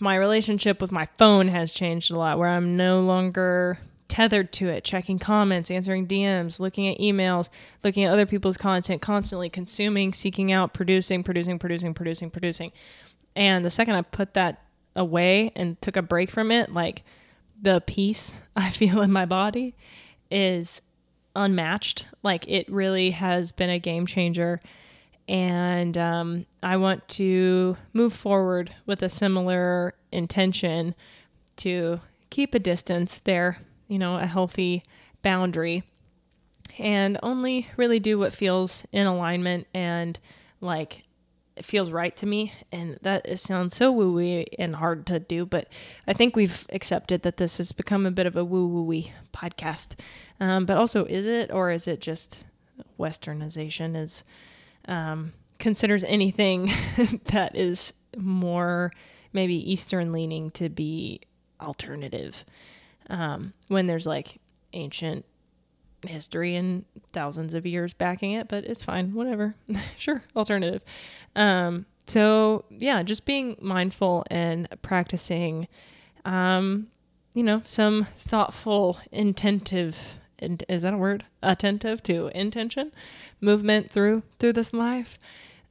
my 0.00 0.14
relationship 0.16 0.80
with 0.80 0.92
my 0.92 1.06
phone 1.18 1.48
has 1.48 1.72
changed 1.72 2.10
a 2.10 2.18
lot 2.18 2.38
where 2.38 2.48
I'm 2.48 2.76
no 2.76 3.00
longer 3.00 3.78
tethered 4.08 4.52
to 4.52 4.68
it, 4.68 4.84
checking 4.84 5.18
comments, 5.18 5.70
answering 5.70 6.06
DMs, 6.06 6.60
looking 6.60 6.88
at 6.88 6.98
emails, 6.98 7.48
looking 7.84 8.04
at 8.04 8.12
other 8.12 8.26
people's 8.26 8.56
content, 8.56 9.02
constantly 9.02 9.50
consuming, 9.50 10.12
seeking 10.12 10.50
out, 10.50 10.72
producing, 10.72 11.22
producing, 11.22 11.58
producing, 11.58 11.94
producing, 11.94 12.30
producing. 12.30 12.72
And 13.36 13.64
the 13.64 13.70
second 13.70 13.94
I 13.94 14.02
put 14.02 14.34
that 14.34 14.62
away 14.96 15.52
and 15.54 15.80
took 15.80 15.96
a 15.96 16.02
break 16.02 16.30
from 16.30 16.50
it, 16.50 16.72
like 16.72 17.04
the 17.60 17.82
peace 17.86 18.34
I 18.56 18.70
feel 18.70 19.02
in 19.02 19.12
my 19.12 19.26
body 19.26 19.74
is 20.30 20.82
unmatched. 21.36 22.06
Like 22.22 22.48
it 22.48 22.68
really 22.70 23.10
has 23.12 23.52
been 23.52 23.70
a 23.70 23.78
game 23.78 24.06
changer. 24.06 24.60
And 25.28 25.98
um, 25.98 26.46
I 26.62 26.78
want 26.78 27.06
to 27.08 27.76
move 27.92 28.14
forward 28.14 28.74
with 28.86 29.02
a 29.02 29.10
similar 29.10 29.94
intention 30.10 30.94
to 31.56 32.00
keep 32.30 32.54
a 32.54 32.58
distance 32.58 33.20
there 33.24 33.58
you 33.88 33.98
know, 33.98 34.16
a 34.16 34.26
healthy 34.26 34.82
boundary 35.22 35.82
and 36.78 37.18
only 37.22 37.66
really 37.76 37.98
do 37.98 38.18
what 38.18 38.32
feels 38.32 38.84
in 38.92 39.06
alignment 39.06 39.66
and 39.74 40.18
like 40.60 41.02
it 41.56 41.64
feels 41.64 41.90
right 41.90 42.16
to 42.16 42.26
me. 42.26 42.52
And 42.70 42.98
that 43.02 43.38
sounds 43.38 43.74
so 43.74 43.90
woo 43.90 44.12
woo 44.12 44.44
and 44.58 44.76
hard 44.76 45.06
to 45.06 45.18
do, 45.18 45.44
but 45.44 45.68
I 46.06 46.12
think 46.12 46.36
we've 46.36 46.66
accepted 46.72 47.22
that 47.22 47.36
this 47.36 47.58
has 47.58 47.72
become 47.72 48.06
a 48.06 48.12
bit 48.12 48.26
of 48.26 48.36
a 48.36 48.44
woo 48.44 48.68
woo 48.68 49.02
podcast. 49.32 49.98
Um, 50.38 50.66
but 50.66 50.76
also, 50.76 51.04
is 51.06 51.26
it, 51.26 51.50
or 51.52 51.72
is 51.72 51.88
it 51.88 52.00
just 52.00 52.44
westernization? 52.98 53.96
Is 53.96 54.22
um, 54.86 55.32
considers 55.58 56.04
anything 56.04 56.70
that 57.24 57.56
is 57.56 57.92
more 58.16 58.92
maybe 59.32 59.70
Eastern 59.70 60.12
leaning 60.12 60.50
to 60.52 60.68
be 60.68 61.20
alternative 61.60 62.44
um, 63.08 63.52
when 63.68 63.86
there's 63.86 64.06
like 64.06 64.40
ancient 64.72 65.24
history 66.06 66.54
and 66.54 66.84
thousands 67.12 67.54
of 67.54 67.66
years 67.66 67.92
backing 67.92 68.32
it, 68.32 68.48
but 68.48 68.64
it's 68.64 68.82
fine, 68.82 69.14
whatever. 69.14 69.54
sure, 69.96 70.22
alternative. 70.36 70.82
Um, 71.34 71.86
so 72.06 72.64
yeah, 72.70 73.02
just 73.02 73.24
being 73.24 73.56
mindful 73.60 74.24
and 74.30 74.68
practicing, 74.82 75.68
um, 76.24 76.88
you 77.34 77.42
know, 77.42 77.62
some 77.64 78.06
thoughtful, 78.16 78.98
intentive, 79.12 79.96
and 80.38 80.62
is 80.68 80.82
that 80.82 80.94
a 80.94 80.96
word? 80.96 81.24
Attentive 81.42 82.02
to 82.04 82.28
intention, 82.28 82.92
movement 83.40 83.90
through 83.90 84.22
through 84.38 84.52
this 84.52 84.72
life, 84.72 85.18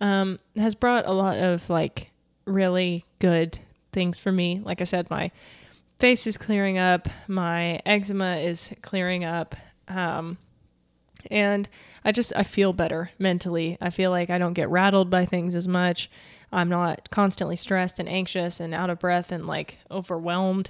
um, 0.02 0.40
has 0.56 0.76
brought 0.76 1.06
a 1.08 1.14
lot 1.14 1.38
of 1.38 1.70
like 1.70 2.12
really 2.46 3.06
good 3.20 3.60
things 3.92 4.18
for 4.18 4.32
me. 4.32 4.62
Like 4.64 4.82
I 4.82 4.84
said, 4.84 5.10
my 5.10 5.32
face 6.00 6.28
is 6.28 6.38
clearing 6.38 6.78
up, 6.78 7.08
my 7.28 7.82
eczema 7.86 8.38
is 8.38 8.74
clearing 8.82 9.24
up, 9.24 9.56
um, 9.88 10.38
And 11.30 11.68
I 12.06 12.12
just 12.12 12.32
I 12.36 12.44
feel 12.44 12.74
better 12.74 13.12
mentally. 13.20 13.78
I 13.82 13.90
feel 13.90 14.12
like 14.12 14.30
I 14.30 14.38
don't 14.38 14.54
get 14.54 14.70
rattled 14.70 15.10
by 15.10 15.26
things 15.26 15.56
as 15.56 15.68
much. 15.68 16.10
I'm 16.52 16.70
not 16.70 17.10
constantly 17.10 17.56
stressed 17.58 18.00
and 18.00 18.08
anxious 18.08 18.60
and 18.60 18.74
out 18.74 18.90
of 18.90 19.00
breath 19.00 19.32
and 19.32 19.46
like 19.48 19.80
overwhelmed. 19.92 20.70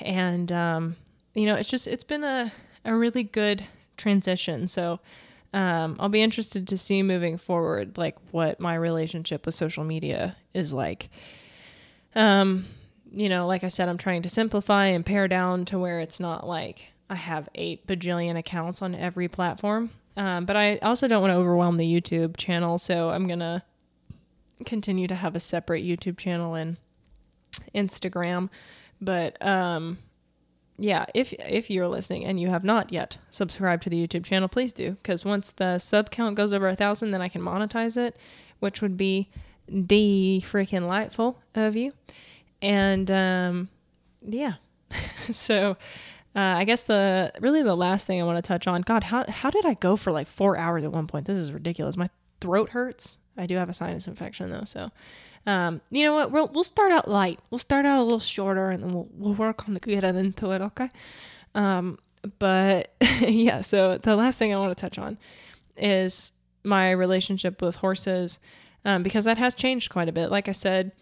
And 0.00 0.50
um, 0.50 0.96
you 1.34 1.46
know, 1.46 1.54
it's 1.54 1.70
just 1.70 1.86
it's 1.86 2.04
been 2.04 2.24
a 2.24 2.52
a 2.84 2.94
really 2.94 3.22
good 3.22 3.66
transition. 3.96 4.66
So 4.66 4.98
um, 5.52 5.96
I'll 6.00 6.08
be 6.08 6.22
interested 6.22 6.66
to 6.68 6.76
see 6.76 7.02
moving 7.02 7.38
forward, 7.38 7.96
like 7.96 8.16
what 8.32 8.58
my 8.58 8.74
relationship 8.74 9.46
with 9.46 9.54
social 9.54 9.84
media 9.84 10.36
is 10.52 10.72
like. 10.72 11.08
Um, 12.16 12.66
you 13.14 13.28
know, 13.28 13.46
like 13.46 13.64
I 13.64 13.68
said, 13.68 13.88
I'm 13.88 13.98
trying 13.98 14.22
to 14.22 14.28
simplify 14.28 14.86
and 14.86 15.06
pare 15.06 15.28
down 15.28 15.64
to 15.66 15.78
where 15.78 16.00
it's 16.00 16.18
not 16.18 16.46
like 16.46 16.92
I 17.08 17.14
have 17.14 17.48
eight 17.54 17.86
bajillion 17.86 18.36
accounts 18.36 18.82
on 18.82 18.94
every 18.94 19.28
platform. 19.28 19.90
Um, 20.16 20.44
but 20.46 20.56
I 20.56 20.78
also 20.78 21.08
don't 21.08 21.22
want 21.22 21.32
to 21.32 21.36
overwhelm 21.36 21.76
the 21.76 21.84
YouTube 21.84 22.36
channel, 22.36 22.78
so 22.78 23.10
I'm 23.10 23.26
gonna 23.26 23.64
continue 24.64 25.06
to 25.08 25.14
have 25.14 25.34
a 25.34 25.40
separate 25.40 25.84
YouTube 25.84 26.18
channel 26.18 26.54
and 26.54 26.76
Instagram. 27.74 28.48
But 29.00 29.44
um, 29.44 29.98
yeah, 30.78 31.06
if 31.14 31.32
if 31.34 31.70
you're 31.70 31.88
listening 31.88 32.24
and 32.24 32.40
you 32.40 32.48
have 32.48 32.64
not 32.64 32.92
yet 32.92 33.18
subscribed 33.30 33.82
to 33.84 33.90
the 33.90 34.06
YouTube 34.06 34.24
channel, 34.24 34.48
please 34.48 34.72
do 34.72 34.92
because 34.92 35.24
once 35.24 35.52
the 35.52 35.78
sub 35.78 36.10
count 36.10 36.36
goes 36.36 36.52
over 36.52 36.68
a 36.68 36.76
thousand, 36.76 37.10
then 37.10 37.22
I 37.22 37.28
can 37.28 37.42
monetize 37.42 37.96
it, 37.96 38.16
which 38.60 38.82
would 38.82 38.96
be 38.96 39.30
de 39.68 40.40
freaking 40.40 40.86
lightful 40.86 41.38
of 41.54 41.74
you. 41.76 41.92
And 42.64 43.10
um, 43.10 43.68
yeah, 44.22 44.54
so 45.34 45.76
uh, 46.34 46.40
I 46.40 46.64
guess 46.64 46.84
the 46.84 47.30
really 47.40 47.62
the 47.62 47.76
last 47.76 48.06
thing 48.06 48.22
I 48.22 48.24
want 48.24 48.42
to 48.42 48.48
touch 48.48 48.66
on. 48.66 48.80
God, 48.80 49.04
how 49.04 49.26
how 49.28 49.50
did 49.50 49.66
I 49.66 49.74
go 49.74 49.96
for 49.96 50.10
like 50.12 50.26
four 50.26 50.56
hours 50.56 50.82
at 50.82 50.90
one 50.90 51.06
point? 51.06 51.26
This 51.26 51.36
is 51.36 51.52
ridiculous. 51.52 51.94
My 51.98 52.08
throat 52.40 52.70
hurts. 52.70 53.18
I 53.36 53.44
do 53.44 53.56
have 53.56 53.68
a 53.68 53.74
sinus 53.74 54.06
infection 54.06 54.50
though, 54.50 54.64
so 54.64 54.90
um, 55.46 55.82
you 55.90 56.06
know 56.06 56.14
what? 56.14 56.30
We'll 56.30 56.48
we'll 56.54 56.64
start 56.64 56.90
out 56.90 57.06
light. 57.06 57.38
We'll 57.50 57.58
start 57.58 57.84
out 57.84 58.00
a 58.00 58.02
little 58.02 58.18
shorter, 58.18 58.70
and 58.70 58.82
then 58.82 58.94
we'll 58.94 59.08
we'll 59.12 59.34
work 59.34 59.68
on 59.68 59.74
the 59.74 59.80
getting 59.80 60.16
into 60.16 60.50
it. 60.52 60.62
Okay. 60.62 60.90
Um, 61.54 61.98
but 62.38 62.94
yeah. 63.20 63.60
So 63.60 63.98
the 63.98 64.16
last 64.16 64.38
thing 64.38 64.54
I 64.54 64.58
want 64.58 64.74
to 64.74 64.80
touch 64.80 64.98
on 64.98 65.18
is 65.76 66.32
my 66.62 66.92
relationship 66.92 67.60
with 67.60 67.76
horses, 67.76 68.38
um, 68.86 69.02
because 69.02 69.26
that 69.26 69.36
has 69.36 69.54
changed 69.54 69.90
quite 69.90 70.08
a 70.08 70.12
bit. 70.12 70.30
Like 70.30 70.48
I 70.48 70.52
said, 70.52 70.92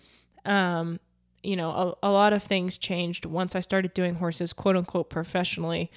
um, 0.44 0.98
you 1.42 1.56
know, 1.56 1.96
a, 2.02 2.08
a 2.08 2.10
lot 2.10 2.32
of 2.32 2.42
things 2.42 2.78
changed 2.78 3.26
once 3.26 3.54
I 3.54 3.60
started 3.60 3.94
doing 3.94 4.16
horses, 4.16 4.52
quote 4.52 4.76
unquote, 4.76 5.10
professionally, 5.10 5.90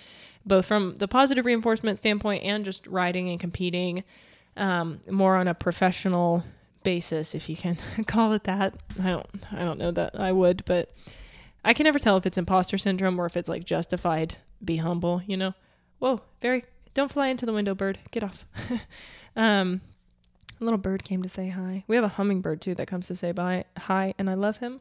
both 0.46 0.66
from 0.66 0.96
the 0.96 1.08
positive 1.08 1.46
reinforcement 1.46 1.98
standpoint 1.98 2.44
and 2.44 2.66
just 2.66 2.86
riding 2.88 3.30
and 3.30 3.40
competing 3.40 4.04
um, 4.58 5.00
more 5.10 5.36
on 5.36 5.48
a 5.48 5.54
professional 5.54 6.44
basis, 6.84 7.36
if 7.36 7.50
you 7.50 7.56
can 7.56 7.78
call 8.08 8.34
it 8.34 8.44
that. 8.46 8.74
I 9.02 9.10
don't 9.10 9.28
I 9.52 9.60
don't 9.60 9.80
know 9.80 9.92
that 9.92 10.20
I 10.20 10.32
would, 10.32 10.64
but 10.66 10.94
I 11.64 11.74
can 11.74 11.84
never 11.84 12.00
tell 12.00 12.18
if 12.18 12.26
it's 12.26 12.38
imposter 12.38 12.78
syndrome 12.78 13.20
or 13.20 13.26
if 13.26 13.38
it's 13.38 13.50
like 13.50 13.66
justified. 13.66 14.38
Be 14.64 14.78
humble, 14.78 15.22
you 15.28 15.38
know. 15.38 15.54
Whoa, 16.00 16.22
very 16.42 16.64
don't 16.94 17.12
fly 17.12 17.28
into 17.28 17.46
the 17.46 17.54
window, 17.54 17.76
bird. 17.76 18.00
Get 18.12 18.24
off. 18.24 18.46
um, 19.36 19.82
a 20.62 20.64
little 20.64 20.78
bird 20.78 21.04
came 21.04 21.22
to 21.24 21.30
say 21.30 21.50
hi. 21.50 21.84
We 21.88 21.98
have 21.98 22.06
a 22.06 22.10
hummingbird 22.10 22.62
too 22.62 22.76
that 22.76 22.88
comes 22.88 23.08
to 23.08 23.16
say 23.16 23.32
bye 23.32 23.66
hi, 23.78 24.14
and 24.18 24.30
I 24.30 24.36
love 24.36 24.58
him 24.58 24.80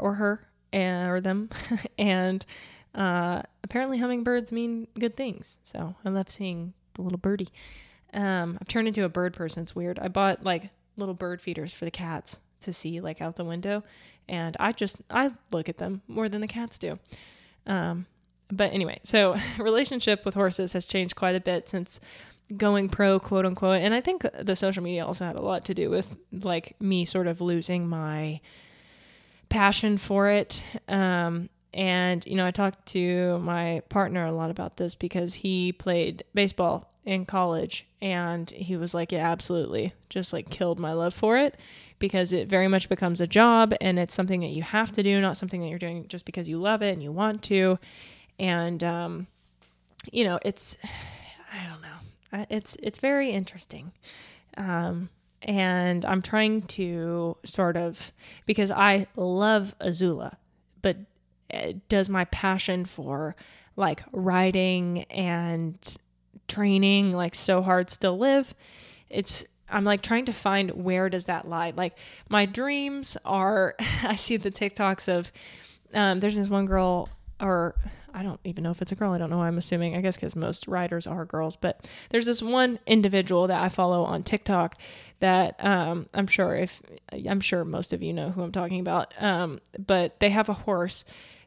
or 0.00 0.14
her 0.14 0.46
and 0.72 1.10
or 1.10 1.20
them. 1.20 1.50
and 1.98 2.44
uh, 2.94 3.42
apparently 3.62 3.98
hummingbirds 3.98 4.52
mean 4.52 4.88
good 4.98 5.16
things, 5.16 5.58
so 5.64 5.94
I 6.04 6.08
love 6.10 6.30
seeing 6.30 6.74
the 6.94 7.02
little 7.02 7.18
birdie. 7.18 7.50
Um, 8.12 8.58
I've 8.60 8.68
turned 8.68 8.86
into 8.86 9.04
a 9.04 9.08
bird 9.08 9.34
person. 9.34 9.64
It's 9.64 9.74
weird. 9.74 9.98
I 9.98 10.08
bought 10.08 10.44
like 10.44 10.70
little 10.96 11.14
bird 11.14 11.40
feeders 11.40 11.72
for 11.72 11.84
the 11.84 11.90
cats 11.90 12.40
to 12.60 12.72
see 12.72 13.00
like 13.00 13.20
out 13.20 13.36
the 13.36 13.44
window 13.44 13.82
and 14.28 14.56
i 14.58 14.72
just 14.72 14.96
i 15.10 15.30
look 15.52 15.68
at 15.68 15.78
them 15.78 16.02
more 16.08 16.28
than 16.28 16.40
the 16.40 16.46
cats 16.46 16.78
do 16.78 16.98
um, 17.66 18.06
but 18.48 18.72
anyway 18.72 18.98
so 19.04 19.36
relationship 19.58 20.24
with 20.24 20.34
horses 20.34 20.72
has 20.72 20.86
changed 20.86 21.16
quite 21.16 21.34
a 21.34 21.40
bit 21.40 21.68
since 21.68 22.00
going 22.56 22.88
pro 22.88 23.18
quote 23.18 23.46
unquote 23.46 23.80
and 23.80 23.94
i 23.94 24.00
think 24.00 24.26
the 24.40 24.56
social 24.56 24.82
media 24.82 25.04
also 25.04 25.24
had 25.24 25.36
a 25.36 25.42
lot 25.42 25.64
to 25.64 25.74
do 25.74 25.90
with 25.90 26.14
like 26.32 26.74
me 26.80 27.04
sort 27.04 27.26
of 27.26 27.40
losing 27.40 27.88
my 27.88 28.40
passion 29.54 29.96
for 29.96 30.28
it. 30.30 30.62
Um, 30.88 31.48
and 31.72 32.24
you 32.24 32.36
know 32.36 32.46
i 32.46 32.52
talked 32.52 32.86
to 32.86 33.36
my 33.40 33.82
partner 33.88 34.24
a 34.24 34.30
lot 34.30 34.48
about 34.48 34.76
this 34.76 34.94
because 34.94 35.34
he 35.34 35.72
played 35.72 36.22
baseball 36.32 36.88
in 37.04 37.26
college 37.26 37.84
and 38.00 38.48
he 38.50 38.76
was 38.76 38.94
like 38.94 39.12
yeah 39.12 39.28
absolutely. 39.30 39.92
Just 40.08 40.32
like 40.32 40.50
killed 40.50 40.78
my 40.78 40.92
love 40.92 41.14
for 41.14 41.36
it 41.36 41.56
because 41.98 42.32
it 42.32 42.48
very 42.48 42.68
much 42.68 42.88
becomes 42.88 43.20
a 43.20 43.26
job 43.26 43.74
and 43.80 43.98
it's 43.98 44.14
something 44.14 44.40
that 44.40 44.50
you 44.50 44.62
have 44.62 44.92
to 44.92 45.02
do 45.02 45.20
not 45.20 45.36
something 45.36 45.60
that 45.60 45.68
you're 45.68 45.78
doing 45.78 46.06
just 46.08 46.24
because 46.24 46.48
you 46.48 46.58
love 46.58 46.82
it 46.82 46.92
and 46.92 47.02
you 47.02 47.12
want 47.12 47.42
to. 47.44 47.78
And 48.38 48.82
um 48.82 49.26
you 50.10 50.24
know 50.24 50.38
it's 50.42 50.76
i 51.52 51.66
don't 51.68 51.82
know. 51.82 52.46
It's 52.50 52.76
it's 52.82 52.98
very 52.98 53.30
interesting. 53.30 53.92
Um 54.56 55.10
and 55.44 56.04
i'm 56.04 56.22
trying 56.22 56.62
to 56.62 57.36
sort 57.44 57.76
of 57.76 58.12
because 58.46 58.70
i 58.70 59.06
love 59.16 59.74
azula 59.80 60.34
but 60.82 60.96
eh, 61.50 61.74
does 61.88 62.08
my 62.08 62.24
passion 62.26 62.84
for 62.84 63.36
like 63.76 64.02
riding 64.12 65.02
and 65.04 65.96
training 66.48 67.12
like 67.12 67.34
so 67.34 67.62
hard 67.62 67.90
still 67.90 68.18
live. 68.18 68.54
It's 69.10 69.44
i'm 69.68 69.84
like 69.84 70.02
trying 70.02 70.26
to 70.26 70.32
find 70.32 70.70
where 70.72 71.08
does 71.08 71.24
that 71.26 71.48
lie? 71.48 71.72
Like 71.76 71.96
my 72.28 72.46
dreams 72.46 73.16
are 73.24 73.74
i 74.02 74.14
see 74.14 74.36
the 74.36 74.50
tiktoks 74.50 75.08
of 75.08 75.32
um, 75.92 76.20
there's 76.20 76.36
this 76.36 76.48
one 76.48 76.66
girl 76.66 77.08
or 77.40 77.76
i 78.14 78.22
don't 78.22 78.40
even 78.44 78.64
know 78.64 78.70
if 78.70 78.80
it's 78.80 78.92
a 78.92 78.94
girl 78.94 79.12
i 79.12 79.18
don't 79.18 79.30
know 79.30 79.42
i'm 79.42 79.58
assuming 79.58 79.94
i 79.96 80.00
guess 80.00 80.16
because 80.16 80.34
most 80.34 80.66
writers 80.66 81.06
are 81.06 81.24
girls 81.24 81.56
but 81.56 81.86
there's 82.10 82.26
this 82.26 82.40
one 82.40 82.78
individual 82.86 83.46
that 83.46 83.60
i 83.60 83.68
follow 83.68 84.04
on 84.04 84.22
tiktok 84.22 84.76
that 85.20 85.62
um, 85.64 86.06
i'm 86.14 86.26
sure 86.26 86.56
if 86.56 86.80
i'm 87.28 87.40
sure 87.40 87.64
most 87.64 87.92
of 87.92 88.02
you 88.02 88.12
know 88.12 88.30
who 88.30 88.42
i'm 88.42 88.52
talking 88.52 88.80
about 88.80 89.12
um, 89.22 89.60
but 89.78 90.18
they 90.20 90.30
have 90.30 90.48
a 90.48 90.54
horse 90.54 91.04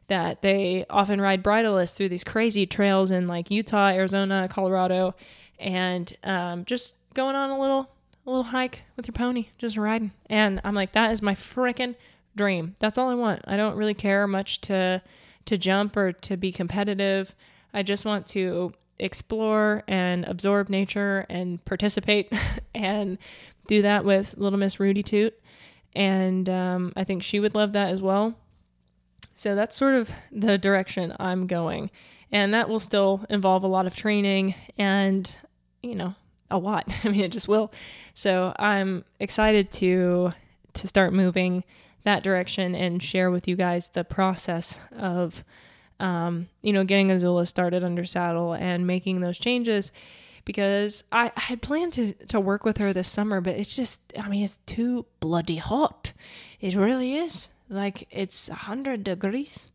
that 0.08 0.42
they 0.42 0.84
often 0.90 1.20
ride 1.20 1.42
bridleless 1.42 1.94
through 1.94 2.08
these 2.08 2.24
crazy 2.24 2.66
trails 2.66 3.10
in 3.10 3.28
like 3.28 3.50
Utah, 3.50 3.88
Arizona, 3.88 4.48
Colorado, 4.50 5.14
and 5.58 6.12
um, 6.24 6.64
just 6.64 6.94
going 7.14 7.36
on 7.36 7.50
a 7.50 7.60
little 7.60 7.90
a 8.26 8.30
little 8.30 8.44
hike 8.44 8.82
with 8.96 9.06
your 9.06 9.12
pony, 9.12 9.48
just 9.56 9.76
riding. 9.76 10.12
And 10.28 10.60
I'm 10.64 10.74
like, 10.74 10.92
that 10.92 11.12
is 11.12 11.22
my 11.22 11.34
freaking 11.34 11.94
dream. 12.36 12.76
That's 12.78 12.98
all 12.98 13.08
I 13.08 13.14
want. 13.14 13.42
I 13.46 13.56
don't 13.56 13.76
really 13.76 13.94
care 13.94 14.26
much 14.26 14.60
to 14.62 15.02
to 15.48 15.56
jump 15.56 15.96
or 15.96 16.12
to 16.12 16.36
be 16.36 16.52
competitive. 16.52 17.34
I 17.72 17.82
just 17.82 18.04
want 18.04 18.26
to 18.28 18.74
explore 18.98 19.82
and 19.88 20.26
absorb 20.26 20.68
nature 20.68 21.24
and 21.30 21.64
participate 21.64 22.30
and 22.74 23.16
do 23.66 23.80
that 23.82 24.04
with 24.04 24.34
little 24.36 24.58
Miss 24.58 24.78
Rudy 24.78 25.02
Toot. 25.02 25.38
And 25.96 26.50
um, 26.50 26.92
I 26.96 27.04
think 27.04 27.22
she 27.22 27.40
would 27.40 27.54
love 27.54 27.72
that 27.72 27.88
as 27.88 28.02
well. 28.02 28.34
So 29.34 29.54
that's 29.54 29.74
sort 29.74 29.94
of 29.94 30.10
the 30.30 30.58
direction 30.58 31.14
I'm 31.18 31.46
going. 31.46 31.90
And 32.30 32.52
that 32.52 32.68
will 32.68 32.80
still 32.80 33.24
involve 33.30 33.64
a 33.64 33.68
lot 33.68 33.86
of 33.86 33.96
training 33.96 34.54
and, 34.76 35.34
you 35.82 35.94
know, 35.94 36.14
a 36.50 36.58
lot. 36.58 36.92
I 37.04 37.08
mean, 37.08 37.20
it 37.20 37.32
just 37.32 37.48
will. 37.48 37.72
So 38.12 38.52
I'm 38.58 39.04
excited 39.18 39.72
to 39.72 40.32
to 40.74 40.86
start 40.86 41.12
moving 41.12 41.64
that 42.08 42.22
direction 42.22 42.74
and 42.74 43.02
share 43.02 43.30
with 43.30 43.46
you 43.46 43.54
guys 43.54 43.90
the 43.90 44.04
process 44.04 44.80
of 44.96 45.44
um, 46.00 46.48
you 46.62 46.72
know, 46.72 46.84
getting 46.84 47.08
Azula 47.08 47.46
started 47.46 47.82
under 47.82 48.04
saddle 48.04 48.52
and 48.52 48.86
making 48.86 49.20
those 49.20 49.38
changes 49.38 49.92
because 50.44 51.04
I, 51.12 51.30
I 51.36 51.40
had 51.40 51.62
planned 51.62 51.92
to, 51.94 52.12
to 52.28 52.40
work 52.40 52.64
with 52.64 52.78
her 52.78 52.92
this 52.92 53.08
summer, 53.08 53.40
but 53.40 53.56
it's 53.56 53.74
just, 53.74 54.00
I 54.18 54.28
mean, 54.28 54.44
it's 54.44 54.58
too 54.58 55.06
bloody 55.20 55.56
hot. 55.56 56.12
It 56.60 56.74
really 56.74 57.16
is. 57.16 57.48
Like 57.68 58.06
it's 58.10 58.48
100 58.48 59.04
degrees 59.04 59.70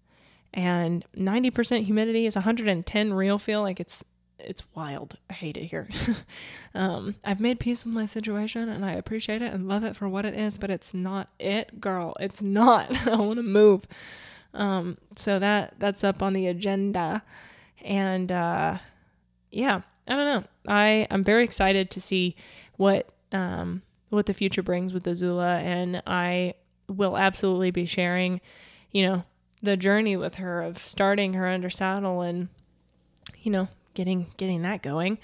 and 0.54 1.06
90% 1.16 1.84
humidity 1.84 2.26
is 2.26 2.36
110 2.36 3.14
real 3.14 3.38
feel 3.38 3.62
like 3.62 3.80
it's 3.80 4.04
it's 4.46 4.64
wild. 4.76 5.18
I 5.30 5.34
hate 5.34 5.58
it 5.58 5.66
here. 5.66 5.88
um, 6.76 7.16
I've 7.24 7.40
made 7.40 7.60
peace 7.60 7.86
with 7.86 7.94
my 7.94 8.06
situation 8.06 8.70
and 8.70 8.86
I 8.86 8.94
appreciate 8.94 9.42
it 9.42 9.54
and 9.54 9.68
love 9.68 9.84
it 9.84 9.96
for 9.96 10.08
what 10.08 10.26
it 10.26 10.34
is, 10.34 10.58
but 10.58 10.70
it's 10.70 10.94
not 10.94 11.30
it, 11.40 11.80
girl. 11.82 12.16
It's 12.20 12.42
not. 12.42 12.96
I 13.08 13.16
want 13.16 13.38
to 13.38 13.44
move. 13.44 13.88
Um, 14.54 14.98
so 15.16 15.40
that 15.40 15.76
that's 15.80 16.04
up 16.04 16.22
on 16.22 16.34
the 16.34 16.46
agenda, 16.46 17.24
and 17.84 18.32
uh, 18.32 18.78
yeah, 19.50 19.82
I 20.08 20.16
don't 20.16 20.26
know. 20.26 20.44
I 20.68 21.08
I'm 21.10 21.24
very 21.24 21.44
excited 21.44 21.90
to 21.90 22.00
see 22.00 22.36
what 22.78 23.10
um 23.32 23.82
what 24.10 24.28
the 24.28 24.34
future 24.34 24.62
brings 24.62 24.94
with 24.94 25.06
Azula, 25.06 25.60
and 25.62 26.04
I 26.06 26.54
will 26.88 27.18
absolutely 27.18 27.72
be 27.72 27.86
sharing, 27.86 28.42
you 28.92 29.06
know, 29.08 29.24
the 29.62 29.78
journey 29.78 30.16
with 30.16 30.36
her 30.36 30.62
of 30.62 30.78
starting 30.78 31.34
her 31.34 31.48
under 31.48 31.70
saddle 31.70 32.22
and, 32.22 32.50
you 33.42 33.52
know, 33.52 33.68
getting 33.94 34.28
getting 34.38 34.62
that 34.64 34.82
going. 34.82 35.18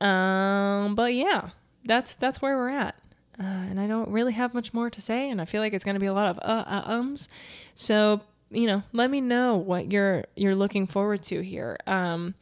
Um, 0.00 0.94
but 0.94 1.14
yeah, 1.14 1.50
that's 1.84 2.16
that's 2.16 2.40
where 2.40 2.56
we're 2.56 2.70
at. 2.70 2.94
Uh, 3.40 3.44
and 3.44 3.80
I 3.80 3.86
don't 3.86 4.08
really 4.10 4.32
have 4.32 4.52
much 4.52 4.74
more 4.74 4.90
to 4.90 5.00
say, 5.00 5.30
and 5.30 5.40
I 5.40 5.44
feel 5.44 5.62
like 5.62 5.72
it's 5.72 5.84
going 5.84 5.94
to 5.94 6.00
be 6.00 6.06
a 6.06 6.12
lot 6.12 6.28
of 6.28 6.38
uh, 6.38 6.64
uh 6.66 6.82
ums. 6.86 7.28
So 7.74 8.20
you 8.50 8.66
know, 8.66 8.82
let 8.92 9.10
me 9.10 9.20
know 9.20 9.56
what 9.56 9.92
you're 9.92 10.24
you're 10.36 10.56
looking 10.56 10.86
forward 10.86 11.22
to 11.24 11.40
here. 11.40 11.76
Um, 11.86 12.34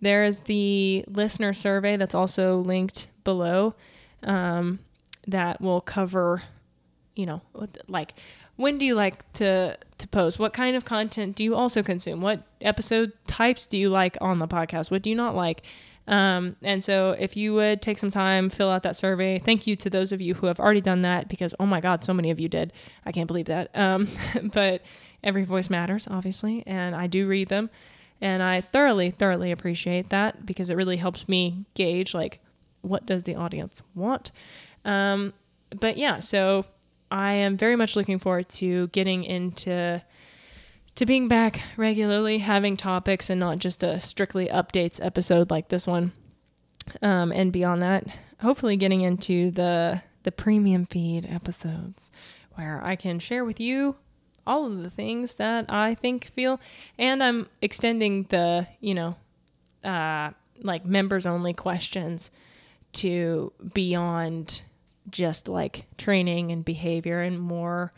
there's 0.00 0.40
the 0.40 1.04
listener 1.08 1.52
survey 1.52 1.96
that's 1.96 2.14
also 2.14 2.58
linked 2.58 3.08
below. 3.24 3.74
Um, 4.22 4.80
that 5.26 5.60
will 5.60 5.80
cover, 5.80 6.42
you 7.20 7.26
know, 7.26 7.42
like 7.86 8.14
when 8.56 8.78
do 8.78 8.86
you 8.86 8.94
like 8.94 9.30
to 9.34 9.76
to 9.98 10.08
post? 10.08 10.38
What 10.38 10.54
kind 10.54 10.74
of 10.74 10.84
content 10.84 11.36
do 11.36 11.44
you 11.44 11.54
also 11.54 11.82
consume? 11.82 12.22
What 12.22 12.42
episode 12.62 13.12
types 13.26 13.66
do 13.66 13.76
you 13.76 13.90
like 13.90 14.16
on 14.20 14.38
the 14.38 14.48
podcast? 14.48 14.90
What 14.90 15.02
do 15.02 15.10
you 15.10 15.16
not 15.16 15.36
like? 15.36 15.62
Um, 16.08 16.56
and 16.62 16.82
so 16.82 17.14
if 17.18 17.36
you 17.36 17.54
would 17.54 17.82
take 17.82 17.98
some 17.98 18.10
time, 18.10 18.48
fill 18.48 18.70
out 18.70 18.82
that 18.84 18.96
survey. 18.96 19.38
Thank 19.38 19.66
you 19.66 19.76
to 19.76 19.90
those 19.90 20.12
of 20.12 20.20
you 20.20 20.34
who 20.34 20.46
have 20.46 20.58
already 20.58 20.80
done 20.80 21.02
that 21.02 21.28
because 21.28 21.54
oh 21.60 21.66
my 21.66 21.80
god, 21.80 22.02
so 22.02 22.14
many 22.14 22.30
of 22.30 22.40
you 22.40 22.48
did. 22.48 22.72
I 23.04 23.12
can't 23.12 23.26
believe 23.26 23.46
that. 23.46 23.70
Um, 23.76 24.08
but 24.54 24.82
every 25.22 25.44
voice 25.44 25.68
matters, 25.68 26.08
obviously, 26.10 26.64
and 26.66 26.96
I 26.96 27.06
do 27.06 27.28
read 27.28 27.50
them. 27.50 27.68
And 28.22 28.42
I 28.42 28.62
thoroughly, 28.62 29.10
thoroughly 29.10 29.50
appreciate 29.50 30.10
that 30.10 30.44
because 30.44 30.70
it 30.70 30.74
really 30.74 30.96
helps 30.96 31.28
me 31.28 31.64
gauge 31.74 32.12
like 32.14 32.40
what 32.82 33.06
does 33.06 33.24
the 33.24 33.34
audience 33.34 33.82
want. 33.94 34.32
Um, 34.84 35.32
but 35.78 35.96
yeah, 35.96 36.20
so 36.20 36.64
I 37.10 37.32
am 37.32 37.56
very 37.56 37.76
much 37.76 37.96
looking 37.96 38.18
forward 38.18 38.48
to 38.50 38.88
getting 38.88 39.24
into 39.24 40.02
to 40.96 41.06
being 41.06 41.28
back 41.28 41.62
regularly, 41.76 42.38
having 42.38 42.76
topics 42.76 43.30
and 43.30 43.40
not 43.40 43.58
just 43.58 43.82
a 43.82 44.00
strictly 44.00 44.46
updates 44.48 45.02
episode 45.02 45.50
like 45.50 45.68
this 45.68 45.86
one. 45.86 46.12
Um, 47.02 47.32
and 47.32 47.52
beyond 47.52 47.82
that, 47.82 48.06
hopefully 48.40 48.76
getting 48.76 49.00
into 49.00 49.50
the 49.50 50.02
the 50.22 50.32
premium 50.32 50.86
feed 50.86 51.26
episodes 51.26 52.10
where 52.54 52.80
I 52.84 52.96
can 52.96 53.18
share 53.18 53.44
with 53.44 53.58
you 53.58 53.96
all 54.46 54.66
of 54.66 54.82
the 54.82 54.90
things 54.90 55.36
that 55.36 55.66
I 55.68 55.94
think 55.94 56.26
feel 56.34 56.60
and 56.98 57.22
I'm 57.22 57.48
extending 57.62 58.24
the, 58.28 58.66
you 58.80 58.94
know, 58.94 59.16
uh 59.84 60.30
like 60.62 60.84
members 60.84 61.24
only 61.24 61.54
questions 61.54 62.30
to 62.92 63.52
beyond 63.72 64.60
just 65.08 65.48
like 65.48 65.86
training 65.96 66.52
and 66.52 66.64
behavior 66.64 67.20
and 67.20 67.38
more 67.38 67.92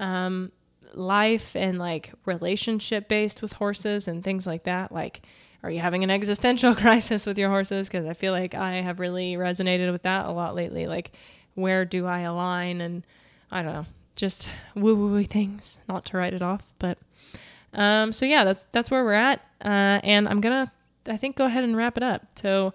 um, 0.00 0.52
life 0.94 1.54
and 1.54 1.78
like 1.78 2.12
relationship 2.24 3.08
based 3.08 3.42
with 3.42 3.54
horses 3.54 4.08
and 4.08 4.24
things 4.24 4.46
like 4.46 4.64
that. 4.64 4.92
Like, 4.92 5.22
are 5.62 5.70
you 5.70 5.80
having 5.80 6.04
an 6.04 6.10
existential 6.10 6.74
crisis 6.76 7.26
with 7.26 7.38
your 7.38 7.50
horses? 7.50 7.88
Because 7.88 8.06
I 8.06 8.14
feel 8.14 8.32
like 8.32 8.54
I 8.54 8.80
have 8.80 9.00
really 9.00 9.34
resonated 9.34 9.90
with 9.92 10.02
that 10.02 10.26
a 10.26 10.30
lot 10.30 10.54
lately. 10.54 10.86
Like, 10.86 11.12
where 11.54 11.84
do 11.84 12.06
I 12.06 12.20
align? 12.20 12.80
And 12.80 13.04
I 13.50 13.62
don't 13.62 13.72
know, 13.72 13.86
just 14.16 14.48
woo 14.74 14.94
woo 14.94 15.24
things. 15.24 15.78
Not 15.88 16.04
to 16.06 16.16
write 16.16 16.34
it 16.34 16.42
off, 16.42 16.62
but 16.78 16.98
um, 17.74 18.12
so 18.12 18.24
yeah, 18.24 18.44
that's 18.44 18.66
that's 18.72 18.90
where 18.90 19.04
we're 19.04 19.12
at. 19.12 19.40
Uh, 19.64 20.00
and 20.02 20.28
I'm 20.28 20.40
gonna, 20.40 20.72
I 21.06 21.16
think, 21.16 21.36
go 21.36 21.46
ahead 21.46 21.64
and 21.64 21.76
wrap 21.76 21.96
it 21.96 22.02
up. 22.02 22.26
So 22.36 22.74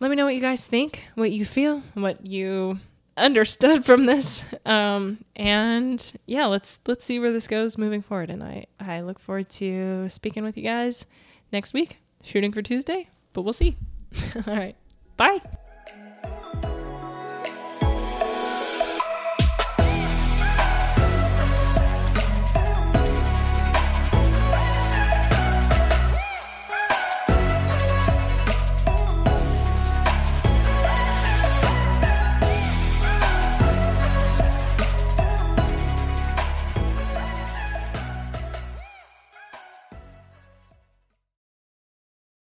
let 0.00 0.10
me 0.10 0.16
know 0.16 0.24
what 0.24 0.34
you 0.34 0.40
guys 0.40 0.66
think, 0.66 1.04
what 1.14 1.32
you 1.32 1.44
feel, 1.44 1.82
what 1.94 2.24
you 2.26 2.78
understood 3.16 3.84
from 3.84 4.04
this. 4.04 4.44
Um, 4.64 5.18
and 5.34 6.12
yeah, 6.26 6.46
let's 6.46 6.80
let's 6.86 7.04
see 7.04 7.18
where 7.18 7.32
this 7.32 7.46
goes 7.46 7.78
moving 7.78 8.02
forward. 8.02 8.30
And 8.30 8.42
I 8.42 8.66
I 8.78 9.00
look 9.00 9.18
forward 9.18 9.48
to 9.50 10.08
speaking 10.08 10.44
with 10.44 10.56
you 10.56 10.62
guys 10.62 11.06
next 11.52 11.72
week, 11.72 11.98
shooting 12.22 12.52
for 12.52 12.62
Tuesday, 12.62 13.08
but 13.32 13.42
we'll 13.42 13.52
see. 13.52 13.76
All 14.46 14.54
right, 14.54 14.76
bye. 15.16 15.40